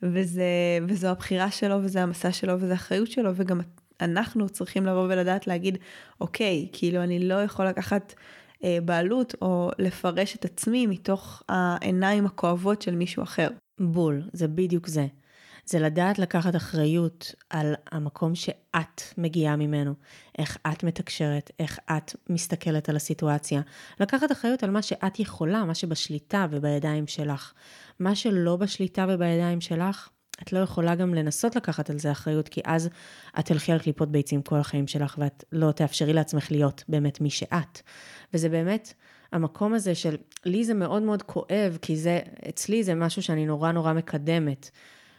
וזה, 0.03 0.45
וזו 0.89 1.09
הבחירה 1.09 1.51
שלו 1.51 1.77
וזה 1.83 2.03
המסע 2.03 2.33
שלו 2.33 2.61
וזה 2.61 2.73
האחריות 2.73 3.11
שלו 3.11 3.31
וגם 3.35 3.61
אנחנו 4.01 4.49
צריכים 4.49 4.87
לבוא 4.87 5.05
ולדעת 5.05 5.47
להגיד, 5.47 5.79
אוקיי, 6.21 6.69
כאילו 6.73 7.03
אני 7.03 7.29
לא 7.29 7.35
יכול 7.35 7.67
לקחת 7.67 8.15
אה, 8.65 8.79
בעלות 8.85 9.35
או 9.43 9.71
לפרש 9.79 10.37
את 10.37 10.45
עצמי 10.45 10.87
מתוך 10.87 11.43
העיניים 11.49 12.27
הכואבות 12.27 12.83
של 12.83 12.95
מישהו 12.95 13.23
אחר. 13.23 13.49
בול, 13.81 14.23
זה 14.33 14.49
בדיוק 14.49 14.87
זה. 14.87 15.07
זה 15.67 15.79
לדעת 15.79 16.19
לקחת 16.19 16.57
אחריות 16.57 17.35
על 17.51 17.75
המקום 17.93 18.35
שאת 18.35 19.03
מגיעה 19.19 19.57
ממנו, 19.57 19.95
איך 20.39 20.59
את 20.73 20.85
מתקשרת, 20.85 21.51
איך 21.61 21.79
את 21.91 22.17
מסתכלת 22.31 22.89
על 22.89 22.97
הסיטואציה. 22.97 23.61
לקחת 24.01 24.33
אחריות 24.33 24.63
על 24.63 24.71
מה 24.71 24.83
שאת 24.83 25.21
יכולה, 25.21 25.65
מה 25.65 25.75
שבשליטה 25.75 26.47
ובידיים 26.51 27.07
שלך. 27.07 27.53
מה 27.99 28.15
שלא 28.15 28.57
בשליטה 28.57 29.07
ובידיים 29.09 29.61
שלך, 29.61 30.09
את 30.43 30.53
לא 30.53 30.59
יכולה 30.59 30.95
גם 30.95 31.15
לנסות 31.15 31.57
לקחת 31.57 31.91
על 31.91 31.99
זה 31.99 32.13
אחריות, 32.13 32.49
כי 32.49 32.61
אז 32.65 32.89
את 33.39 33.47
תלכי 33.47 33.73
על 33.73 33.79
קליפות 33.79 34.11
ביצים 34.11 34.43
כל 34.43 34.59
החיים 34.59 34.87
שלך, 34.87 35.15
ואת 35.19 35.45
לא 35.53 35.73
תאפשרי 35.73 36.13
לעצמך 36.13 36.51
להיות 36.51 36.85
באמת 36.89 37.21
מי 37.21 37.31
שאת. 37.31 37.81
וזה 38.35 38.49
באמת 38.49 38.93
המקום 39.33 39.75
הזה 39.75 39.95
של, 39.95 40.17
לי 40.45 40.65
זה 40.65 40.75
מאוד 40.75 41.03
מאוד 41.03 41.23
כואב, 41.23 41.79
כי 41.83 41.97
זה, 41.97 42.21
אצלי 42.49 42.85
זה 42.85 42.95
משהו 42.95 43.23
שאני 43.23 43.47
נורא 43.47 43.73
נורא 43.73 43.93
מקדמת. 43.93 44.71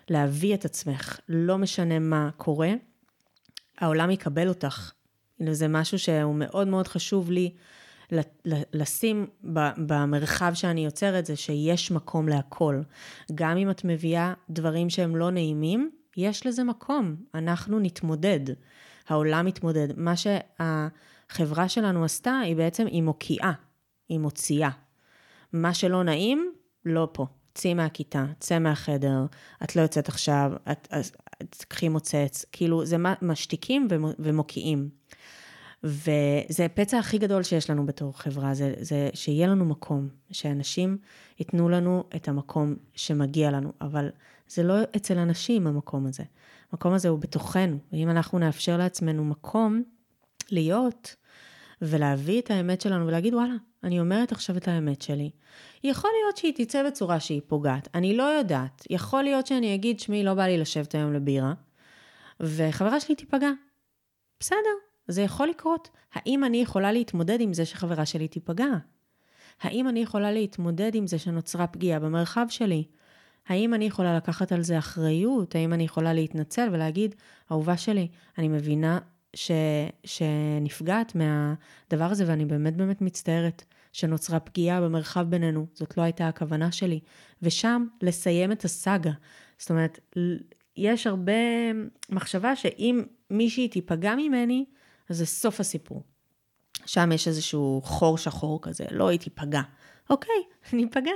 להביא 0.09 0.53
את 0.53 0.65
עצמך, 0.65 1.19
לא 1.29 1.57
משנה 1.57 1.99
מה 1.99 2.29
קורה, 2.37 2.71
העולם 3.77 4.11
יקבל 4.11 4.47
אותך. 4.47 4.91
זה 5.51 5.67
משהו 5.67 5.99
שהוא 5.99 6.35
מאוד 6.35 6.67
מאוד 6.67 6.87
חשוב 6.87 7.31
לי 7.31 7.53
לשים 8.73 9.27
במרחב 9.77 10.51
שאני 10.53 10.85
יוצרת, 10.85 11.25
זה 11.25 11.35
שיש 11.35 11.91
מקום 11.91 12.29
להכל. 12.29 12.81
גם 13.35 13.57
אם 13.57 13.69
את 13.69 13.85
מביאה 13.85 14.33
דברים 14.49 14.89
שהם 14.89 15.15
לא 15.15 15.31
נעימים, 15.31 15.91
יש 16.17 16.47
לזה 16.47 16.63
מקום, 16.63 17.15
אנחנו 17.35 17.79
נתמודד. 17.79 18.39
העולם 19.07 19.45
מתמודד. 19.45 19.87
מה 19.99 20.13
שהחברה 20.15 21.69
שלנו 21.69 22.03
עשתה, 22.03 22.39
היא 22.39 22.55
בעצם, 22.55 22.85
היא 22.87 23.03
מוקיעה, 23.03 23.53
היא 24.09 24.19
מוציאה. 24.19 24.69
מה 25.53 25.73
שלא 25.73 26.03
נעים, 26.03 26.51
לא 26.85 27.09
פה. 27.11 27.25
צאי 27.57 27.73
מהכיתה, 27.73 28.25
צא 28.39 28.59
מהחדר, 28.59 29.25
את 29.63 29.75
לא 29.75 29.81
יוצאת 29.81 30.09
עכשיו, 30.09 30.51
את, 30.71 30.87
תקחי 31.49 31.89
מוצץ, 31.89 32.45
כאילו 32.51 32.85
זה 32.85 32.97
משתיקים 33.21 33.87
ומוקיעים. 34.19 34.89
וזה 35.83 36.65
הפצע 36.65 36.99
הכי 36.99 37.17
גדול 37.17 37.43
שיש 37.43 37.69
לנו 37.69 37.85
בתור 37.85 38.19
חברה, 38.19 38.53
זה, 38.53 38.73
זה 38.79 39.09
שיהיה 39.13 39.47
לנו 39.47 39.65
מקום, 39.65 40.07
שאנשים 40.31 40.97
ייתנו 41.39 41.69
לנו 41.69 42.03
את 42.15 42.27
המקום 42.27 42.75
שמגיע 42.93 43.51
לנו, 43.51 43.73
אבל 43.81 44.09
זה 44.49 44.63
לא 44.63 44.75
אצל 44.95 45.17
אנשים 45.17 45.67
המקום 45.67 46.05
הזה. 46.05 46.23
המקום 46.71 46.93
הזה 46.93 47.09
הוא 47.09 47.19
בתוכנו, 47.19 47.77
ואם 47.91 48.09
אנחנו 48.09 48.39
נאפשר 48.39 48.77
לעצמנו 48.77 49.25
מקום 49.25 49.83
להיות 50.51 51.15
ולהביא 51.81 52.41
את 52.41 52.51
האמת 52.51 52.81
שלנו 52.81 53.07
ולהגיד, 53.07 53.33
וואלה, 53.33 53.53
אני 53.83 53.99
אומרת 53.99 54.31
עכשיו 54.31 54.57
את 54.57 54.67
האמת 54.67 55.01
שלי. 55.01 55.29
יכול 55.83 56.09
להיות 56.23 56.37
שהיא 56.37 56.53
תצא 56.55 56.87
בצורה 56.87 57.19
שהיא 57.19 57.41
פוגעת, 57.47 57.87
אני 57.95 58.17
לא 58.17 58.23
יודעת. 58.23 58.83
יכול 58.89 59.23
להיות 59.23 59.47
שאני 59.47 59.75
אגיד, 59.75 59.99
שמי, 59.99 60.23
לא 60.23 60.33
בא 60.33 60.43
לי 60.43 60.57
לשבת 60.57 60.95
היום 60.95 61.13
לבירה, 61.13 61.53
וחברה 62.39 62.99
שלי 62.99 63.15
תיפגע. 63.15 63.51
בסדר, 64.39 64.57
זה 65.07 65.21
יכול 65.21 65.47
לקרות. 65.47 65.89
האם 66.13 66.43
אני 66.43 66.61
יכולה 66.61 66.91
להתמודד 66.91 67.41
עם 67.41 67.53
זה 67.53 67.65
שחברה 67.65 68.05
שלי 68.05 68.27
תיפגע? 68.27 68.69
האם 69.61 69.87
אני 69.87 69.99
יכולה 69.99 70.31
להתמודד 70.31 70.95
עם 70.95 71.07
זה 71.07 71.19
שנוצרה 71.19 71.67
פגיעה 71.67 71.99
במרחב 71.99 72.45
שלי? 72.49 72.83
האם 73.47 73.73
אני 73.73 73.85
יכולה 73.85 74.17
לקחת 74.17 74.51
על 74.51 74.61
זה 74.61 74.77
אחריות? 74.77 75.55
האם 75.55 75.73
אני 75.73 75.83
יכולה 75.83 76.13
להתנצל 76.13 76.69
ולהגיד, 76.71 77.15
אהובה 77.51 77.77
שלי, 77.77 78.07
אני 78.37 78.47
מבינה 78.47 78.99
ש, 79.37 79.51
שנפגעת 80.03 81.15
מהדבר 81.15 82.05
הזה 82.05 82.23
ואני 82.27 82.45
באמת 82.45 82.75
באמת 82.75 83.01
מצטערת 83.01 83.63
שנוצרה 83.93 84.39
פגיעה 84.39 84.81
במרחב 84.81 85.25
בינינו, 85.29 85.65
זאת 85.73 85.97
לא 85.97 86.03
הייתה 86.03 86.27
הכוונה 86.27 86.71
שלי. 86.71 86.99
ושם 87.41 87.85
לסיים 88.01 88.51
את 88.51 88.65
הסאגה. 88.65 89.11
זאת 89.57 89.69
אומרת, 89.69 89.99
יש 90.75 91.07
הרבה 91.07 91.33
מחשבה 92.09 92.55
שאם 92.55 93.03
מישהי 93.29 93.67
תיפגע 93.67 94.15
ממני, 94.15 94.65
אז 95.09 95.17
זה 95.17 95.25
סוף 95.25 95.59
הסיפור. 95.59 96.03
שם 96.85 97.11
יש 97.11 97.27
איזשהו 97.27 97.81
חור 97.83 98.17
שחור 98.17 98.61
כזה, 98.61 98.85
לא 98.91 99.07
היא 99.07 99.19
תיפגע. 99.19 99.61
אוקיי, 100.09 100.43
ניפגע. 100.73 101.11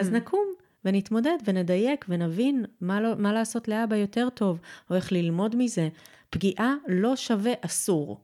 אז 0.00 0.08
hmm. 0.08 0.12
נקום 0.12 0.44
ונתמודד 0.84 1.36
ונדייק 1.44 2.04
ונבין 2.08 2.64
מה, 2.80 3.00
לא, 3.00 3.14
מה 3.18 3.32
לעשות 3.32 3.68
לאבא 3.68 3.96
יותר 3.96 4.28
טוב, 4.34 4.60
או 4.90 4.96
איך 4.96 5.12
ללמוד 5.12 5.56
מזה. 5.56 5.88
פגיעה 6.30 6.74
לא 6.88 7.16
שווה 7.16 7.52
אסור. 7.60 8.20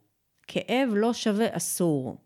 כאב 0.47 0.89
לא 0.93 1.13
שווה 1.13 1.47
אסור. 1.51 2.17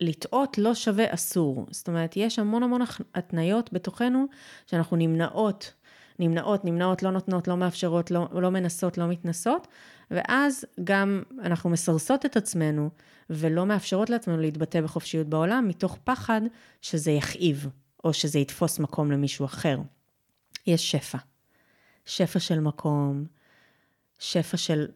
לטעות 0.00 0.58
לא 0.58 0.74
שווה 0.74 1.14
אסור. 1.14 1.66
זאת 1.70 1.88
אומרת, 1.88 2.16
יש 2.16 2.38
המון 2.38 2.62
המון 2.62 2.80
התניות 3.14 3.72
בתוכנו 3.72 4.26
שאנחנו 4.66 4.96
נמנעות, 4.96 5.72
נמנעות, 6.18 6.64
נמנעות, 6.64 7.02
לא 7.02 7.10
נותנות, 7.10 7.48
לא 7.48 7.56
מאפשרות, 7.56 8.10
לא, 8.10 8.28
לא 8.32 8.50
מנסות, 8.50 8.98
לא 8.98 9.06
מתנסות, 9.06 9.68
ואז 10.10 10.64
גם 10.84 11.22
אנחנו 11.42 11.70
מסרסות 11.70 12.26
את 12.26 12.36
עצמנו 12.36 12.90
ולא 13.30 13.66
מאפשרות 13.66 14.10
לעצמנו 14.10 14.38
להתבטא 14.40 14.80
בחופשיות 14.80 15.26
בעולם, 15.26 15.68
מתוך 15.68 15.98
פחד 16.04 16.40
שזה 16.82 17.10
יכאיב, 17.10 17.66
או 18.08 18.12
שזה 18.12 18.38
יתפוס 18.38 18.78
מקום 18.78 19.10
למישהו 19.12 19.44
אחר. 19.44 19.78
יש 20.66 20.90
שפע. 20.90 21.18
שפע 22.06 22.38
של 22.38 22.60
מקום, 22.60 23.24
שפע 24.18 24.56
של 24.56 24.86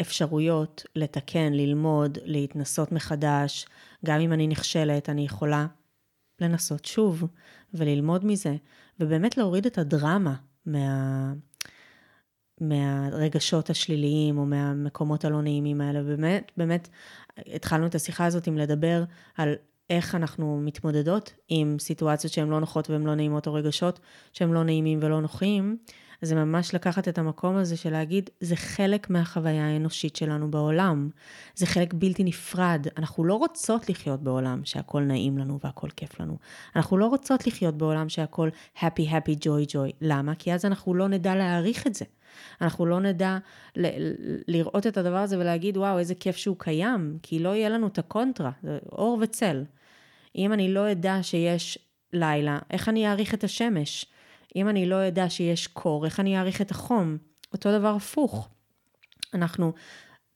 אפשרויות 0.00 0.84
לתקן, 0.94 1.52
ללמוד, 1.52 2.18
להתנסות 2.24 2.92
מחדש. 2.92 3.66
גם 4.04 4.20
אם 4.20 4.32
אני 4.32 4.46
נכשלת, 4.46 5.08
אני 5.08 5.24
יכולה 5.24 5.66
לנסות 6.40 6.84
שוב 6.84 7.24
וללמוד 7.74 8.24
מזה, 8.24 8.56
ובאמת 9.00 9.36
להוריד 9.36 9.66
את 9.66 9.78
הדרמה 9.78 10.34
מה... 10.66 11.32
מהרגשות 12.60 13.70
השליליים 13.70 14.38
או 14.38 14.46
מהמקומות 14.46 15.24
הלא 15.24 15.42
נעימים 15.42 15.80
האלה. 15.80 16.02
באמת, 16.02 16.52
באמת, 16.56 16.88
התחלנו 17.36 17.86
את 17.86 17.94
השיחה 17.94 18.26
הזאת 18.26 18.46
עם 18.46 18.58
לדבר 18.58 19.04
על 19.36 19.54
איך 19.90 20.14
אנחנו 20.14 20.60
מתמודדות 20.64 21.32
עם 21.48 21.76
סיטואציות 21.78 22.32
שהן 22.32 22.48
לא 22.48 22.60
נוחות 22.60 22.90
והן 22.90 23.02
לא 23.02 23.14
נעימות, 23.14 23.46
או 23.46 23.54
רגשות 23.54 24.00
שהן 24.32 24.50
לא 24.50 24.64
נעימים 24.64 24.98
ולא 25.02 25.20
נוחים. 25.20 25.76
זה 26.22 26.34
ממש 26.34 26.74
לקחת 26.74 27.08
את 27.08 27.18
המקום 27.18 27.56
הזה 27.56 27.76
של 27.76 27.90
להגיד, 27.90 28.30
זה 28.40 28.56
חלק 28.56 29.10
מהחוויה 29.10 29.66
האנושית 29.66 30.16
שלנו 30.16 30.50
בעולם. 30.50 31.10
זה 31.54 31.66
חלק 31.66 31.94
בלתי 31.94 32.24
נפרד. 32.24 32.86
אנחנו 32.96 33.24
לא 33.24 33.34
רוצות 33.34 33.88
לחיות 33.88 34.22
בעולם 34.22 34.60
שהכל 34.64 35.02
נעים 35.02 35.38
לנו 35.38 35.58
והכל 35.64 35.88
כיף 35.96 36.20
לנו. 36.20 36.36
אנחנו 36.76 36.98
לא 36.98 37.06
רוצות 37.06 37.46
לחיות 37.46 37.74
בעולם 37.78 38.08
שהכל 38.08 38.48
happy, 38.76 39.10
happy, 39.10 39.44
joy, 39.44 39.72
joy. 39.72 39.92
למה? 40.00 40.34
כי 40.34 40.54
אז 40.54 40.64
אנחנו 40.64 40.94
לא 40.94 41.08
נדע 41.08 41.34
להעריך 41.34 41.86
את 41.86 41.94
זה. 41.94 42.04
אנחנו 42.60 42.86
לא 42.86 43.00
נדע 43.00 43.38
לראות 44.48 44.86
את 44.86 44.96
הדבר 44.96 45.16
הזה 45.16 45.38
ולהגיד, 45.38 45.76
וואו, 45.76 45.98
איזה 45.98 46.14
כיף 46.14 46.36
שהוא 46.36 46.56
קיים, 46.58 47.18
כי 47.22 47.38
לא 47.38 47.48
יהיה 47.54 47.68
לנו 47.68 47.86
את 47.86 47.98
הקונטרה, 47.98 48.50
זה 48.62 48.78
אור 48.92 49.18
וצל. 49.20 49.64
אם 50.36 50.52
אני 50.52 50.74
לא 50.74 50.92
אדע 50.92 51.18
שיש 51.22 51.78
לילה, 52.12 52.58
איך 52.70 52.88
אני 52.88 53.08
אעריך 53.08 53.34
את 53.34 53.44
השמש? 53.44 54.06
אם 54.56 54.68
אני 54.68 54.86
לא 54.86 55.08
אדע 55.08 55.30
שיש 55.30 55.66
קור, 55.66 56.04
איך 56.04 56.20
אני 56.20 56.38
אעריך 56.38 56.60
את 56.60 56.70
החום? 56.70 57.16
אותו 57.52 57.78
דבר 57.78 57.94
הפוך. 57.96 58.48
אנחנו 59.34 59.72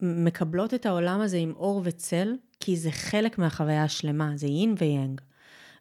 מקבלות 0.01 0.75
את 0.75 0.87
העולם 0.87 1.21
הזה 1.21 1.37
עם 1.37 1.53
אור 1.57 1.81
וצל, 1.85 2.35
כי 2.61 2.77
זה 2.77 2.91
חלק 2.91 3.39
מהחוויה 3.39 3.85
השלמה, 3.85 4.33
זה 4.35 4.47
יין 4.47 4.75
ויאנג. 4.79 5.21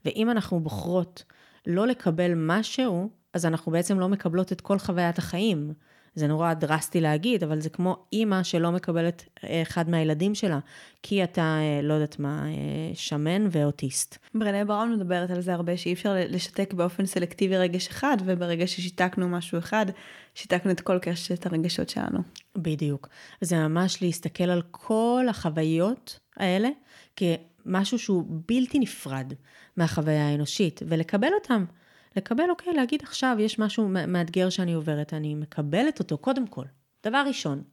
ואם 0.06 0.30
אנחנו 0.30 0.60
בוחרות 0.60 1.24
לא 1.68 1.88
לקבל 1.88 2.32
משהו, 2.36 3.10
אז 3.34 3.46
אנחנו 3.46 3.72
בעצם 3.72 4.00
לא 4.00 4.10
מקבלות 4.10 4.52
את 4.52 4.62
כל 4.62 4.80
חוויית 4.80 5.18
החיים. 5.18 5.74
זה 6.20 6.28
נורא 6.28 6.54
דרסטי 6.54 7.02
להגיד, 7.02 7.44
אבל 7.44 7.60
זה 7.60 7.70
כמו 7.70 8.06
אימא 8.14 8.44
שלא 8.44 8.72
מקבלת 8.72 9.26
אה, 9.44 9.62
אחד 9.62 9.90
מהילדים 9.90 10.36
שלה, 10.36 10.60
כי 11.04 11.24
אתה, 11.24 11.42
אה, 11.42 11.82
לא 11.84 11.94
יודעת 11.94 12.20
מה, 12.20 12.46
אה, 12.48 12.92
שמן 12.94 13.48
ואוטיסט. 13.52 14.18
ברנה 14.36 14.66
בראון 14.66 14.96
מדברת 14.96 15.32
על 15.32 15.42
זה 15.42 15.54
הרבה, 15.54 15.78
שאי 15.78 15.94
אפשר 15.94 16.16
לשתק 16.30 16.74
באופן 16.74 17.06
סלקטיבי 17.06 17.58
רגש 17.58 17.88
אחד, 17.88 18.18
וברגע 18.26 18.68
ששיתקנו 18.68 19.30
משהו 19.30 19.58
אחד, 19.58 19.86
שיתקנו 20.36 20.72
את 20.72 20.82
כל 20.82 21.00
קשת 21.02 21.46
הרגשות 21.46 21.90
שלנו. 21.90 22.20
בדיוק. 22.56 23.10
זה 23.42 23.68
ממש 23.68 24.02
להסתכל 24.02 24.44
על 24.44 24.62
כל 24.72 25.26
החוויות 25.30 26.20
האלה 26.38 26.70
כמשהו 27.16 28.00
שהוא 28.00 28.26
בלתי 28.48 28.80
נפרד 28.80 29.34
מהחוויה 29.78 30.28
האנושית, 30.28 30.82
ולקבל 30.88 31.30
אותם. 31.42 31.66
לקבל, 32.16 32.50
אוקיי, 32.50 32.74
להגיד 32.74 33.00
עכשיו, 33.04 33.36
יש 33.40 33.60
משהו 33.60 33.90
מאתגר 33.90 34.50
שאני 34.50 34.74
עוברת, 34.74 35.14
אני 35.14 35.36
מקבלת 35.36 36.00
אותו, 36.00 36.18
קודם 36.18 36.48
כל. 36.48 36.66
דבר 37.04 37.24
ראשון, 37.28 37.64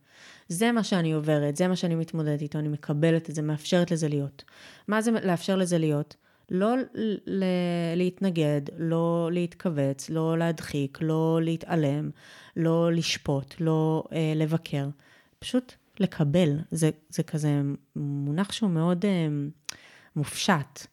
זה 0.48 0.72
מה 0.72 0.84
שאני 0.84 1.12
עוברת, 1.12 1.56
זה 1.56 1.68
מה 1.68 1.76
שאני 1.76 1.94
מתמודדת 1.94 2.42
איתו, 2.42 2.58
אני 2.58 2.68
מקבלת 2.68 3.30
את 3.30 3.34
זה, 3.34 3.42
מאפשרת 3.42 3.90
לזה 3.90 4.08
להיות. 4.08 4.44
מה 4.88 5.00
זה 5.00 5.10
לאפשר 5.10 5.56
לזה 5.56 5.78
להיות? 5.78 6.16
לא 6.50 6.76
ל- 7.26 7.44
להתנגד, 7.96 8.60
לא 8.78 9.28
להתכווץ, 9.32 10.10
לא 10.10 10.38
להדחיק, 10.38 10.98
לא 11.00 11.38
להתעלם, 11.42 12.10
לא 12.56 12.92
לשפוט, 12.92 13.54
לא 13.60 14.04
אה, 14.12 14.32
לבקר. 14.36 14.88
פשוט 15.38 15.72
לקבל. 16.00 16.58
זה, 16.70 16.90
זה 17.08 17.22
כזה 17.22 17.60
מונח 17.96 18.52
שהוא 18.52 18.70
מאוד 18.70 19.04
אה, 19.04 19.28
מופשט, 20.16 20.86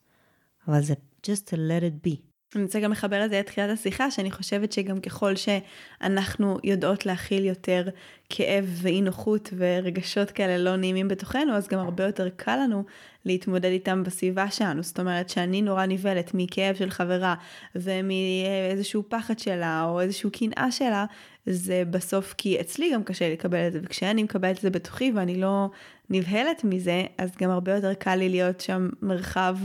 אבל 0.68 0.82
זה 0.82 0.94
just 1.28 1.50
to 1.50 1.54
let 1.54 1.84
it 1.84 2.08
be. 2.08 2.32
אני 2.56 2.64
רוצה 2.64 2.80
גם 2.80 2.91
לחבר 2.91 3.26
את 3.26 3.30
זה 3.30 3.39
לתחילת 3.39 3.70
השיחה, 3.70 4.12
שאני 4.12 4.32
חושבת 4.32 4.72
שגם 4.72 4.99
ככל 4.99 5.34
שאנחנו 5.36 6.58
יודעות 6.64 7.06
להכיל 7.06 7.45
יותר 7.45 7.89
כאב 8.30 8.66
ואי 8.82 9.01
נוחות 9.01 9.54
ורגשות 9.58 10.32
כאלה 10.32 10.58
לא 10.58 10.76
נעימים 10.76 11.08
בתוכנו, 11.08 11.54
אז 11.54 11.68
גם 11.68 11.80
הרבה 11.80 12.04
יותר 12.04 12.30
קל 12.30 12.56
לנו 12.56 12.84
להתמודד 13.26 13.66
איתם 13.66 14.04
בסביבה 14.04 14.51
שלנו. 14.51 14.84
זאת 14.84 14.99
אומרת 14.99 15.30
שאני 15.30 15.62
נורא 15.62 15.86
נבהלת 15.86 16.32
מכאב 16.34 16.76
של 16.76 16.89
חברה 16.89 17.36
ומאיזשהו 17.76 19.04
פחד 19.10 19.39
שלה 19.39 19.84
או 19.86 20.01
איזשהו 20.01 20.30
קנאה 20.32 20.72
שלה, 20.72 21.06
זה 21.45 21.84
בסוף 21.89 22.34
כי 22.38 22.62
אצלי 22.62 22.91
גם 22.93 23.04
קשה 23.04 23.34
לקבל 23.34 23.68
את 23.68 23.74
זה, 23.74 23.80
וכשאני 23.84 24.24
מקבלת 24.24 24.56
את 24.58 24.62
זה 24.62 24.70
בתוכי 24.70 25.12
ואני 25.16 25.41
לא 25.41 25.70
נבהלת 26.10 26.64
מזה, 26.64 27.04
אז 27.18 27.32
גם 27.41 27.49
הרבה 27.49 27.76
יותר 27.76 27.93
קל 27.93 28.16
לי 28.16 28.30
להיות 28.30 28.62
שם 28.62 28.89
מרחב 29.01 29.58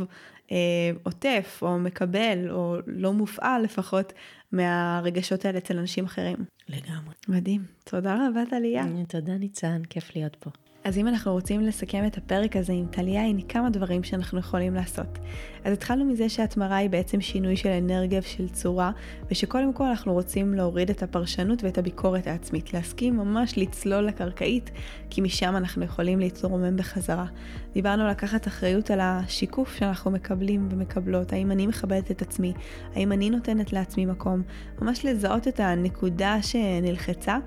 עוטף 1.02 1.58
או 1.62 1.78
מקבל 1.78 2.50
או 2.50 2.76
לא 2.86 3.12
מופעל 3.12 3.62
לפחות 3.62 4.12
מהרגשות 4.52 5.44
האלה 5.44 5.58
אצל 5.58 5.78
אנשים 5.78 6.04
אחרים. 6.04 6.36
לגמרי. 6.68 7.14
מדהים. 7.28 7.64
תודה 7.84 8.28
רבה 8.28 8.40
טליה. 8.50 8.84
תודה 9.08 9.38
ניצן, 9.38 9.82
כיף 9.90 10.16
להיות 10.16 10.36
פה. 10.36 10.50
אז 10.84 10.98
אם 10.98 11.08
אנחנו 11.08 11.32
רוצים 11.32 11.60
לסכם 11.60 12.06
את 12.06 12.16
הפרק 12.16 12.56
הזה 12.56 12.72
עם 12.72 12.86
טליה, 12.90 13.24
הנה 13.24 13.42
כמה 13.48 13.70
דברים 13.70 14.04
שאנחנו 14.04 14.38
יכולים 14.38 14.74
לעשות. 14.74 15.18
אז 15.64 15.72
התחלנו 15.72 16.04
מזה 16.04 16.28
שהתמרה 16.28 16.76
היא 16.76 16.90
בעצם 16.90 17.20
שינוי 17.20 17.56
של 17.56 17.68
אנרגיה 17.68 18.20
ושל 18.22 18.48
צורה, 18.48 18.90
ושקודם 19.30 19.72
כל 19.72 19.84
אנחנו 19.84 20.12
רוצים 20.12 20.54
להוריד 20.54 20.90
את 20.90 21.02
הפרשנות 21.02 21.64
ואת 21.64 21.78
הביקורת 21.78 22.26
העצמית, 22.26 22.74
להסכים 22.74 23.16
ממש 23.16 23.58
לצלול 23.58 24.04
לקרקעית, 24.04 24.70
כי 25.10 25.20
משם 25.20 25.56
אנחנו 25.56 25.84
יכולים 25.84 26.18
להתרומם 26.18 26.76
בחזרה. 26.76 27.26
דיברנו 27.72 28.02
על 28.02 28.10
לקחת 28.10 28.46
אחריות 28.46 28.90
על 28.90 29.00
השיקוף 29.00 29.74
שאנחנו 29.74 30.10
מקבלים 30.10 30.68
ומקבלות, 30.70 31.32
האם 31.32 31.50
אני 31.50 31.66
מכבדת 31.66 32.10
את 32.10 32.22
עצמי, 32.22 32.52
האם 32.94 33.12
אני 33.12 33.30
נותנת 33.30 33.72
לעצמי 33.72 34.06
מקום, 34.06 34.42
ממש 34.82 35.04
לזהות 35.04 35.48
את 35.48 35.60
הנקודה 35.60 36.42
שנלחצה. 36.42 37.38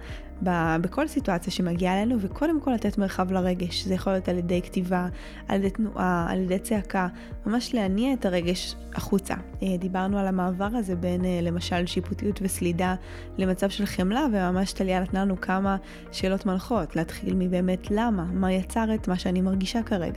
בכל 0.82 1.08
סיטואציה 1.08 1.54
שמגיעה 1.54 2.02
אלינו, 2.02 2.16
וקודם 2.20 2.60
כל 2.62 2.72
לתת 2.72 2.98
מרחב 2.98 3.32
לרגש. 3.32 3.84
זה 3.86 3.94
יכול 3.94 4.14
להיות 4.14 4.30
על 4.30 4.38
ידי 4.38 4.62
כתיבה, 4.62 5.08
על 5.48 5.56
ידי 5.56 5.70
תנועה, 5.70 6.28
על 6.30 6.40
ידי 6.40 6.60
צעקה, 6.60 7.08
ממש 7.46 7.74
להניע 7.74 8.14
את 8.14 8.26
הרגש 8.26 8.76
החוצה. 8.96 9.34
אה, 9.64 9.78
דיברנו 9.80 10.20
על 10.20 10.28
המעבר 10.28 10.70
הזה 10.74 10.96
בין 10.96 11.26
אה, 11.26 11.40
למשל 11.42 11.86
שיפוטיות 11.86 12.40
וסלידה 12.42 12.96
למצב 13.38 13.70
של 13.70 13.86
חמלה, 13.86 14.26
וממש 14.32 14.74
טליה 14.74 15.00
נתנה 15.00 15.26
לנו 15.26 15.42
כמה 15.42 15.78
שאלות 16.12 16.46
מנחות, 16.46 16.96
להתחיל 16.96 17.36
מבאמת 17.36 17.92
למה, 17.92 18.24
מה 18.24 18.52
יצר 18.54 18.94
את 18.94 19.08
מה 19.08 19.18
שאני 19.18 19.42
מרגישה 19.42 19.84
כרגע. 19.84 20.11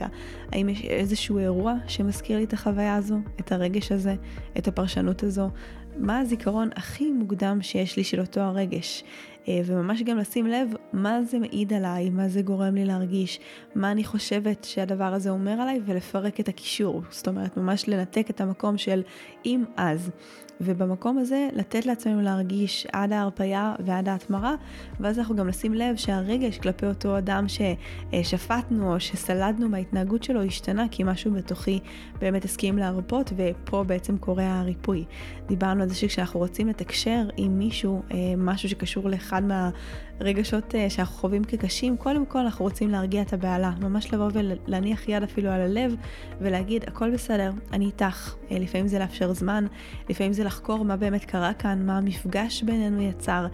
האם 0.51 0.69
יש 0.69 0.81
איזשהו 0.81 1.39
אירוע 1.39 1.73
שמזכיר 1.87 2.37
לי 2.37 2.43
את 2.43 2.53
החוויה 2.53 2.95
הזו, 2.95 3.19
את 3.39 3.51
הרגש 3.51 3.91
הזה, 3.91 4.15
את 4.57 4.67
הפרשנות 4.67 5.23
הזו. 5.23 5.49
מה 5.97 6.19
הזיכרון 6.19 6.69
הכי 6.75 7.11
מוקדם 7.11 7.61
שיש 7.61 7.97
לי 7.97 8.03
של 8.03 8.19
אותו 8.19 8.41
הרגש. 8.41 9.03
אה, 9.47 9.61
וממש 9.65 10.01
גם 10.01 10.17
לשים 10.17 10.47
לב 10.47 10.69
מה 10.93 11.23
זה 11.23 11.39
מעיד 11.39 11.73
עליי, 11.73 12.09
מה 12.09 12.27
זה 12.27 12.41
גורם 12.41 12.75
לי 12.75 12.85
להרגיש, 12.85 13.39
מה 13.75 13.91
אני 13.91 14.03
חושבת 14.03 14.63
שהדבר 14.63 15.13
הזה 15.13 15.29
אומר 15.29 15.51
עליי, 15.51 15.81
ולפרק 15.85 16.39
את 16.39 16.49
הקישור. 16.49 17.01
זאת 17.09 17.27
אומרת, 17.27 17.57
ממש 17.57 17.89
לנתק 17.89 18.29
את 18.29 18.41
המקום 18.41 18.77
של 18.77 19.01
אם 19.45 19.63
אז. 19.77 20.11
ובמקום 20.61 21.17
הזה 21.17 21.47
לתת 21.53 21.85
לעצמנו 21.85 22.21
להרגיש 22.21 22.87
עד 22.91 23.11
ההרפייה 23.11 23.75
ועד 23.79 24.09
ההתמרה, 24.09 24.55
ואז 24.99 25.19
אנחנו 25.19 25.35
גם 25.35 25.47
לשים 25.47 25.73
לב 25.73 25.95
שהרגש 25.95 26.57
כלפי 26.57 26.85
אותו 26.85 27.17
אדם 27.17 27.45
ששפטנו 27.47 28.93
או 28.93 28.99
שסלדנו 28.99 29.69
מההתנהגות 29.69 30.23
שלו 30.23 30.43
השתנה, 30.43 30.85
כי 30.91 31.03
משהו 31.03 31.31
בתוכי 31.31 31.79
באמת 32.19 32.45
הסכים 32.45 32.77
להרפות, 32.77 33.33
ופה 33.35 33.83
בעצם 33.83 34.17
קורה 34.17 34.59
הריפוי. 34.59 35.05
דיברנו 35.47 35.83
על 35.83 35.89
זה 35.89 35.95
שכשאנחנו 35.95 36.39
רוצים 36.39 36.67
לתקשר 36.67 37.27
עם 37.37 37.59
מישהו, 37.59 38.01
אה, 38.11 38.17
משהו 38.37 38.69
שקשור 38.69 39.09
לאחד 39.35 39.71
מהרגשות 40.21 40.75
אה, 40.75 40.89
שאנחנו 40.89 41.15
חווים 41.15 41.43
כקשים, 41.43 41.97
קודם 41.97 42.25
כל 42.25 42.39
אנחנו 42.39 42.65
רוצים 42.65 42.89
להרגיע 42.89 43.21
את 43.21 43.33
הבהלה, 43.33 43.71
ממש 43.81 44.13
לבוא 44.13 44.29
ולהניח 44.33 45.09
יד 45.09 45.23
אפילו 45.23 45.49
על 45.49 45.61
הלב 45.61 45.95
ולהגיד, 46.41 46.83
הכל 46.87 47.13
בסדר, 47.13 47.51
אני 47.73 47.85
איתך. 47.85 48.35
אה, 48.51 48.59
לפעמים 48.59 48.87
זה 48.87 48.99
לאפשר 48.99 49.33
זמן, 49.33 49.65
לפעמים 50.09 50.33
זה 50.33 50.43
לחקור 50.43 50.85
מה 50.85 50.97
באמת 50.97 51.25
קרה 51.25 51.53
כאן, 51.53 51.85
מה 51.85 51.97
המפגש 51.97 52.63
בינינו 52.63 53.01
יצר, 53.01 53.47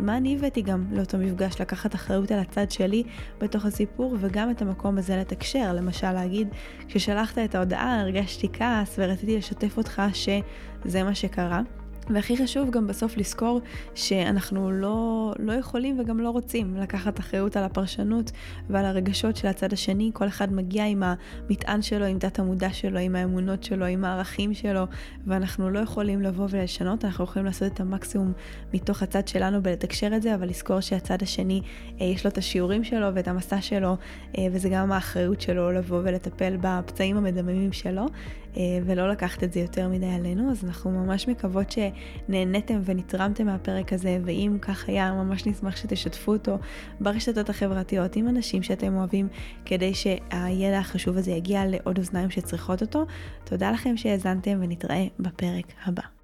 מה 0.00 0.16
אני 0.16 0.36
הבאתי 0.36 0.62
גם 0.62 0.84
לאותו 0.92 1.18
מפגש, 1.18 1.60
לקחת 1.60 1.94
אחריות 1.94 2.30
על 2.30 2.38
הצד 2.38 2.70
שלי 2.70 3.02
בתוך 3.40 3.64
הסיפור, 3.64 4.16
וגם 4.20 4.50
את 4.50 4.62
המקום 4.62 4.98
הזה 4.98 5.16
לתקשר. 5.16 5.72
למשל 5.72 6.12
להגיד, 6.12 6.48
כששלחת 6.88 7.38
את 7.38 7.54
ההודעה 7.54 8.00
הרגשתי 8.00 8.48
כעס 8.52 8.94
ורציתי 8.98 9.36
לשתף 9.36 9.76
אותך 9.76 10.02
שזה 10.12 11.02
מה 11.02 11.14
שקרה. 11.14 11.62
והכי 12.10 12.36
חשוב 12.36 12.70
גם 12.70 12.86
בסוף 12.86 13.16
לזכור 13.16 13.60
שאנחנו 13.94 14.70
לא, 14.70 15.32
לא 15.38 15.52
יכולים 15.52 16.00
וגם 16.00 16.20
לא 16.20 16.30
רוצים 16.30 16.76
לקחת 16.76 17.20
אחריות 17.20 17.56
על 17.56 17.64
הפרשנות 17.64 18.30
ועל 18.70 18.84
הרגשות 18.84 19.36
של 19.36 19.48
הצד 19.48 19.72
השני. 19.72 20.10
כל 20.14 20.28
אחד 20.28 20.52
מגיע 20.52 20.84
עם 20.84 21.02
המטען 21.02 21.82
שלו, 21.82 22.04
עם 22.04 22.18
תת 22.18 22.38
המודע 22.38 22.72
שלו, 22.72 22.98
עם 22.98 23.16
האמונות 23.16 23.64
שלו, 23.64 23.86
עם 23.86 24.04
הערכים 24.04 24.54
שלו, 24.54 24.84
ואנחנו 25.26 25.70
לא 25.70 25.78
יכולים 25.78 26.22
לבוא 26.22 26.46
ולשנות, 26.50 27.04
אנחנו 27.04 27.24
יכולים 27.24 27.46
לעשות 27.46 27.72
את 27.72 27.80
המקסימום 27.80 28.32
מתוך 28.74 29.02
הצד 29.02 29.28
שלנו 29.28 29.58
ולתקשר 29.62 30.10
את 30.16 30.22
זה, 30.22 30.34
אבל 30.34 30.48
לזכור 30.48 30.80
שהצד 30.80 31.22
השני, 31.22 31.62
אה, 32.00 32.06
יש 32.06 32.24
לו 32.24 32.30
את 32.30 32.38
השיעורים 32.38 32.84
שלו 32.84 33.06
ואת 33.14 33.28
המסע 33.28 33.60
שלו, 33.60 33.96
אה, 34.38 34.46
וזה 34.52 34.68
גם 34.68 34.92
האחריות 34.92 35.40
שלו 35.40 35.72
לבוא 35.72 36.00
ולטפל 36.04 36.56
בפצעים 36.60 37.16
המדממים 37.16 37.72
שלו. 37.72 38.06
אה, 38.56 38.62
ולא 38.86 39.08
לקחת 39.08 39.44
את 39.44 39.52
זה 39.52 39.60
יותר 39.60 39.88
מדי 39.88 40.06
עלינו, 40.06 40.50
אז 40.50 40.64
אנחנו 40.64 40.90
ממש 40.90 41.28
מקוות 41.28 41.66
שנהניתם 41.70 42.80
ונתרמתם 42.84 43.46
מהפרק 43.46 43.92
הזה, 43.92 44.18
ואם 44.24 44.56
כך 44.60 44.88
היה, 44.88 45.12
ממש 45.12 45.46
נשמח 45.46 45.76
שתשתפו 45.76 46.32
אותו 46.32 46.58
ברשתות 47.00 47.50
החברתיות 47.50 48.16
עם 48.16 48.28
אנשים 48.28 48.62
שאתם 48.62 48.96
אוהבים, 48.96 49.28
כדי 49.64 49.94
שהידע 49.94 50.78
החשוב 50.78 51.16
הזה 51.16 51.30
יגיע 51.30 51.66
לעוד 51.66 51.98
אוזניים 51.98 52.30
שצריכות 52.30 52.82
אותו. 52.82 53.06
תודה 53.44 53.70
לכם 53.70 53.96
שהאזנתם 53.96 54.58
ונתראה 54.62 55.06
בפרק 55.18 55.66
הבא. 55.86 56.17